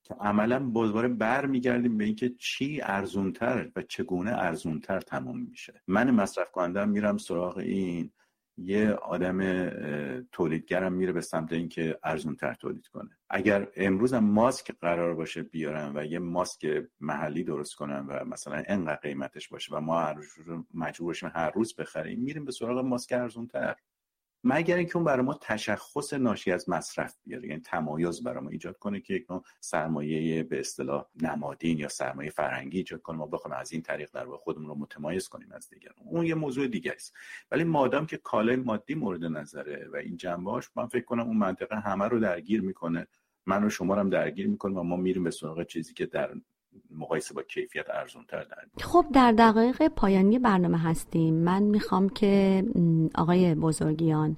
که 0.05 0.13
عملا 0.13 0.59
بازواره 0.69 1.07
بر 1.07 1.45
میگردیم 1.45 1.97
به 1.97 2.03
اینکه 2.03 2.29
چی 2.29 2.81
ارزونتر 2.83 3.71
و 3.75 3.81
چگونه 3.81 4.31
ارزونتر 4.31 4.99
تمام 4.99 5.39
میشه. 5.39 5.81
من 5.87 6.11
مصرف 6.11 6.51
کننده 6.51 6.85
میرم 6.85 7.17
سراغ 7.17 7.57
این. 7.57 8.11
یه 8.57 8.91
آدم 8.91 9.69
تولیدگرم 10.31 10.93
میره 10.93 11.13
به 11.13 11.21
سمت 11.21 11.53
اینکه 11.53 11.99
ارزونتر 12.03 12.53
تولید 12.53 12.87
کنه. 12.87 13.09
اگر 13.29 13.67
امروز 13.75 14.13
هم 14.13 14.23
ماسک 14.23 14.71
قرار 14.81 15.15
باشه 15.15 15.43
بیارن 15.43 15.97
و 15.97 16.05
یه 16.05 16.19
ماسک 16.19 16.83
محلی 16.99 17.43
درست 17.43 17.75
کنن 17.75 18.05
و 18.07 18.25
مثلا 18.25 18.63
انقدر 18.67 18.95
قیمتش 18.95 19.49
باشه 19.49 19.75
و 19.75 19.79
ما 19.79 20.15
مجبور 20.73 21.07
باشیم 21.07 21.31
هر 21.35 21.51
روز 21.51 21.75
بخریم 21.75 22.19
میریم 22.19 22.45
به 22.45 22.51
سراغ 22.51 22.85
ماسک 22.85 23.11
ارزونتر. 23.11 23.75
مگر 24.47 24.75
اینکه 24.75 24.95
اون 24.95 25.05
برای 25.05 25.25
ما 25.25 25.33
تشخص 25.41 26.13
ناشی 26.13 26.51
از 26.51 26.69
مصرف 26.69 27.17
بیاره 27.23 27.47
یعنی 27.47 27.61
تمایز 27.61 28.23
برای 28.23 28.43
ما 28.43 28.49
ایجاد 28.49 28.77
کنه 28.77 28.99
که 28.99 29.13
یک 29.13 29.31
نوع 29.31 29.43
سرمایه 29.59 30.43
به 30.43 30.59
اصطلاح 30.59 31.05
نمادین 31.21 31.77
یا 31.77 31.87
سرمایه 31.87 32.29
فرهنگی 32.29 32.77
ایجاد 32.77 33.01
کنه 33.01 33.17
ما 33.17 33.25
بخوایم 33.25 33.57
از 33.57 33.71
این 33.71 33.81
طریق 33.81 34.09
در 34.13 34.25
واقع 34.25 34.43
خودمون 34.43 34.67
رو 34.67 34.75
متمایز 34.75 35.27
کنیم 35.27 35.51
از 35.51 35.69
دیگران. 35.69 35.95
اون 36.05 36.25
یه 36.25 36.35
موضوع 36.35 36.67
دیگه 36.67 36.91
است. 36.91 37.13
ولی 37.51 37.63
مادام 37.63 38.05
که 38.05 38.17
کالای 38.17 38.55
مادی 38.55 38.95
مورد 38.95 39.23
نظره 39.23 39.87
و 39.93 39.95
این 39.95 40.17
جنبهاش 40.17 40.69
من 40.75 40.87
فکر 40.87 41.05
کنم 41.05 41.27
اون 41.27 41.37
منطقه 41.37 41.75
همه 41.75 42.05
رو 42.05 42.19
درگیر 42.19 42.61
می‌کنه. 42.61 43.07
من 43.45 43.63
و 43.63 43.69
شما 43.69 43.95
هم 43.95 44.09
درگیر 44.09 44.47
می‌کنه 44.47 44.79
و 44.79 44.83
ما 44.83 44.95
میریم 44.95 45.23
به 45.23 45.31
سراغ 45.31 45.63
چیزی 45.63 45.93
که 45.93 46.05
در 46.05 46.33
مقایسه 46.91 47.33
با 47.33 47.43
کیفیت 47.43 47.89
ارزون 47.89 48.25
تر 48.27 48.45
خب 48.81 49.05
در 49.13 49.31
دقایق 49.31 49.87
پایانی 49.87 50.39
برنامه 50.39 50.77
هستیم. 50.77 51.33
من 51.33 51.63
می‌خوام 51.63 52.09
که 52.09 52.63
آقای 53.15 53.55
بزرگیان 53.55 54.37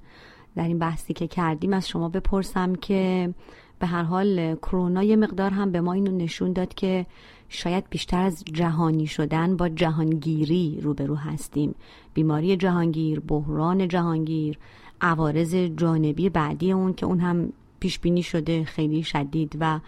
در 0.56 0.64
این 0.64 0.78
بحثی 0.78 1.12
که 1.14 1.26
کردیم 1.26 1.72
از 1.72 1.88
شما 1.88 2.08
بپرسم 2.08 2.74
که 2.74 3.34
به 3.78 3.86
هر 3.86 4.02
حال 4.02 4.54
کرونا 4.54 5.02
یه 5.02 5.16
مقدار 5.16 5.50
هم 5.50 5.72
به 5.72 5.80
ما 5.80 5.92
اینو 5.92 6.10
نشون 6.10 6.52
داد 6.52 6.74
که 6.74 7.06
شاید 7.48 7.84
بیشتر 7.90 8.22
از 8.22 8.44
جهانی 8.44 9.06
شدن 9.06 9.56
با 9.56 9.68
جهانگیری 9.68 10.78
روبرو 10.82 11.14
هستیم. 11.14 11.74
بیماری 12.14 12.56
جهانگیر 12.56 13.20
بحران 13.20 13.88
جهانگیر 13.88 14.58
عوارض 15.00 15.54
جانبی 15.54 16.28
بعدی 16.28 16.72
اون 16.72 16.94
که 16.94 17.06
اون 17.06 17.20
هم 17.20 17.52
پیش 17.80 17.98
بینی 17.98 18.22
شده 18.22 18.64
خیلی 18.64 19.02
شدید 19.02 19.56
و 19.60 19.80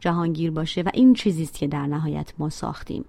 جهانگیر 0.00 0.50
باشه 0.50 0.82
و 0.82 0.90
این 0.94 1.14
چیزی 1.14 1.42
است 1.42 1.54
که 1.54 1.66
در 1.66 1.86
نهایت 1.86 2.32
ما 2.38 2.48
ساختیم. 2.48 3.04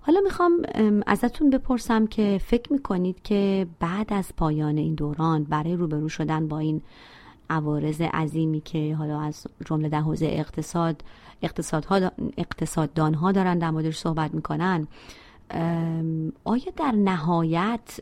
حالا 0.00 0.20
می‌خوام 0.20 0.62
ازتون 1.06 1.50
بپرسم 1.50 2.06
که 2.06 2.40
فکر 2.44 2.72
می‌کنید 2.72 3.22
که 3.22 3.66
بعد 3.80 4.12
از 4.12 4.32
پایان 4.36 4.78
این 4.78 4.94
دوران 4.94 5.44
برای 5.44 5.76
روبرو 5.76 6.08
شدن 6.08 6.48
با 6.48 6.58
این 6.58 6.82
عوارض 7.50 8.00
عظیمی 8.00 8.60
که 8.60 8.96
حالا 8.98 9.20
از 9.20 9.46
جمله 9.66 9.88
در 9.88 10.00
حوزه 10.00 10.26
اقتصاد 10.26 11.04
اقتصادها 11.42 12.10
اقتصاددان 12.36 13.14
ها 13.14 13.32
دارن 13.32 13.58
در 13.58 13.70
موردش 13.70 13.96
صحبت 13.98 14.34
می‌کنن 14.34 14.86
آیا 16.44 16.72
در 16.76 16.92
نهایت 16.92 18.00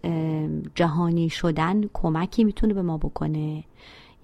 جهانی 0.75 1.31
شدن 1.31 1.83
کمکی 1.93 2.45
می‌تونه 2.45 2.75
به 2.75 2.83
ما 2.83 2.99
بکنه؟ 2.99 3.65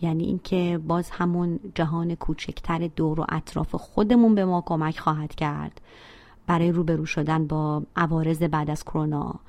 یعنی 0.01 0.25
اینکه 0.25 0.81
باز 0.87 1.11
همون 1.11 1.61
جهان 1.75 2.15
کوچکتر 2.15 2.91
دور 2.97 3.21
و 3.21 3.27
اطراف 3.29 3.75
خودمون 3.75 4.35
به 4.35 4.45
ما 4.45 4.63
کمک 4.67 4.99
خواهد 4.99 5.35
کرد 5.35 5.81
برای 6.47 6.73
روبرو 6.73 7.07
شدن 7.07 7.47
با 7.47 7.83
عوارض 7.97 8.43
بعد 8.43 8.71
از 8.71 8.85
کرونا. 8.85 9.41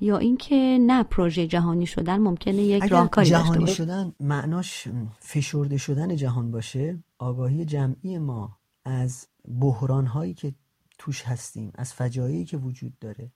یا 0.00 0.18
اینکه 0.18 0.78
نه 0.80 1.02
پروژه 1.02 1.46
جهانی 1.46 1.86
شدن 1.86 2.18
ممکنه 2.18 2.54
یک 2.54 2.82
راهکاری 2.84 3.28
جهانی 3.28 3.66
شدن 3.66 4.12
معناش 4.20 4.88
فشرده 5.18 5.76
شدن 5.76 6.16
جهان 6.16 6.50
باشه 6.50 7.04
آگاهی 7.18 7.64
جمعی 7.64 8.18
ما 8.18 8.58
از 8.84 9.28
بحران 9.60 10.06
هایی 10.06 10.34
که 10.34 10.54
توش 10.98 11.22
هستیم 11.22 11.72
از 11.74 11.94
فجایعی 11.94 12.44
که 12.44 12.56
وجود 12.56 12.98
داره 12.98 13.32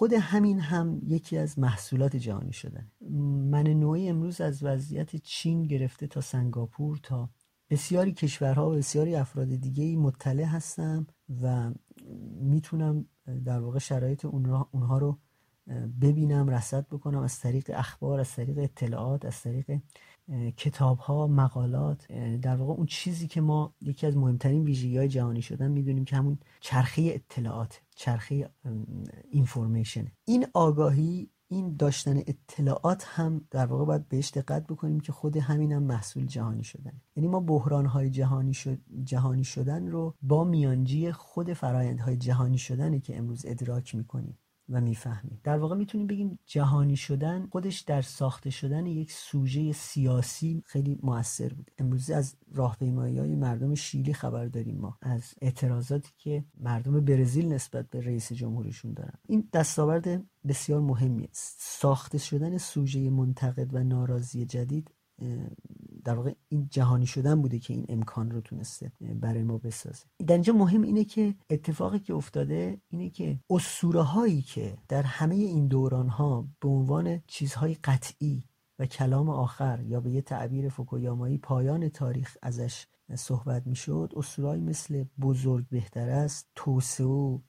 خود 0.00 0.12
همین 0.12 0.60
هم 0.60 1.00
یکی 1.06 1.38
از 1.38 1.58
محصولات 1.58 2.16
جهانی 2.16 2.52
شدن 2.52 2.90
من 3.50 3.62
نوعی 3.62 4.08
امروز 4.08 4.40
از 4.40 4.62
وضعیت 4.62 5.16
چین 5.16 5.62
گرفته 5.62 6.06
تا 6.06 6.20
سنگاپور 6.20 7.00
تا 7.02 7.30
بسیاری 7.70 8.12
کشورها 8.12 8.70
و 8.70 8.74
بسیاری 8.74 9.14
افراد 9.14 9.48
دیگه 9.48 9.96
مطلع 9.96 10.44
هستم 10.44 11.06
و 11.42 11.70
می‌تونم 12.40 13.06
در 13.44 13.60
واقع 13.60 13.78
شرایط 13.78 14.24
اونها 14.24 14.98
رو 14.98 15.18
ببینم 16.00 16.48
رصد 16.48 16.86
بکنم 16.86 17.18
از 17.18 17.40
طریق 17.40 17.70
اخبار 17.74 18.20
از 18.20 18.32
طریق 18.32 18.58
اطلاعات 18.58 19.24
از 19.24 19.42
طریق 19.42 19.80
کتاب 20.56 20.98
ها 20.98 21.26
مقالات. 21.26 22.12
در 22.42 22.56
واقع 22.56 22.72
اون 22.72 22.86
چیزی 22.86 23.28
که 23.28 23.40
ما 23.40 23.74
یکی 23.80 24.06
از 24.06 24.16
مهمترین 24.16 24.64
ویژگی 24.64 24.98
های 24.98 25.08
جهانی 25.08 25.42
شدن 25.42 25.70
می‌دونیم 25.70 26.04
که 26.04 26.16
همون 26.16 26.38
چرخه 26.60 27.02
اطلاعات 27.02 27.80
چرخه 27.96 28.50
اینفورمیشن 29.30 30.06
این 30.24 30.46
آگاهی 30.54 31.30
این 31.48 31.76
داشتن 31.76 32.16
اطلاعات 32.16 33.04
هم 33.08 33.44
در 33.50 33.66
واقع 33.66 33.84
باید 33.84 34.08
بهش 34.08 34.30
دقت 34.30 34.66
بکنیم 34.66 35.00
که 35.00 35.12
خود 35.12 35.36
همین 35.36 35.72
هم 35.72 35.82
محصول 35.82 36.26
جهانی 36.26 36.64
شدن. 36.64 37.00
یعنی 37.16 37.28
ما 37.28 37.40
بحران 37.40 37.86
های 37.86 38.10
جهانی, 38.10 38.54
شد، 38.54 38.78
جهانی 39.04 39.44
شدن 39.44 39.86
رو 39.86 40.14
با 40.22 40.44
میانجی 40.44 41.12
خود 41.12 41.52
فرایندهای 41.52 42.16
جهانی 42.16 42.58
شدنه 42.58 43.00
که 43.00 43.18
امروز 43.18 43.46
ادراک 43.46 43.94
می‌کنیم. 43.94 44.38
و 44.70 44.80
می‌فهمیم. 44.80 45.40
در 45.44 45.58
واقع 45.58 45.76
می‌تونیم 45.76 46.06
بگیم 46.06 46.38
جهانی 46.46 46.96
شدن 46.96 47.46
خودش 47.52 47.80
در 47.80 48.02
ساخته 48.02 48.50
شدن 48.50 48.86
یک 48.86 49.12
سوژه 49.12 49.72
سیاسی 49.72 50.62
خیلی 50.66 50.98
موثر 51.02 51.48
بود 51.48 51.70
امروز 51.78 52.10
از 52.10 52.36
راهپیمایی 52.52 53.18
های 53.18 53.34
مردم 53.34 53.74
شیلی 53.74 54.12
خبر 54.12 54.46
داریم 54.46 54.78
ما. 54.78 54.98
از 55.02 55.34
اعتراضاتی 55.40 56.10
که 56.18 56.44
مردم 56.60 57.00
برزیل 57.00 57.52
نسبت 57.52 57.90
به 57.90 58.00
رئیس 58.00 58.32
جمهورشون 58.32 58.92
دارن. 58.92 59.18
این 59.28 59.48
دستاورد 59.52 60.24
بسیار 60.48 60.80
مهمی 60.80 61.24
است 61.24 61.56
ساخته 61.58 62.18
شدن 62.18 62.58
سوژه 62.58 63.10
منتقد 63.10 63.74
و 63.74 63.84
ناراضی 63.84 64.46
جدید 64.46 64.90
در 66.04 66.14
واقع 66.14 66.34
این 66.48 66.68
جهانی 66.70 67.06
شدن 67.06 67.42
بوده 67.42 67.58
که 67.58 67.74
این 67.74 67.86
امکان 67.88 68.30
رو 68.30 68.40
تونسته 68.40 68.92
برای 69.20 69.42
ما 69.42 69.58
بسازه. 69.58 70.04
در 70.26 70.34
اینجا 70.34 70.52
مهم 70.52 70.82
اینه 70.82 71.04
که 71.04 71.34
اتفاقی 71.50 71.98
که 71.98 72.14
افتاده 72.14 72.80
اینه 72.88 73.10
که 73.10 73.38
اسطوره 73.50 74.02
هایی 74.02 74.42
که 74.42 74.78
در 74.88 75.02
همه 75.02 75.34
این 75.34 75.66
دوران 75.66 76.08
ها 76.08 76.48
به 76.60 76.68
عنوان 76.68 77.22
چیزهای 77.26 77.74
قطعی 77.74 78.44
و 78.78 78.86
کلام 78.86 79.30
آخر 79.30 79.80
یا 79.82 80.00
به 80.00 80.10
یه 80.10 80.22
تعبیر 80.22 80.68
فوکویامایی 80.68 81.38
پایان 81.38 81.88
تاریخ 81.88 82.36
ازش 82.42 82.86
صحبت 83.14 83.66
می‌شد 83.66 84.12
اسطورهایی 84.16 84.60
مثل 84.60 85.04
بزرگ 85.20 85.68
بهتر 85.68 86.08
است 86.08 86.48
توسعه 86.54 87.40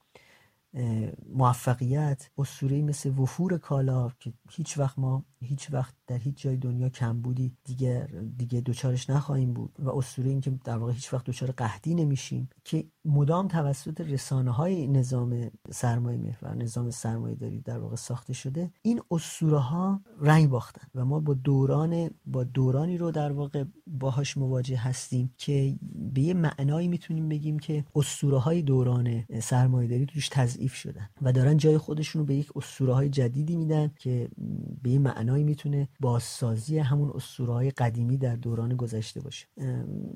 موفقیت 1.30 2.30
اسطوره 2.38 2.82
مثل 2.82 3.10
وفور 3.10 3.58
کالا 3.58 4.10
که 4.20 4.34
هیچ 4.50 4.78
وقت 4.78 5.00
ما 5.00 5.26
هیچ 5.42 5.74
وقت 5.74 5.96
در 6.08 6.18
هیچ 6.18 6.42
جای 6.42 6.58
دنیا 6.58 6.90
کم 6.90 7.22
بودی 7.22 7.52
دیگه 7.64 8.08
دیگه 8.38 8.62
دوچارش 8.62 9.10
نخواهیم 9.10 9.54
بود 9.54 9.76
و 9.80 9.90
اسطوره 9.90 10.30
این 10.30 10.42
که 10.42 10.52
در 10.64 10.78
واقع 10.78 10.94
هیچ 10.94 11.14
وقت 11.14 11.26
دوچار 11.26 11.52
قحطی 11.52 11.96
نمیشیم 11.96 12.50
که 12.64 12.86
مدام 13.06 13.48
توسط 13.48 14.02
رسانه 14.02 14.52
های 14.52 14.88
نظام 14.88 15.52
سرمایه 15.72 16.18
محور 16.18 16.56
نظام 16.56 16.90
سرمایه 16.90 17.36
داری 17.36 17.62
در 17.62 17.80
واقع 17.80 17.96
ساخته 17.96 18.34
شده 18.34 18.72
این 18.82 19.02
اسطوره 19.12 19.58
ها 19.58 20.02
رنگ 20.20 20.50
باختن 20.50 20.88
و 20.96 21.06
ما 21.06 21.20
با 21.20 21.34
دوران 21.34 22.10
با 22.26 22.44
دورانی 22.44 22.98
رو 22.98 23.12
در 23.12 23.32
واقع 23.32 23.64
باهاش 23.88 24.38
مواجه 24.38 24.78
هستیم 24.78 25.34
که 25.38 25.76
به 26.14 26.22
یه 26.22 26.34
معنایی 26.34 26.88
می‌تونیم 26.88 27.30
بگیم 27.30 27.60
که 27.60 27.86
اسطوره 27.96 28.38
های 28.38 28.62
دوران 28.62 29.24
سرمایه 29.42 29.90
داری 29.90 30.06
توش 30.06 30.30
تضعیف 30.30 30.74
شدن 30.74 31.10
و 31.22 31.32
دارن 31.32 31.58
جای 31.58 31.78
خودشون 31.78 32.20
رو 32.20 32.26
به 32.26 32.36
یک 32.36 32.50
اسطوره 32.56 32.94
های 32.94 33.10
جدیدی 33.10 33.56
میدن 33.56 33.92
که 34.00 34.30
به 34.82 34.90
یه 34.90 35.00
معنایی 35.32 35.44
می‌تونه 35.44 35.90
بازسازی 36.00 36.78
همون 36.78 37.12
اسطوره 37.16 37.54
های 37.54 37.72
قدیمی 37.72 38.18
در 38.18 38.36
دوران 38.36 38.76
گذشته 38.76 39.22
باشه. 39.22 39.48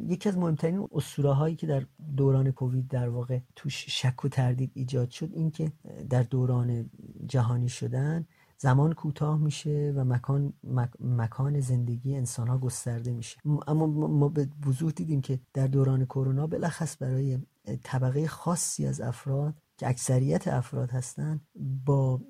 یکی 0.07 0.30
از 0.30 0.38
مهمترین 0.38 0.88
اسطوره 0.91 1.32
هایی 1.32 1.55
که 1.55 1.68
در 1.68 1.86
دوران 2.18 2.51
کووید 2.51 2.88
در 2.88 3.09
واقع 3.09 3.39
توش 3.55 3.86
شک 3.88 4.26
و 4.26 4.30
تردید 4.30 4.72
ایجاد 4.74 5.09
شد 5.09 5.30
این 5.34 5.51
که 5.51 5.72
در 6.09 6.24
دوران 6.24 6.89
جهانی 7.28 7.70
شدن 7.70 8.26
زمان 8.57 8.93
کوتاه 8.93 9.38
میشه 9.38 9.93
و 9.95 10.03
مکان 10.03 10.53
مکان 10.99 11.59
زندگی 11.59 12.16
انسان 12.16 12.47
ها 12.47 12.57
گسترده 12.57 13.11
میشه. 13.13 13.38
اما 13.68 13.88
ما 14.07 14.30
به 14.30 14.49
وضوح 14.68 14.91
دیدیم 14.91 15.22
که 15.22 15.39
در 15.53 15.68
دوران 15.68 16.05
کرونا 16.05 16.47
بلخص 16.47 16.97
برای 16.99 17.39
طبقه 17.84 18.28
خاصی 18.28 18.88
از 18.88 19.01
افراد 19.01 19.53
که 19.78 19.89
اکثریت 19.89 20.47
افراد 20.47 20.91
هستند 20.91 21.41
با 21.86 22.22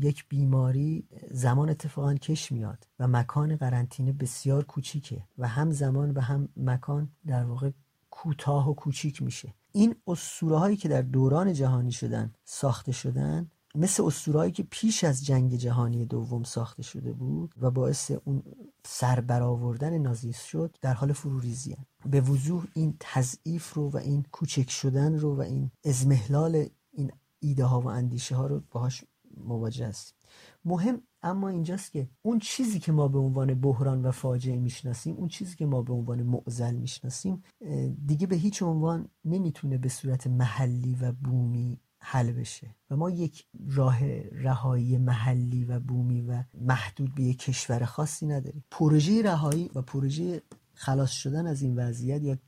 یک 0.00 0.28
بیماری 0.28 1.08
زمان 1.30 1.70
اتفاقا 1.70 2.14
کش 2.14 2.52
میاد 2.52 2.86
و 2.98 3.08
مکان 3.08 3.56
قرنطینه 3.56 4.12
بسیار 4.12 4.64
کوچیکه 4.64 5.24
و 5.38 5.48
هم 5.48 5.70
زمان 5.70 6.10
و 6.10 6.20
هم 6.20 6.48
مکان 6.56 7.10
در 7.26 7.44
واقع 7.44 7.70
کوتاه 8.10 8.70
و 8.70 8.74
کوچیک 8.74 9.22
میشه. 9.22 9.54
این 9.72 9.94
اسطوره 10.06 10.56
هایی 10.58 10.76
که 10.76 10.88
در 10.88 11.02
دوران 11.02 11.52
جهانی 11.52 11.92
شدن 11.92 12.32
ساخته 12.44 12.92
شدن 12.92 13.50
مثل 13.74 14.04
اسطورهایی 14.04 14.52
که 14.52 14.62
پیش 14.70 15.04
از 15.04 15.26
جنگ 15.26 15.56
جهانی 15.56 16.06
دوم 16.06 16.42
ساخته 16.42 16.82
شده 16.82 17.12
بود 17.12 17.54
و 17.60 17.70
باعث 17.70 18.10
اون 18.24 18.42
سربرآوردن 18.86 19.98
نازیست 19.98 20.46
شد 20.46 20.76
در 20.80 20.94
حال 20.94 21.12
فروریزی 21.12 21.76
به 22.06 22.20
وضوح 22.20 22.64
این 22.74 22.96
تضعیف 23.00 23.74
رو 23.74 23.90
و 23.90 23.96
این 23.96 24.24
کوچک 24.32 24.70
شدن 24.70 25.18
رو 25.18 25.36
و 25.36 25.40
این 25.40 25.70
ازمهلال 25.84 26.66
این 26.92 27.12
ایده 27.40 27.64
ها 27.64 27.80
و 27.80 27.86
اندیشه 27.86 28.36
ها 28.36 28.46
رو 28.46 28.62
باهاش 28.70 29.04
مواجه 29.44 29.86
است 29.86 30.14
مهم 30.64 31.02
اما 31.22 31.48
اینجاست 31.48 31.92
که 31.92 32.08
اون 32.22 32.38
چیزی 32.38 32.78
که 32.78 32.92
ما 32.92 33.08
به 33.08 33.18
عنوان 33.18 33.54
بحران 33.54 34.02
و 34.02 34.10
فاجعه 34.10 34.58
می‌شناسیم 34.58 35.16
اون 35.16 35.28
چیزی 35.28 35.56
که 35.56 35.66
ما 35.66 35.82
به 35.82 35.92
عنوان 35.92 36.22
معزل 36.22 36.74
می‌شناسیم 36.74 37.42
دیگه 38.06 38.26
به 38.26 38.36
هیچ 38.36 38.62
عنوان 38.62 39.08
نمی‌تونه 39.24 39.78
به 39.78 39.88
صورت 39.88 40.26
محلی 40.26 40.94
و 40.94 41.12
بومی 41.12 41.80
حل 42.00 42.32
بشه. 42.32 42.74
و 42.90 42.96
ما 42.96 43.10
یک 43.10 43.46
راه 43.68 44.04
رهایی 44.18 44.98
محلی 44.98 45.64
و 45.64 45.80
بومی 45.80 46.22
و 46.22 46.44
محدود 46.60 47.14
به 47.14 47.22
یک 47.22 47.38
کشور 47.38 47.84
خاصی 47.84 48.26
نداریم. 48.26 48.64
پروژه 48.70 49.22
رهایی 49.22 49.70
و 49.74 49.82
پروژه 49.82 50.42
خلاص 50.74 51.10
شدن 51.10 51.46
از 51.46 51.62
این 51.62 51.76
وضعیت 51.76 52.22
یا 52.22 52.38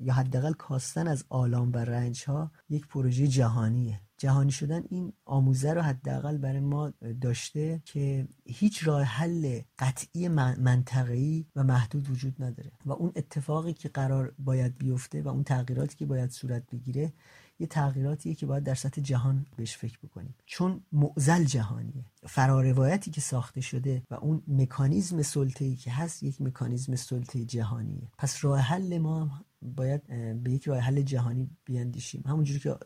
یا 0.00 0.12
حداقل 0.12 0.52
کاستن 0.52 1.08
از 1.08 1.24
آلام 1.28 1.72
و 1.72 1.78
رنج 1.78 2.24
ها 2.24 2.50
یک 2.68 2.86
پروژه 2.86 3.26
جهانیه. 3.26 4.00
جهانی 4.18 4.50
شدن 4.50 4.82
این 4.88 5.12
آموزه 5.24 5.72
رو 5.72 5.82
حداقل 5.82 6.38
برای 6.38 6.60
ما 6.60 6.92
داشته 7.20 7.82
که 7.84 8.28
هیچ 8.46 8.88
راه 8.88 9.02
حل 9.02 9.60
قطعی 9.78 10.28
منطقه‌ای 10.58 11.46
و 11.56 11.64
محدود 11.64 12.10
وجود 12.10 12.42
نداره 12.42 12.72
و 12.86 12.92
اون 12.92 13.12
اتفاقی 13.16 13.72
که 13.72 13.88
قرار 13.88 14.34
باید 14.38 14.78
بیفته 14.78 15.22
و 15.22 15.28
اون 15.28 15.44
تغییراتی 15.44 15.96
که 15.96 16.06
باید 16.06 16.30
صورت 16.30 16.70
بگیره 16.70 17.12
یه 17.58 17.66
تغییراتیه 17.66 18.34
که 18.34 18.46
باید 18.46 18.64
در 18.64 18.74
سطح 18.74 19.00
جهان 19.00 19.46
بهش 19.56 19.76
فکر 19.76 19.98
بکنیم. 20.02 20.34
چون 20.46 20.80
معزل 20.92 21.44
جهانیه. 21.44 22.04
فراروایتی 22.26 23.10
که 23.10 23.20
ساخته 23.20 23.60
شده 23.60 24.02
و 24.10 24.14
اون 24.14 24.42
مکانیزم 24.48 25.22
سلطه‌ای 25.22 25.76
که 25.76 25.90
هست 25.90 26.22
یک 26.22 26.42
مکانیزم 26.42 26.96
سلطه 26.96 27.44
جهانیه. 27.44 28.08
پس 28.18 28.44
راه 28.44 28.60
حل 28.60 28.98
ما 28.98 29.30
باید 29.62 30.06
به 30.42 30.50
یک 30.50 30.64
راه 30.68 30.78
حل 30.78 31.02
جهانی 31.02 31.50
بیاندیشیم. 31.64 32.22
همونجوری 32.26 32.60
که 32.60 32.76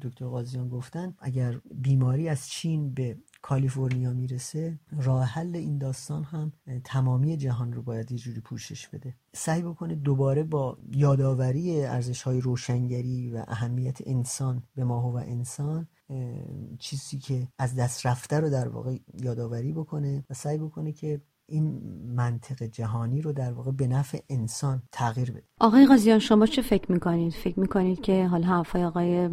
دکتر 0.00 0.26
قاضیان 0.26 0.68
گفتن 0.68 1.14
اگر 1.18 1.60
بیماری 1.74 2.28
از 2.28 2.48
چین 2.48 2.94
به 2.94 3.18
کالیفرنیا 3.42 4.12
می‌رسه 4.12 4.80
راه 4.92 5.24
حل 5.24 5.56
این 5.56 5.78
داستان 5.78 6.24
هم 6.24 6.52
تمامی 6.84 7.36
جهان 7.36 7.72
رو 7.72 7.82
باید 7.82 8.12
یه 8.12 8.18
جوری 8.18 8.40
پوشش 8.40 8.88
بده. 8.88 9.14
سعی 9.34 9.62
بکنه 9.62 9.94
دوباره 9.94 10.42
با 10.42 10.78
یادآوری 10.92 11.84
ارزش 11.84 12.22
های 12.22 12.40
روشنگری 12.40 13.30
و 13.30 13.44
اهمیت 13.48 13.98
انسان 14.06 14.62
به 14.74 14.84
ماهو 14.84 15.12
و 15.12 15.16
انسان 15.16 15.88
چیزی 16.78 17.18
که 17.18 17.48
از 17.58 17.74
دست 17.74 18.06
رفته 18.06 18.40
رو 18.40 18.50
در 18.50 18.68
واقع 18.68 18.98
یادآوری 19.22 19.72
بکنه 19.72 20.24
و 20.30 20.34
سعی 20.34 20.58
بکنه 20.58 20.92
که 20.92 21.20
این 21.52 21.80
منطق 22.16 22.62
جهانی 22.62 23.20
رو 23.20 23.32
در 23.32 23.52
واقع 23.52 23.70
به 23.70 23.86
نفع 23.86 24.18
انسان 24.30 24.82
تغییر 24.92 25.30
بده. 25.30 25.42
آقای 25.60 25.86
قاضیان 25.86 26.18
شما 26.18 26.46
چه 26.46 26.62
فکر 26.62 26.92
می‌کنید؟ 26.92 27.32
فکر 27.32 27.60
می‌کنید 27.60 28.00
که 28.00 28.26
حالا 28.26 28.46
حرفای 28.46 28.84
آقای 28.84 29.28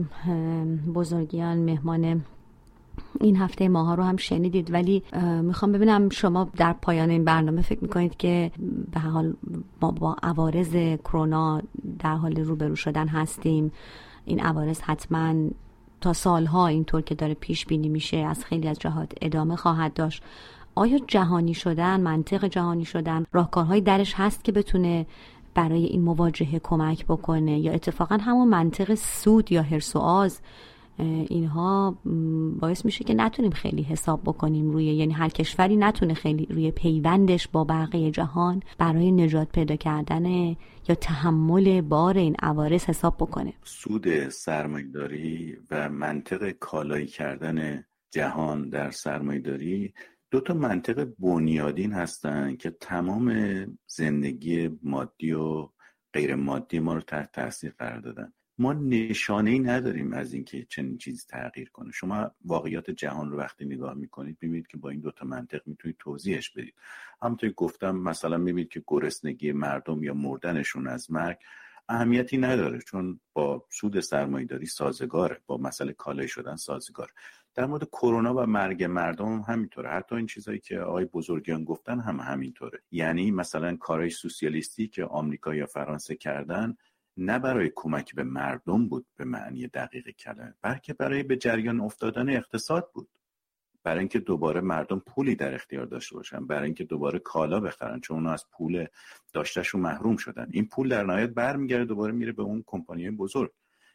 بزرگیان 0.96 1.58
مهمان 1.58 2.26
این 3.22 3.36
هفته 3.36 3.70
ماها 3.70 3.96
رو 3.96 4.04
هم 4.04 4.18
شنیدید 4.18 4.74
ولی 4.74 5.04
می‌خوام 5.42 5.72
ببینم 5.72 6.10
شما 6.10 6.50
در 6.58 6.74
پایان 6.74 7.10
این 7.10 7.26
برنامه 7.26 7.62
فکر 7.62 7.80
می‌کنید 7.82 8.18
که 8.18 8.52
به 8.92 9.00
حال 9.00 9.34
ما 9.82 9.92
با 9.92 10.16
عوارض 10.24 10.98
کرونا 11.04 11.62
در 12.00 12.16
حال 12.16 12.36
روبرو 12.36 12.76
شدن 12.76 13.08
هستیم. 13.08 13.72
این 14.26 14.40
عوارض 14.40 14.82
حتما 14.82 15.50
تا 16.02 16.14
سالها 16.14 16.68
اینطور 16.68 17.02
که 17.02 17.16
داره 17.16 17.34
پیش 17.34 17.66
بینی 17.66 17.90
میشه 17.90 18.18
از 18.18 18.46
خیلی 18.46 18.68
از 18.68 18.80
جهات 18.80 19.12
ادامه 19.22 19.56
خواهد 19.56 19.94
داشت. 19.94 20.24
آیا 20.76 21.00
جهانی 21.08 21.54
شدن 21.54 22.02
منطق 22.02 22.46
جهانی 22.46 22.86
شدن 22.86 23.26
راهکارهای 23.32 23.82
درش 23.82 24.14
هست 24.18 24.44
که 24.44 24.52
بتونه 24.52 25.06
برای 25.54 25.86
این 25.86 26.02
مواجهه 26.02 26.60
کمک 26.60 27.06
بکنه؟ 27.06 27.60
یا 27.60 27.72
اتفاقا 27.72 28.18
همون 28.18 28.48
منطق 28.48 28.94
سود 28.94 29.52
یا 29.52 29.62
هرس 29.62 29.96
و 29.96 30.00
آز 30.00 30.40
اینها 31.30 31.98
باعث 32.60 32.86
میشه 32.86 33.04
که 33.04 33.14
نتونیم 33.14 33.52
خیلی 33.52 33.84
حساب 33.84 34.22
بکنیم 34.22 34.72
روی 34.72 34.86
یعنی 34.86 35.14
هر 35.14 35.30
کشوری 35.30 35.78
نتونه 35.78 36.14
خیلی 36.14 36.46
روی 36.46 36.72
پیوندش 36.72 37.48
با 37.48 37.64
بقیه 37.64 38.12
جهان 38.12 38.64
برای 38.78 39.12
نجات 39.12 39.48
پیدا 39.52 39.76
کردن 39.76 40.26
یا 40.90 40.96
تحمل 41.02 41.82
بار 41.82 42.18
این 42.18 42.36
عوارض 42.40 42.86
حساب 42.86 43.16
بکنه؟ 43.18 43.54
سود 43.64 44.30
سرمایهداری 44.30 45.58
و 45.72 45.90
منطق 45.90 46.50
کالایی 46.50 47.08
کردن 47.08 47.84
جهان 48.12 48.70
در 48.70 48.92
سرمایهداری 48.92 49.94
دو 50.32 50.42
تا 50.42 50.54
منطق 50.54 51.08
بنیادین 51.20 51.94
هستن 51.94 52.56
که 52.56 52.70
تمام 52.70 53.34
زندگی 53.88 54.70
مادی 54.84 55.32
و 55.32 55.70
غیر 56.14 56.36
مادی 56.36 56.80
ما 56.80 56.94
رو 56.94 57.02
تحت 57.02 57.32
تاثیر 57.32 57.74
قرار 57.80 58.00
دادن. 58.00 58.34
ما 58.58 58.74
نشانه 58.74 59.50
ای 59.50 59.60
نداریم 59.60 60.14
از 60.14 60.34
اینکه 60.34 60.66
چنین 60.70 60.98
چیزی 60.98 61.26
تغییر 61.30 61.70
کنه. 61.70 61.92
شما 61.92 62.32
واقعیات 62.46 62.92
جهان 62.92 63.32
رو 63.32 63.38
وقتی 63.38 63.66
نگاه 63.66 63.94
می‌کنید 63.94 64.38
می‌بینید 64.42 64.68
که 64.68 64.78
با 64.78 64.90
این 64.90 65.00
دوتا 65.00 65.26
منطق 65.26 65.62
می‌تونید 65.66 65.96
توضیحش 66.00 66.50
بدید. 66.50 66.76
همونطور 67.22 67.50
گفتم 67.50 67.96
مثلا 67.96 68.38
می‌بینید 68.38 68.70
که 68.70 68.84
گرسنگی 68.88 69.52
مردم 69.52 70.04
یا 70.04 70.14
مردنشون 70.14 70.88
از 70.88 71.12
مرگ 71.12 71.38
اهمیتی 71.90 72.38
نداره 72.38 72.80
چون 72.80 73.20
با 73.34 73.66
سود 73.70 74.00
سرمایهداری 74.00 74.66
سازگاره 74.66 75.42
با 75.48 75.58
مسئله 75.58 75.94
کالای 75.94 76.28
شدن 76.28 76.56
سازگار 76.56 77.12
در 77.56 77.66
مورد 77.66 77.84
کرونا 77.84 78.34
و 78.34 78.46
مرگ 78.46 78.84
مردم 78.84 79.26
هم 79.26 79.54
همینطوره. 79.54 79.90
حتی 79.90 80.16
این 80.16 80.28
چیزهایی 80.28 80.60
که 80.60 80.80
آقای 80.80 81.06
بزرگیان 81.06 81.64
گفتن 81.64 82.00
هم 82.00 82.20
همینطوره. 82.20 82.80
یعنی 82.92 83.32
مثلا 83.32 83.76
کارهای 83.76 84.10
سوسیالیستی 84.10 84.88
که 84.88 85.06
آمریکا 85.06 85.56
یا 85.56 85.66
فرانسه 85.66 86.16
کردن 86.16 86.78
نه 87.18 87.40
برای 87.40 87.72
کمک 87.76 88.16
به 88.16 88.24
مردم 88.24 88.88
بود 88.88 89.06
به 89.16 89.26
معنی 89.26 89.68
دقیق 89.68 90.10
کلمه 90.10 90.54
بلکه 90.62 90.94
برای 90.94 91.24
به 91.24 91.38
جریان 91.38 91.80
افتادن 91.80 92.30
اقتصاد 92.30 92.90
بود. 92.94 93.10
برای 93.84 94.00
اینکه 94.00 94.20
دوباره 94.20 94.62
مردم 94.62 95.00
پولی 95.00 95.36
در 95.36 95.56
اختیار 95.56 95.86
داشته 95.86 96.16
باشن 96.16 96.48
برای 96.48 96.66
اینکه 96.66 96.84
دوباره 96.84 97.20
کالا 97.20 97.60
بخرن 97.60 98.00
چون 98.00 98.18
اونا 98.18 98.34
از 98.34 98.46
پول 98.52 98.88
داشتهشون 99.34 99.82
محروم 99.82 100.18
شدن. 100.18 100.48
این 100.52 100.66
پول 100.66 100.90
در 100.90 101.04
نهایت 101.04 101.30
برمیگرده 101.30 101.86
دوباره 101.86 102.14
میره 102.14 102.32
به 102.32 102.44
اون 102.44 102.64
کمپانی 102.68 103.12
بزرگ. 103.12 103.52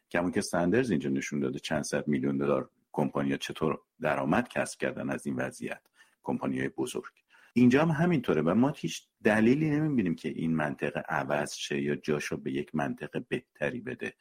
که 0.09 0.31
که 0.35 0.41
سندرز 0.41 0.91
اینجا 0.91 1.11
نشون 1.11 1.41
داده 1.41 1.59
چند 1.59 1.83
صد 1.83 2.09
میلیون 2.09 2.39
دلار 2.39 2.71
کمپانیا 2.95 3.37
چطور 3.37 3.81
درآمد 4.01 4.49
کسب 4.49 4.79
کردن 4.79 5.11
از 5.11 5.27
این 5.27 5.37
وضعیت 5.37 5.81
کمپانی 6.23 6.69
بزرگ. 6.69 7.13
اینجا 7.53 7.83
هم 7.83 7.91
همینطوره 7.91 8.43
و 8.43 8.55
ما 8.55 8.71
هیچ 8.77 9.09
دلیلی 9.25 9.71
نمی‌بینیم 9.71 10.15
که 10.15 10.29
این 10.29 10.55
منطقه 10.55 11.01
عوض 11.01 11.55
شه 11.55 11.83
یا 11.83 11.97
جاشو 11.97 12.37
به 12.37 12.53
یک 12.53 12.75
منطقه 12.75 13.21
بهتری 13.21 13.81
بده. 13.81 14.15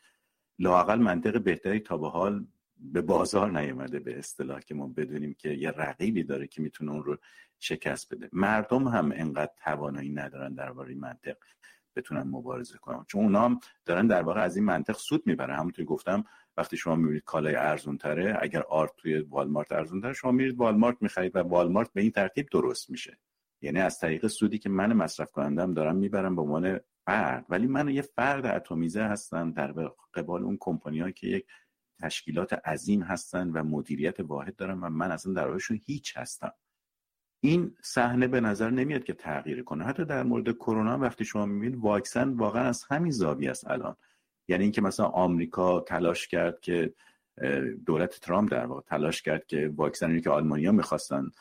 لاقل 0.60 1.00
منطقه 1.00 1.40
بهتری 1.40 1.80
تا 1.80 1.98
به 1.98 2.10
حال 2.10 2.48
به 2.78 3.02
بازار 3.02 3.60
نیامده 3.60 4.00
به 4.00 4.20
اصطلاح 4.20 4.60
که 4.60 4.76
ما 4.76 4.88
بدونیم 4.88 5.34
که 5.34 5.50
یه 5.50 5.70
رقیبی 5.70 6.24
داره 6.24 6.48
که 6.48 6.62
می‌تونه 6.62 6.92
اون 6.92 7.04
رو 7.04 7.18
شکست 7.60 8.14
بده. 8.14 8.30
مردم 8.34 8.88
هم 8.88 9.12
انقدر 9.16 9.52
توانایی 9.64 10.10
ندارن 10.10 10.54
درباره 10.54 10.96
منطق. 10.96 11.36
بتونن 11.96 12.24
مبارزه 12.24 12.78
کنن 12.78 13.06
چون 13.08 13.24
اونا 13.24 13.46
هم 13.46 13.60
دارن 13.86 14.08
در 14.08 14.22
واقع 14.22 14.42
از 14.42 14.56
این 14.56 14.66
منطق 14.66 14.98
سود 14.98 15.28
می‌برن. 15.28 15.56
همونطور 15.56 15.86
گفتم 15.86 16.24
وقتی 16.58 16.78
شما 16.78 16.96
می‌بینید 16.96 17.24
کالای 17.24 17.56
ارزون 17.56 17.98
تره 17.98 18.38
اگر 18.42 18.62
آرت 18.62 18.92
توی 18.98 19.20
والمارت 19.20 19.72
ارزون 19.72 20.02
تره 20.02 20.14
شما 20.14 20.32
میرید 20.32 20.58
والمارت 20.58 20.98
می‌خرید 21.02 21.36
و 21.36 21.40
والمارت 21.40 21.94
به 21.94 22.02
این 22.02 22.12
ترتیب 22.12 22.50
درست 22.52 22.90
میشه. 22.90 23.20
یعنی 23.62 23.80
از 23.80 24.00
طریق 24.00 24.28
سودی 24.28 24.58
که 24.58 24.70
من 24.70 24.94
مصرف 24.94 25.32
کنندم 25.32 25.74
دارم 25.74 25.96
می‌برم 25.96 26.36
به 26.36 26.42
عنوان 26.42 26.80
فرد. 27.06 27.46
ولی 27.50 27.68
من 27.68 27.90
یه 27.90 28.02
فرد 28.02 28.46
اتمیزه 28.46 29.04
هستم 29.04 29.52
در 29.52 29.72
قبال 30.14 30.44
اون 30.44 30.58
کمپانی 30.60 31.14
که 31.14 31.28
یک 31.28 31.48
تشکیلات 32.02 32.54
عظیم 32.54 33.02
هستن 33.02 33.50
و 33.50 33.64
مدیریت 33.64 34.20
واحد 34.20 34.56
دارن 34.56 34.80
و 34.80 34.90
من 34.90 35.12
اصلا 35.12 35.34
در 35.34 35.58
هیچ 35.86 36.18
هستم. 36.18 36.54
این 37.46 37.76
صحنه 37.82 38.28
به 38.28 38.42
نظر 38.42 38.70
نمیاد 38.70 39.04
که 39.04 39.14
تغییر 39.14 39.64
کنه. 39.64 39.86
حتی 39.86 40.06
در 40.06 40.24
مورد 40.24 40.52
کرونا 40.52 40.98
وقتی 40.98 41.26
شما 41.26 41.46
می‌بینید 41.46 41.80
واکسن 41.80 42.30
واقعا 42.30 42.64
از 42.64 42.84
همین 42.90 43.12
زاویه 43.12 43.52
است 43.52 43.72
الان. 43.72 43.96
یعنی 44.48 44.64
اینکه 44.64 44.82
مثلا 44.82 45.06
آمریکا 45.06 45.80
تلاش 45.80 46.28
کرد 46.28 46.60
که 46.60 46.94
دولت 47.86 48.20
ترامپ 48.20 48.52
در 48.52 48.66
واقع 48.66 48.82
تلاش 48.82 49.22
کرد 49.22 49.46
که 49.46 49.74
واکسنی 49.76 50.22
که 50.22 50.30
آلمانیا 50.30 50.72
می‌خواستن 50.72 51.32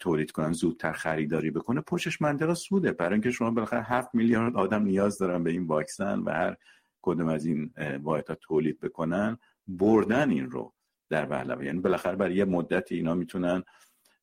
تولید 0.00 0.30
کنن 0.30 0.52
زودتر 0.52 0.92
خریداری 0.92 1.50
بکنه 1.50 1.80
پشتش 1.80 2.22
منطقه 2.22 2.54
سوده. 2.54 2.92
برای 2.92 3.12
اینکه 3.12 3.30
شما 3.30 3.50
بالاخره 3.50 3.82
هفت 3.82 4.14
میلیارد 4.14 4.56
آدم 4.56 4.82
نیاز 4.82 5.18
دارن 5.18 5.44
به 5.44 5.50
این 5.50 5.66
واکسن 5.66 6.18
و 6.18 6.30
هر 6.30 6.56
کدوم 7.02 7.28
از 7.28 7.46
این 7.46 7.70
واحدها 8.02 8.36
تولید 8.40 8.80
بکنن 8.80 9.38
بردن 9.68 10.30
این 10.30 10.50
رو 10.50 10.74
در 11.10 11.26
پهلوی 11.26 11.66
یعنی 11.66 11.80
بالاخره 11.80 12.16
برای 12.16 12.34
یه 12.34 12.44
مدتی 12.44 12.94
اینا 12.94 13.14
می‌تونن 13.14 13.62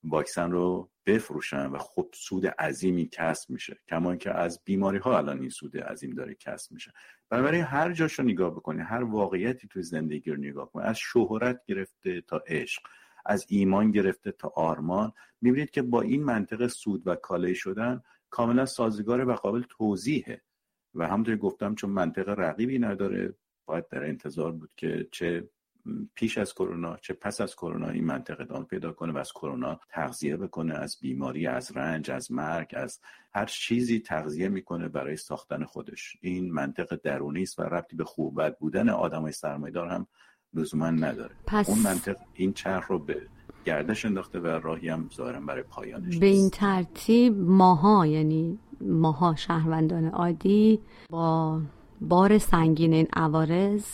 واکسن 0.10 0.52
رو 0.52 0.90
بفروشن 1.06 1.66
و 1.66 1.78
خب 1.78 2.10
سود 2.14 2.48
عظیمی 2.48 3.10
کسب 3.12 3.50
میشه. 3.50 3.80
کما 3.88 4.16
که 4.16 4.32
از 4.32 4.62
بیماری 4.66 4.98
ها 4.98 5.18
الان 5.18 5.40
این 5.40 5.50
سود 5.50 5.78
عظیم 5.78 6.12
داره 6.12 6.36
کسب 6.36 6.72
میشه. 6.72 6.94
بنابراین 7.30 7.64
هر 7.64 7.94
جاشو 7.94 8.24
نگاه 8.24 8.52
بکنی 8.52 8.82
هر 8.82 9.04
واقعیتی 9.04 9.68
توی 9.68 9.84
زندگی 9.84 10.32
رو 10.32 10.38
نگاه 10.38 10.72
کنی 10.72 10.84
از 10.84 10.98
شهرت 10.98 11.62
گرفته 11.66 12.22
تا 12.22 12.44
عشق 12.48 12.82
از 13.26 13.46
ایمان 13.50 13.92
گرفته 13.92 14.32
تا 14.32 14.54
آرمان 14.56 15.12
می‌بینید 15.42 15.70
که 15.70 15.82
با 15.82 16.02
این 16.02 16.24
منطق 16.24 16.68
سود 16.68 17.08
و 17.08 17.16
کالای 17.16 17.56
شدن 17.56 18.02
کاملا 18.30 18.66
سازگار 18.66 19.26
و 19.26 19.34
قابل 19.34 19.64
توضیحه. 19.70 20.42
و 20.96 21.08
همونطور 21.08 21.36
گفتم 21.36 21.76
چون 21.76 21.90
منطق 21.90 22.30
رقیبی 22.30 22.80
نداره 22.80 23.34
باید 23.66 23.88
در 23.90 24.04
انتظار 24.04 24.52
بود 24.52 24.72
که 24.78 25.08
چه 25.12 25.50
پیش 26.16 26.38
از 26.38 26.54
کرونا 26.54 26.98
چه 26.98 27.14
پس 27.14 27.42
از 27.42 27.56
کرونا 27.56 27.90
این 27.90 28.06
منطقه 28.06 28.44
ادامه 28.44 28.66
پیدا 28.66 28.92
کنه 28.92 29.14
و 29.14 29.18
از 29.18 29.32
کرونا 29.32 29.80
تغذیه 29.90 30.38
بکنه 30.38 30.74
از 30.74 30.98
بیماری 31.02 31.48
از 31.48 31.78
رنج 31.78 32.12
از 32.12 32.32
مرگ 32.32 32.74
از 32.78 33.00
هر 33.34 33.46
چیزی 33.46 34.00
تغذیه 34.00 34.50
می‌کنه 34.50 34.88
برای 34.88 35.18
ساختن 35.18 35.64
خودش. 35.64 36.18
این 36.22 36.52
منطق 36.52 37.00
درونی 37.04 37.44
است 37.44 37.60
و 37.60 37.64
ربطی 37.64 37.96
به 37.96 38.04
خوب 38.04 38.42
بد 38.42 38.58
بودن 38.58 38.90
آدمای 38.90 39.32
سرمایه‌دار 39.32 39.88
هم 39.88 40.08
لزوما 40.54 40.90
نداره. 40.90 41.36
پس... 41.48 41.70
اون 41.70 41.80
منطق 41.80 42.18
این 42.34 42.54
چرخ 42.54 42.88
رو 42.88 43.00
به 43.00 43.22
گردش 43.66 44.06
انداخته 44.06 44.40
و 44.40 44.48
راهی 44.48 44.90
هم 44.90 45.10
ظاهرا 45.16 45.40
برای 45.40 45.64
پایانش 45.64 46.18
به 46.18 46.26
این 46.26 46.50
ترتیب 46.50 47.38
ماها 47.38 48.06
یعنی 48.06 48.60
ماها 48.82 49.36
شهروندان 49.36 50.06
عادی 50.06 50.80
با 51.10 51.62
بار 52.02 52.38
سنگین 52.38 52.94
این 52.94 53.08
عوارض 53.14 53.86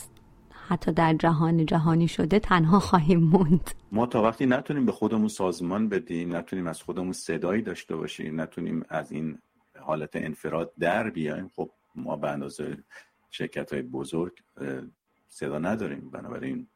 حتی 0.68 0.92
در 0.92 1.14
جهان 1.14 1.66
جهانی 1.66 2.08
شده 2.08 2.38
تنها 2.38 2.80
خواهیم 2.80 3.20
موند. 3.20 3.70
ما 3.92 4.06
تا 4.06 4.22
وقتی 4.22 4.46
نتونیم 4.46 4.86
به 4.86 4.92
خودمون 4.92 5.28
سازمان 5.28 5.88
بدیم 5.88 6.36
نتونیم 6.36 6.66
از 6.66 6.82
خودمون 6.82 7.12
صدایی 7.12 7.62
داشته 7.62 7.96
باشیم 7.96 8.40
نتونیم 8.40 8.84
از 8.88 9.12
این 9.12 9.38
حالت 9.80 10.10
انفراد 10.16 10.72
در 10.78 11.10
بیایم 11.10 11.50
خب 11.56 11.70
ما 11.94 12.16
به 12.16 12.30
اندازه 12.30 12.76
شرکت 13.30 13.72
های 13.72 13.82
بزرگ 13.82 14.32
صدا 15.28 15.58
نداریم. 15.58 16.10
بنابراین 16.10 16.66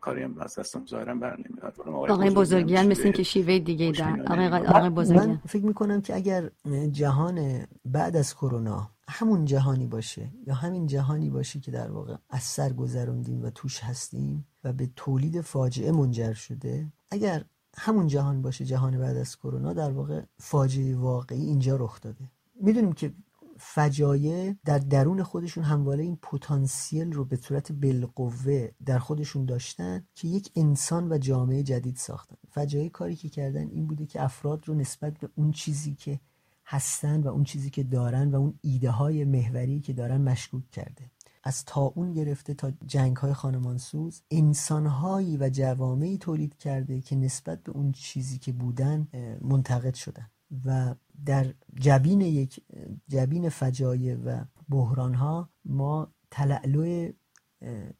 کاری 0.00 0.22
هم 0.22 0.38
از 0.40 0.58
دستم 0.58 0.86
ظاهرا 0.86 1.14
بر 1.14 1.36
نمیاد. 1.36 1.80
آقای 2.10 2.30
بزرگیان 2.30 2.86
مثل 2.86 3.12
که 3.12 3.22
شیوه 3.22 3.58
دیگه 3.58 3.92
در 3.92 4.20
آقای, 4.20 4.66
آقای 4.66 4.90
بزرگیان. 4.90 5.28
من 5.28 5.40
فکر 5.46 5.64
می‌کنم 5.64 6.00
که 6.00 6.14
اگر 6.14 6.50
جهان 6.90 7.66
بعد 7.84 8.16
از 8.16 8.34
کرونا 8.34 8.90
همون 9.08 9.44
جهانی 9.44 9.86
باشه 9.86 10.30
یا 10.46 10.54
همین 10.54 10.86
جهانی 10.86 11.30
باشه 11.30 11.60
که 11.60 11.70
در 11.70 11.90
واقع 11.90 12.16
از 12.30 12.42
سر 12.42 12.72
گذروندیم 12.72 13.42
و 13.42 13.50
توش 13.50 13.80
هستیم 13.80 14.46
و 14.64 14.72
به 14.72 14.90
تولید 14.96 15.40
فاجعه 15.40 15.92
منجر 15.92 16.32
شده 16.32 16.86
اگر 17.10 17.44
همون 17.76 18.06
جهان 18.06 18.42
باشه 18.42 18.64
جهان 18.64 18.98
بعد 18.98 19.16
از 19.16 19.36
کرونا 19.36 19.72
در 19.72 19.90
واقع 19.90 20.22
فاجعه 20.38 20.96
واقعی 20.96 21.44
اینجا 21.44 21.76
رخ 21.76 22.00
داده. 22.00 22.24
می‌دونیم 22.60 22.92
که 22.92 23.12
فجایع 23.58 24.54
در 24.64 24.78
درون 24.78 25.22
خودشون 25.22 25.64
همواره 25.64 26.04
این 26.04 26.16
پتانسیل 26.22 27.12
رو 27.12 27.24
به 27.24 27.36
صورت 27.36 27.72
بالقوه 27.72 28.68
در 28.86 28.98
خودشون 28.98 29.44
داشتن 29.44 30.04
که 30.14 30.28
یک 30.28 30.50
انسان 30.56 31.12
و 31.12 31.18
جامعه 31.18 31.62
جدید 31.62 31.96
ساختن. 31.96 32.36
فجایع 32.50 32.88
کاری 32.88 33.16
که 33.16 33.28
کردن 33.28 33.68
این 33.68 33.86
بوده 33.86 34.06
که 34.06 34.22
افراد 34.22 34.68
رو 34.68 34.74
نسبت 34.74 35.18
به 35.18 35.28
اون 35.34 35.52
چیزی 35.52 35.94
که 35.94 36.20
هستن 36.66 37.20
و 37.20 37.28
اون 37.28 37.44
چیزی 37.44 37.70
که 37.70 37.82
دارن 37.82 38.30
و 38.30 38.36
اون 38.36 38.58
ایده 38.60 38.90
های 38.90 39.24
محوری 39.24 39.80
که 39.80 39.92
دارن 39.92 40.20
مشکوک 40.20 40.70
کرده. 40.70 41.10
از 41.44 41.64
تا 41.64 41.80
اون 41.80 42.12
گرفته 42.12 42.54
تا 42.54 42.72
جنگ 42.86 43.16
های 43.16 43.32
خانمانسوز 43.32 44.22
انسانهایی 44.30 45.36
و 45.36 45.48
جوامعی 45.48 46.18
تولید 46.18 46.58
کرده 46.58 47.00
که 47.00 47.16
نسبت 47.16 47.62
به 47.62 47.72
اون 47.72 47.92
چیزی 47.92 48.38
که 48.38 48.52
بودن 48.52 49.08
منتقد 49.40 49.94
شدن. 49.94 50.30
و 50.64 50.94
در 51.26 51.54
جبین 51.74 52.20
یک 52.20 52.60
جبین 53.08 53.48
فجایع 53.48 54.16
و 54.16 54.44
بحران 54.68 55.14
ها 55.14 55.50
ما 55.64 56.12
تلعلو 56.30 57.12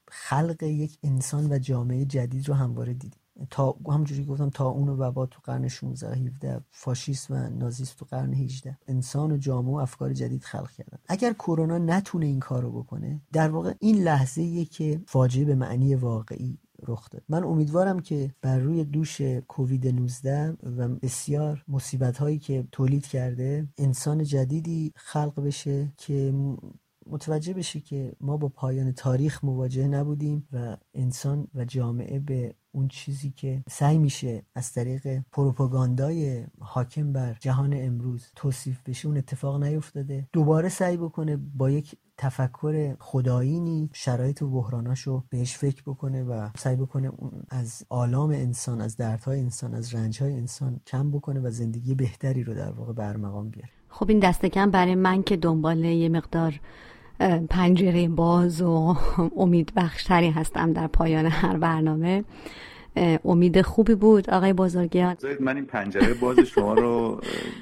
خلق 0.08 0.62
یک 0.62 0.98
انسان 1.02 1.52
و 1.52 1.58
جامعه 1.58 2.04
جدید 2.04 2.48
رو 2.48 2.54
همواره 2.54 2.94
دیدیم. 2.94 3.20
تا 3.50 3.76
همونجوری 3.86 4.24
گفتم 4.24 4.50
تا 4.50 4.68
اون 4.68 4.88
وبا 4.88 5.26
تو 5.26 5.40
قرن 5.44 5.68
16 5.68 6.16
17 6.16 6.60
فاشیست 6.70 7.30
و 7.30 7.34
نازیست 7.34 7.96
تو 7.96 8.04
قرن 8.04 8.34
18 8.34 8.78
انسان 8.88 9.32
و 9.32 9.36
جامعه 9.36 9.72
و 9.72 9.76
افکار 9.76 10.12
جدید 10.12 10.44
خلق 10.44 10.70
کردن. 10.70 10.98
اگر 11.08 11.32
کرونا 11.32 11.78
نتونه 11.78 12.26
این 12.26 12.40
کارو 12.40 12.82
بکنه 12.82 13.20
در 13.32 13.50
واقع 13.50 13.74
این 13.80 14.02
لحظه 14.02 14.64
که 14.64 15.02
فاجعه 15.06 15.44
به 15.44 15.54
معنی 15.54 15.94
واقعی 15.94 16.58
رخ 16.88 17.10
داد 17.10 17.22
من 17.28 17.44
امیدوارم 17.44 18.00
که 18.00 18.34
بر 18.42 18.58
روی 18.58 18.84
دوش 18.84 19.20
کووید 19.20 19.86
19 19.88 20.56
و 20.76 20.88
بسیار 20.88 21.64
مصیبت 21.68 22.18
هایی 22.18 22.38
که 22.38 22.68
تولید 22.72 23.06
کرده 23.06 23.68
انسان 23.78 24.24
جدیدی 24.24 24.92
خلق 24.96 25.40
بشه 25.40 25.92
که 25.96 26.34
متوجه 27.10 27.54
بشه 27.54 27.80
که 27.80 28.12
ما 28.20 28.36
با 28.36 28.48
پایان 28.48 28.92
تاریخ 28.92 29.44
مواجه 29.44 29.88
نبودیم 29.88 30.48
و 30.52 30.76
انسان 30.94 31.48
و 31.54 31.64
جامعه 31.64 32.18
به 32.18 32.54
اون 32.72 32.88
چیزی 32.88 33.30
که 33.30 33.64
سعی 33.68 33.98
میشه 33.98 34.42
از 34.54 34.72
طریق 34.72 35.22
پروپاگاندای 35.32 36.46
حاکم 36.60 37.12
بر 37.12 37.36
جهان 37.40 37.74
امروز 37.74 38.26
توصیف 38.36 38.82
بشه 38.86 39.08
اون 39.08 39.16
اتفاق 39.16 39.62
نیفتاده. 39.62 40.28
دوباره 40.32 40.68
سعی 40.68 40.96
بکنه 40.96 41.36
با 41.36 41.70
یک 41.70 41.96
تفکر 42.18 42.96
خدایینی 43.00 43.90
شرایط 43.92 44.42
و 44.42 44.50
بحراناشو 44.50 45.24
بهش 45.30 45.56
فکر 45.56 45.82
بکنه 45.82 46.24
و 46.24 46.48
سعی 46.56 46.76
بکنه 46.76 47.12
از 47.50 47.82
آلام 47.88 48.30
انسان 48.30 48.80
از 48.80 48.96
دردهای 48.96 49.40
انسان 49.40 49.74
از 49.74 49.94
رنجهای 49.94 50.32
انسان 50.32 50.80
کم 50.86 51.10
بکنه 51.10 51.40
و 51.40 51.50
زندگی 51.50 51.94
بهتری 51.94 52.44
رو 52.44 52.54
در 52.54 52.70
واقع 52.70 52.92
برمقام 52.92 53.50
بیاره. 53.50 53.70
خب 53.88 54.08
این 54.08 54.18
دست 54.18 54.46
کم 54.46 54.70
برای 54.70 54.94
من 54.94 55.22
که 55.22 55.36
دنبال 55.36 55.84
یه 55.84 56.08
مقدار 56.08 56.60
پنجره 57.50 58.08
باز 58.08 58.62
و 58.62 58.96
امید 59.42 59.72
بخشتری 59.76 60.30
هستم 60.30 60.72
در 60.72 60.86
پایان 60.86 61.26
هر 61.26 61.56
برنامه. 61.56 62.24
امید 63.24 63.62
خوبی 63.62 63.94
بود 63.94 64.30
آقای 64.30 64.52
بزرگیان 64.52 65.16
من 65.40 65.56
این 65.56 65.66
پنجره 65.66 66.14
باز 66.14 66.38
شما 66.38 66.74
رو 66.74 67.20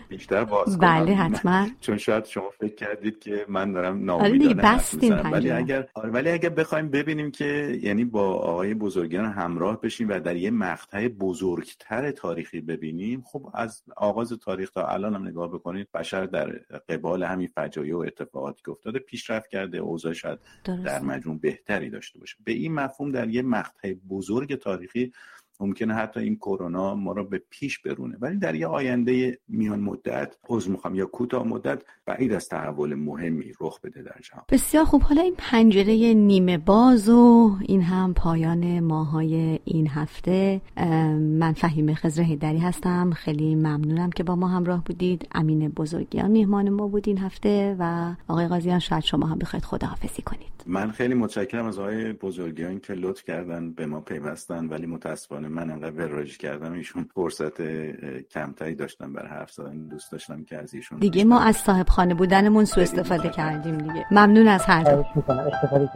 بیشتر 0.08 0.44
باز 0.44 0.78
کنم. 0.78 0.78
بله 0.78 1.14
حتما. 1.14 1.66
چون 1.80 1.98
شاید 1.98 2.24
شما 2.24 2.50
فکر 2.60 2.74
کردید 2.74 3.18
که 3.18 3.44
من 3.48 3.72
دارم 3.72 4.04
ناامیدانه 4.04 5.22
ولی 5.30 5.50
اگر 5.50 5.88
آره 5.94 6.10
ولی 6.10 6.30
اگر 6.30 6.48
بخوایم 6.48 6.88
ببینیم 6.88 7.30
که 7.30 7.78
یعنی 7.82 8.04
با 8.04 8.34
آقای 8.34 8.74
بزرگیان 8.74 9.24
همراه 9.24 9.80
بشیم 9.80 10.08
و 10.08 10.20
در 10.20 10.36
یه 10.36 10.50
مقطع 10.50 11.08
بزرگتر 11.08 12.10
تاریخی 12.10 12.60
ببینیم 12.60 13.22
خب 13.26 13.50
از 13.54 13.82
آغاز 13.96 14.32
تاریخ 14.32 14.70
تا 14.70 14.86
الان 14.86 15.14
هم 15.14 15.28
نگاه 15.28 15.48
بکنید 15.48 15.88
بشر 15.94 16.26
در 16.26 16.46
قبال 16.88 17.22
همین 17.22 17.46
فجایع 17.46 17.94
و 17.96 17.98
اتفاقاتی 17.98 18.62
که 18.64 18.70
افتاده 18.70 18.98
پیشرفت 18.98 19.50
کرده 19.50 19.78
اوضاع 19.78 20.12
شاید 20.12 20.38
در 20.64 21.00
مجموع 21.00 21.38
بهتری 21.38 21.90
داشته 21.90 22.18
باشه. 22.18 22.36
به 22.44 22.52
این 22.52 22.74
مفهوم 22.74 23.12
در 23.12 23.28
یه 23.28 23.42
مقطع 23.42 23.94
بزرگ 24.08 24.54
تاریخی 24.54 25.12
ممکنه 25.60 25.94
حتی 25.94 26.20
این 26.20 26.36
کرونا 26.36 26.94
ما 26.94 27.12
رو 27.12 27.24
به 27.24 27.42
پیش 27.50 27.78
برونه. 27.78 28.16
ولی 28.20 28.38
در 28.38 28.54
یه 28.54 28.66
آینده 28.66 29.38
میان 29.48 29.80
مدت 29.80 30.36
عذر 30.48 30.70
می‌خوام 30.70 30.94
یا 30.94 31.06
کوتاه 31.06 31.46
مدت 31.46 31.82
بعید 32.06 32.32
از 32.32 32.48
تحول 32.48 32.94
مهمی 32.94 33.52
رخ 33.60 33.80
بده 33.80 34.02
در 34.02 34.16
جهان. 34.22 34.42
بسیار 34.48 34.84
خوب. 34.84 35.02
حالا 35.02 35.22
این 35.22 35.34
پنجره 35.38 36.14
نیمه 36.14 36.58
باز 36.58 37.08
و 37.08 37.56
این 37.60 37.82
هم 37.82 38.14
پایان 38.14 38.80
ماهای 38.80 39.60
این 39.64 39.88
هفته. 39.88 40.60
من 41.20 41.52
فهیم 41.52 41.94
خزر 41.94 42.22
هیدری 42.22 42.58
هستم. 42.58 43.10
خیلی 43.10 43.54
ممنونم 43.54 44.10
که 44.10 44.22
با 44.22 44.36
ما 44.36 44.48
همراه 44.48 44.84
بودید. 44.84 45.28
امین 45.32 45.68
بزرگیان 45.68 46.30
میهمان 46.30 46.68
ما 46.68 46.88
بود 46.88 47.08
این 47.08 47.18
هفته 47.18 47.76
و 47.78 48.14
آقای 48.28 48.48
قاضیان 48.48 48.78
شاید 48.78 49.02
شما 49.02 49.26
هم 49.26 49.38
بخواید 49.38 49.64
خداحافظی 49.64 50.22
کنید. 50.22 50.56
من 50.66 50.90
خیلی 50.90 51.14
متشکرم 51.14 51.66
از 51.66 51.78
آقای 51.78 52.12
بزرگیان 52.12 52.80
که 52.80 52.92
لطف 52.92 53.24
کردن 53.24 53.72
به 53.72 53.86
ما 53.86 54.00
پیوستن 54.00 54.66
ولی 54.66 54.86
متاسفانه 54.86 55.45
من 55.48 55.70
انقدر 55.70 55.90
وراج 55.90 56.38
کردم 56.38 56.72
ایشون 56.72 57.08
فرصت 57.14 57.62
کمتری 58.28 58.74
داشتن 58.74 59.12
برای 59.12 59.28
حرف 59.28 59.50
زدن. 59.50 59.88
دوست 59.88 60.12
داشتم 60.12 60.44
که 60.44 60.56
از 60.56 60.74
ایشون 60.74 60.98
دیگه 60.98 61.24
ما 61.24 61.40
از 61.40 61.56
صاحب 61.56 61.88
خانه 61.88 62.14
بودنمون 62.14 62.64
سو 62.64 62.80
استفاده 62.80 63.28
کردیم 63.28 63.78
دیگه. 63.78 64.06
ممنون 64.10 64.48
از 64.48 64.62
هر 64.62 64.82
دو. 64.82 65.04
استفاده 65.30 65.90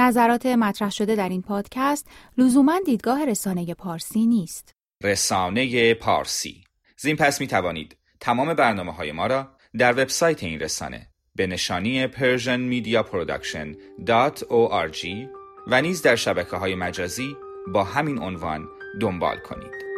نظرات 0.00 0.46
مطرح 0.46 0.90
شده 0.90 1.16
در 1.16 1.28
این 1.28 1.42
پادکست 1.42 2.06
لزوما 2.38 2.80
دیدگاه 2.86 3.24
رسانه 3.24 3.74
پارسی 3.74 4.26
نیست. 4.26 4.74
رسانه 5.02 5.94
پارسی 5.94 6.64
زین 6.98 7.16
پس 7.16 7.40
می 7.40 7.46
توانید 7.46 7.96
تمام 8.20 8.54
برنامه 8.54 8.92
های 8.92 9.12
ما 9.12 9.26
را 9.26 9.48
در 9.78 9.92
وبسایت 9.92 10.42
این 10.42 10.60
رسانه 10.60 11.06
به 11.34 11.46
نشانی 11.46 12.08
persianmediaproduction.org 12.08 15.06
و 15.66 15.82
نیز 15.82 16.02
در 16.02 16.16
شبکه 16.16 16.56
های 16.56 16.74
مجازی 16.74 17.36
با 17.72 17.84
همین 17.84 18.18
عنوان 18.18 18.68
دنبال 19.00 19.38
کنید 19.38 19.89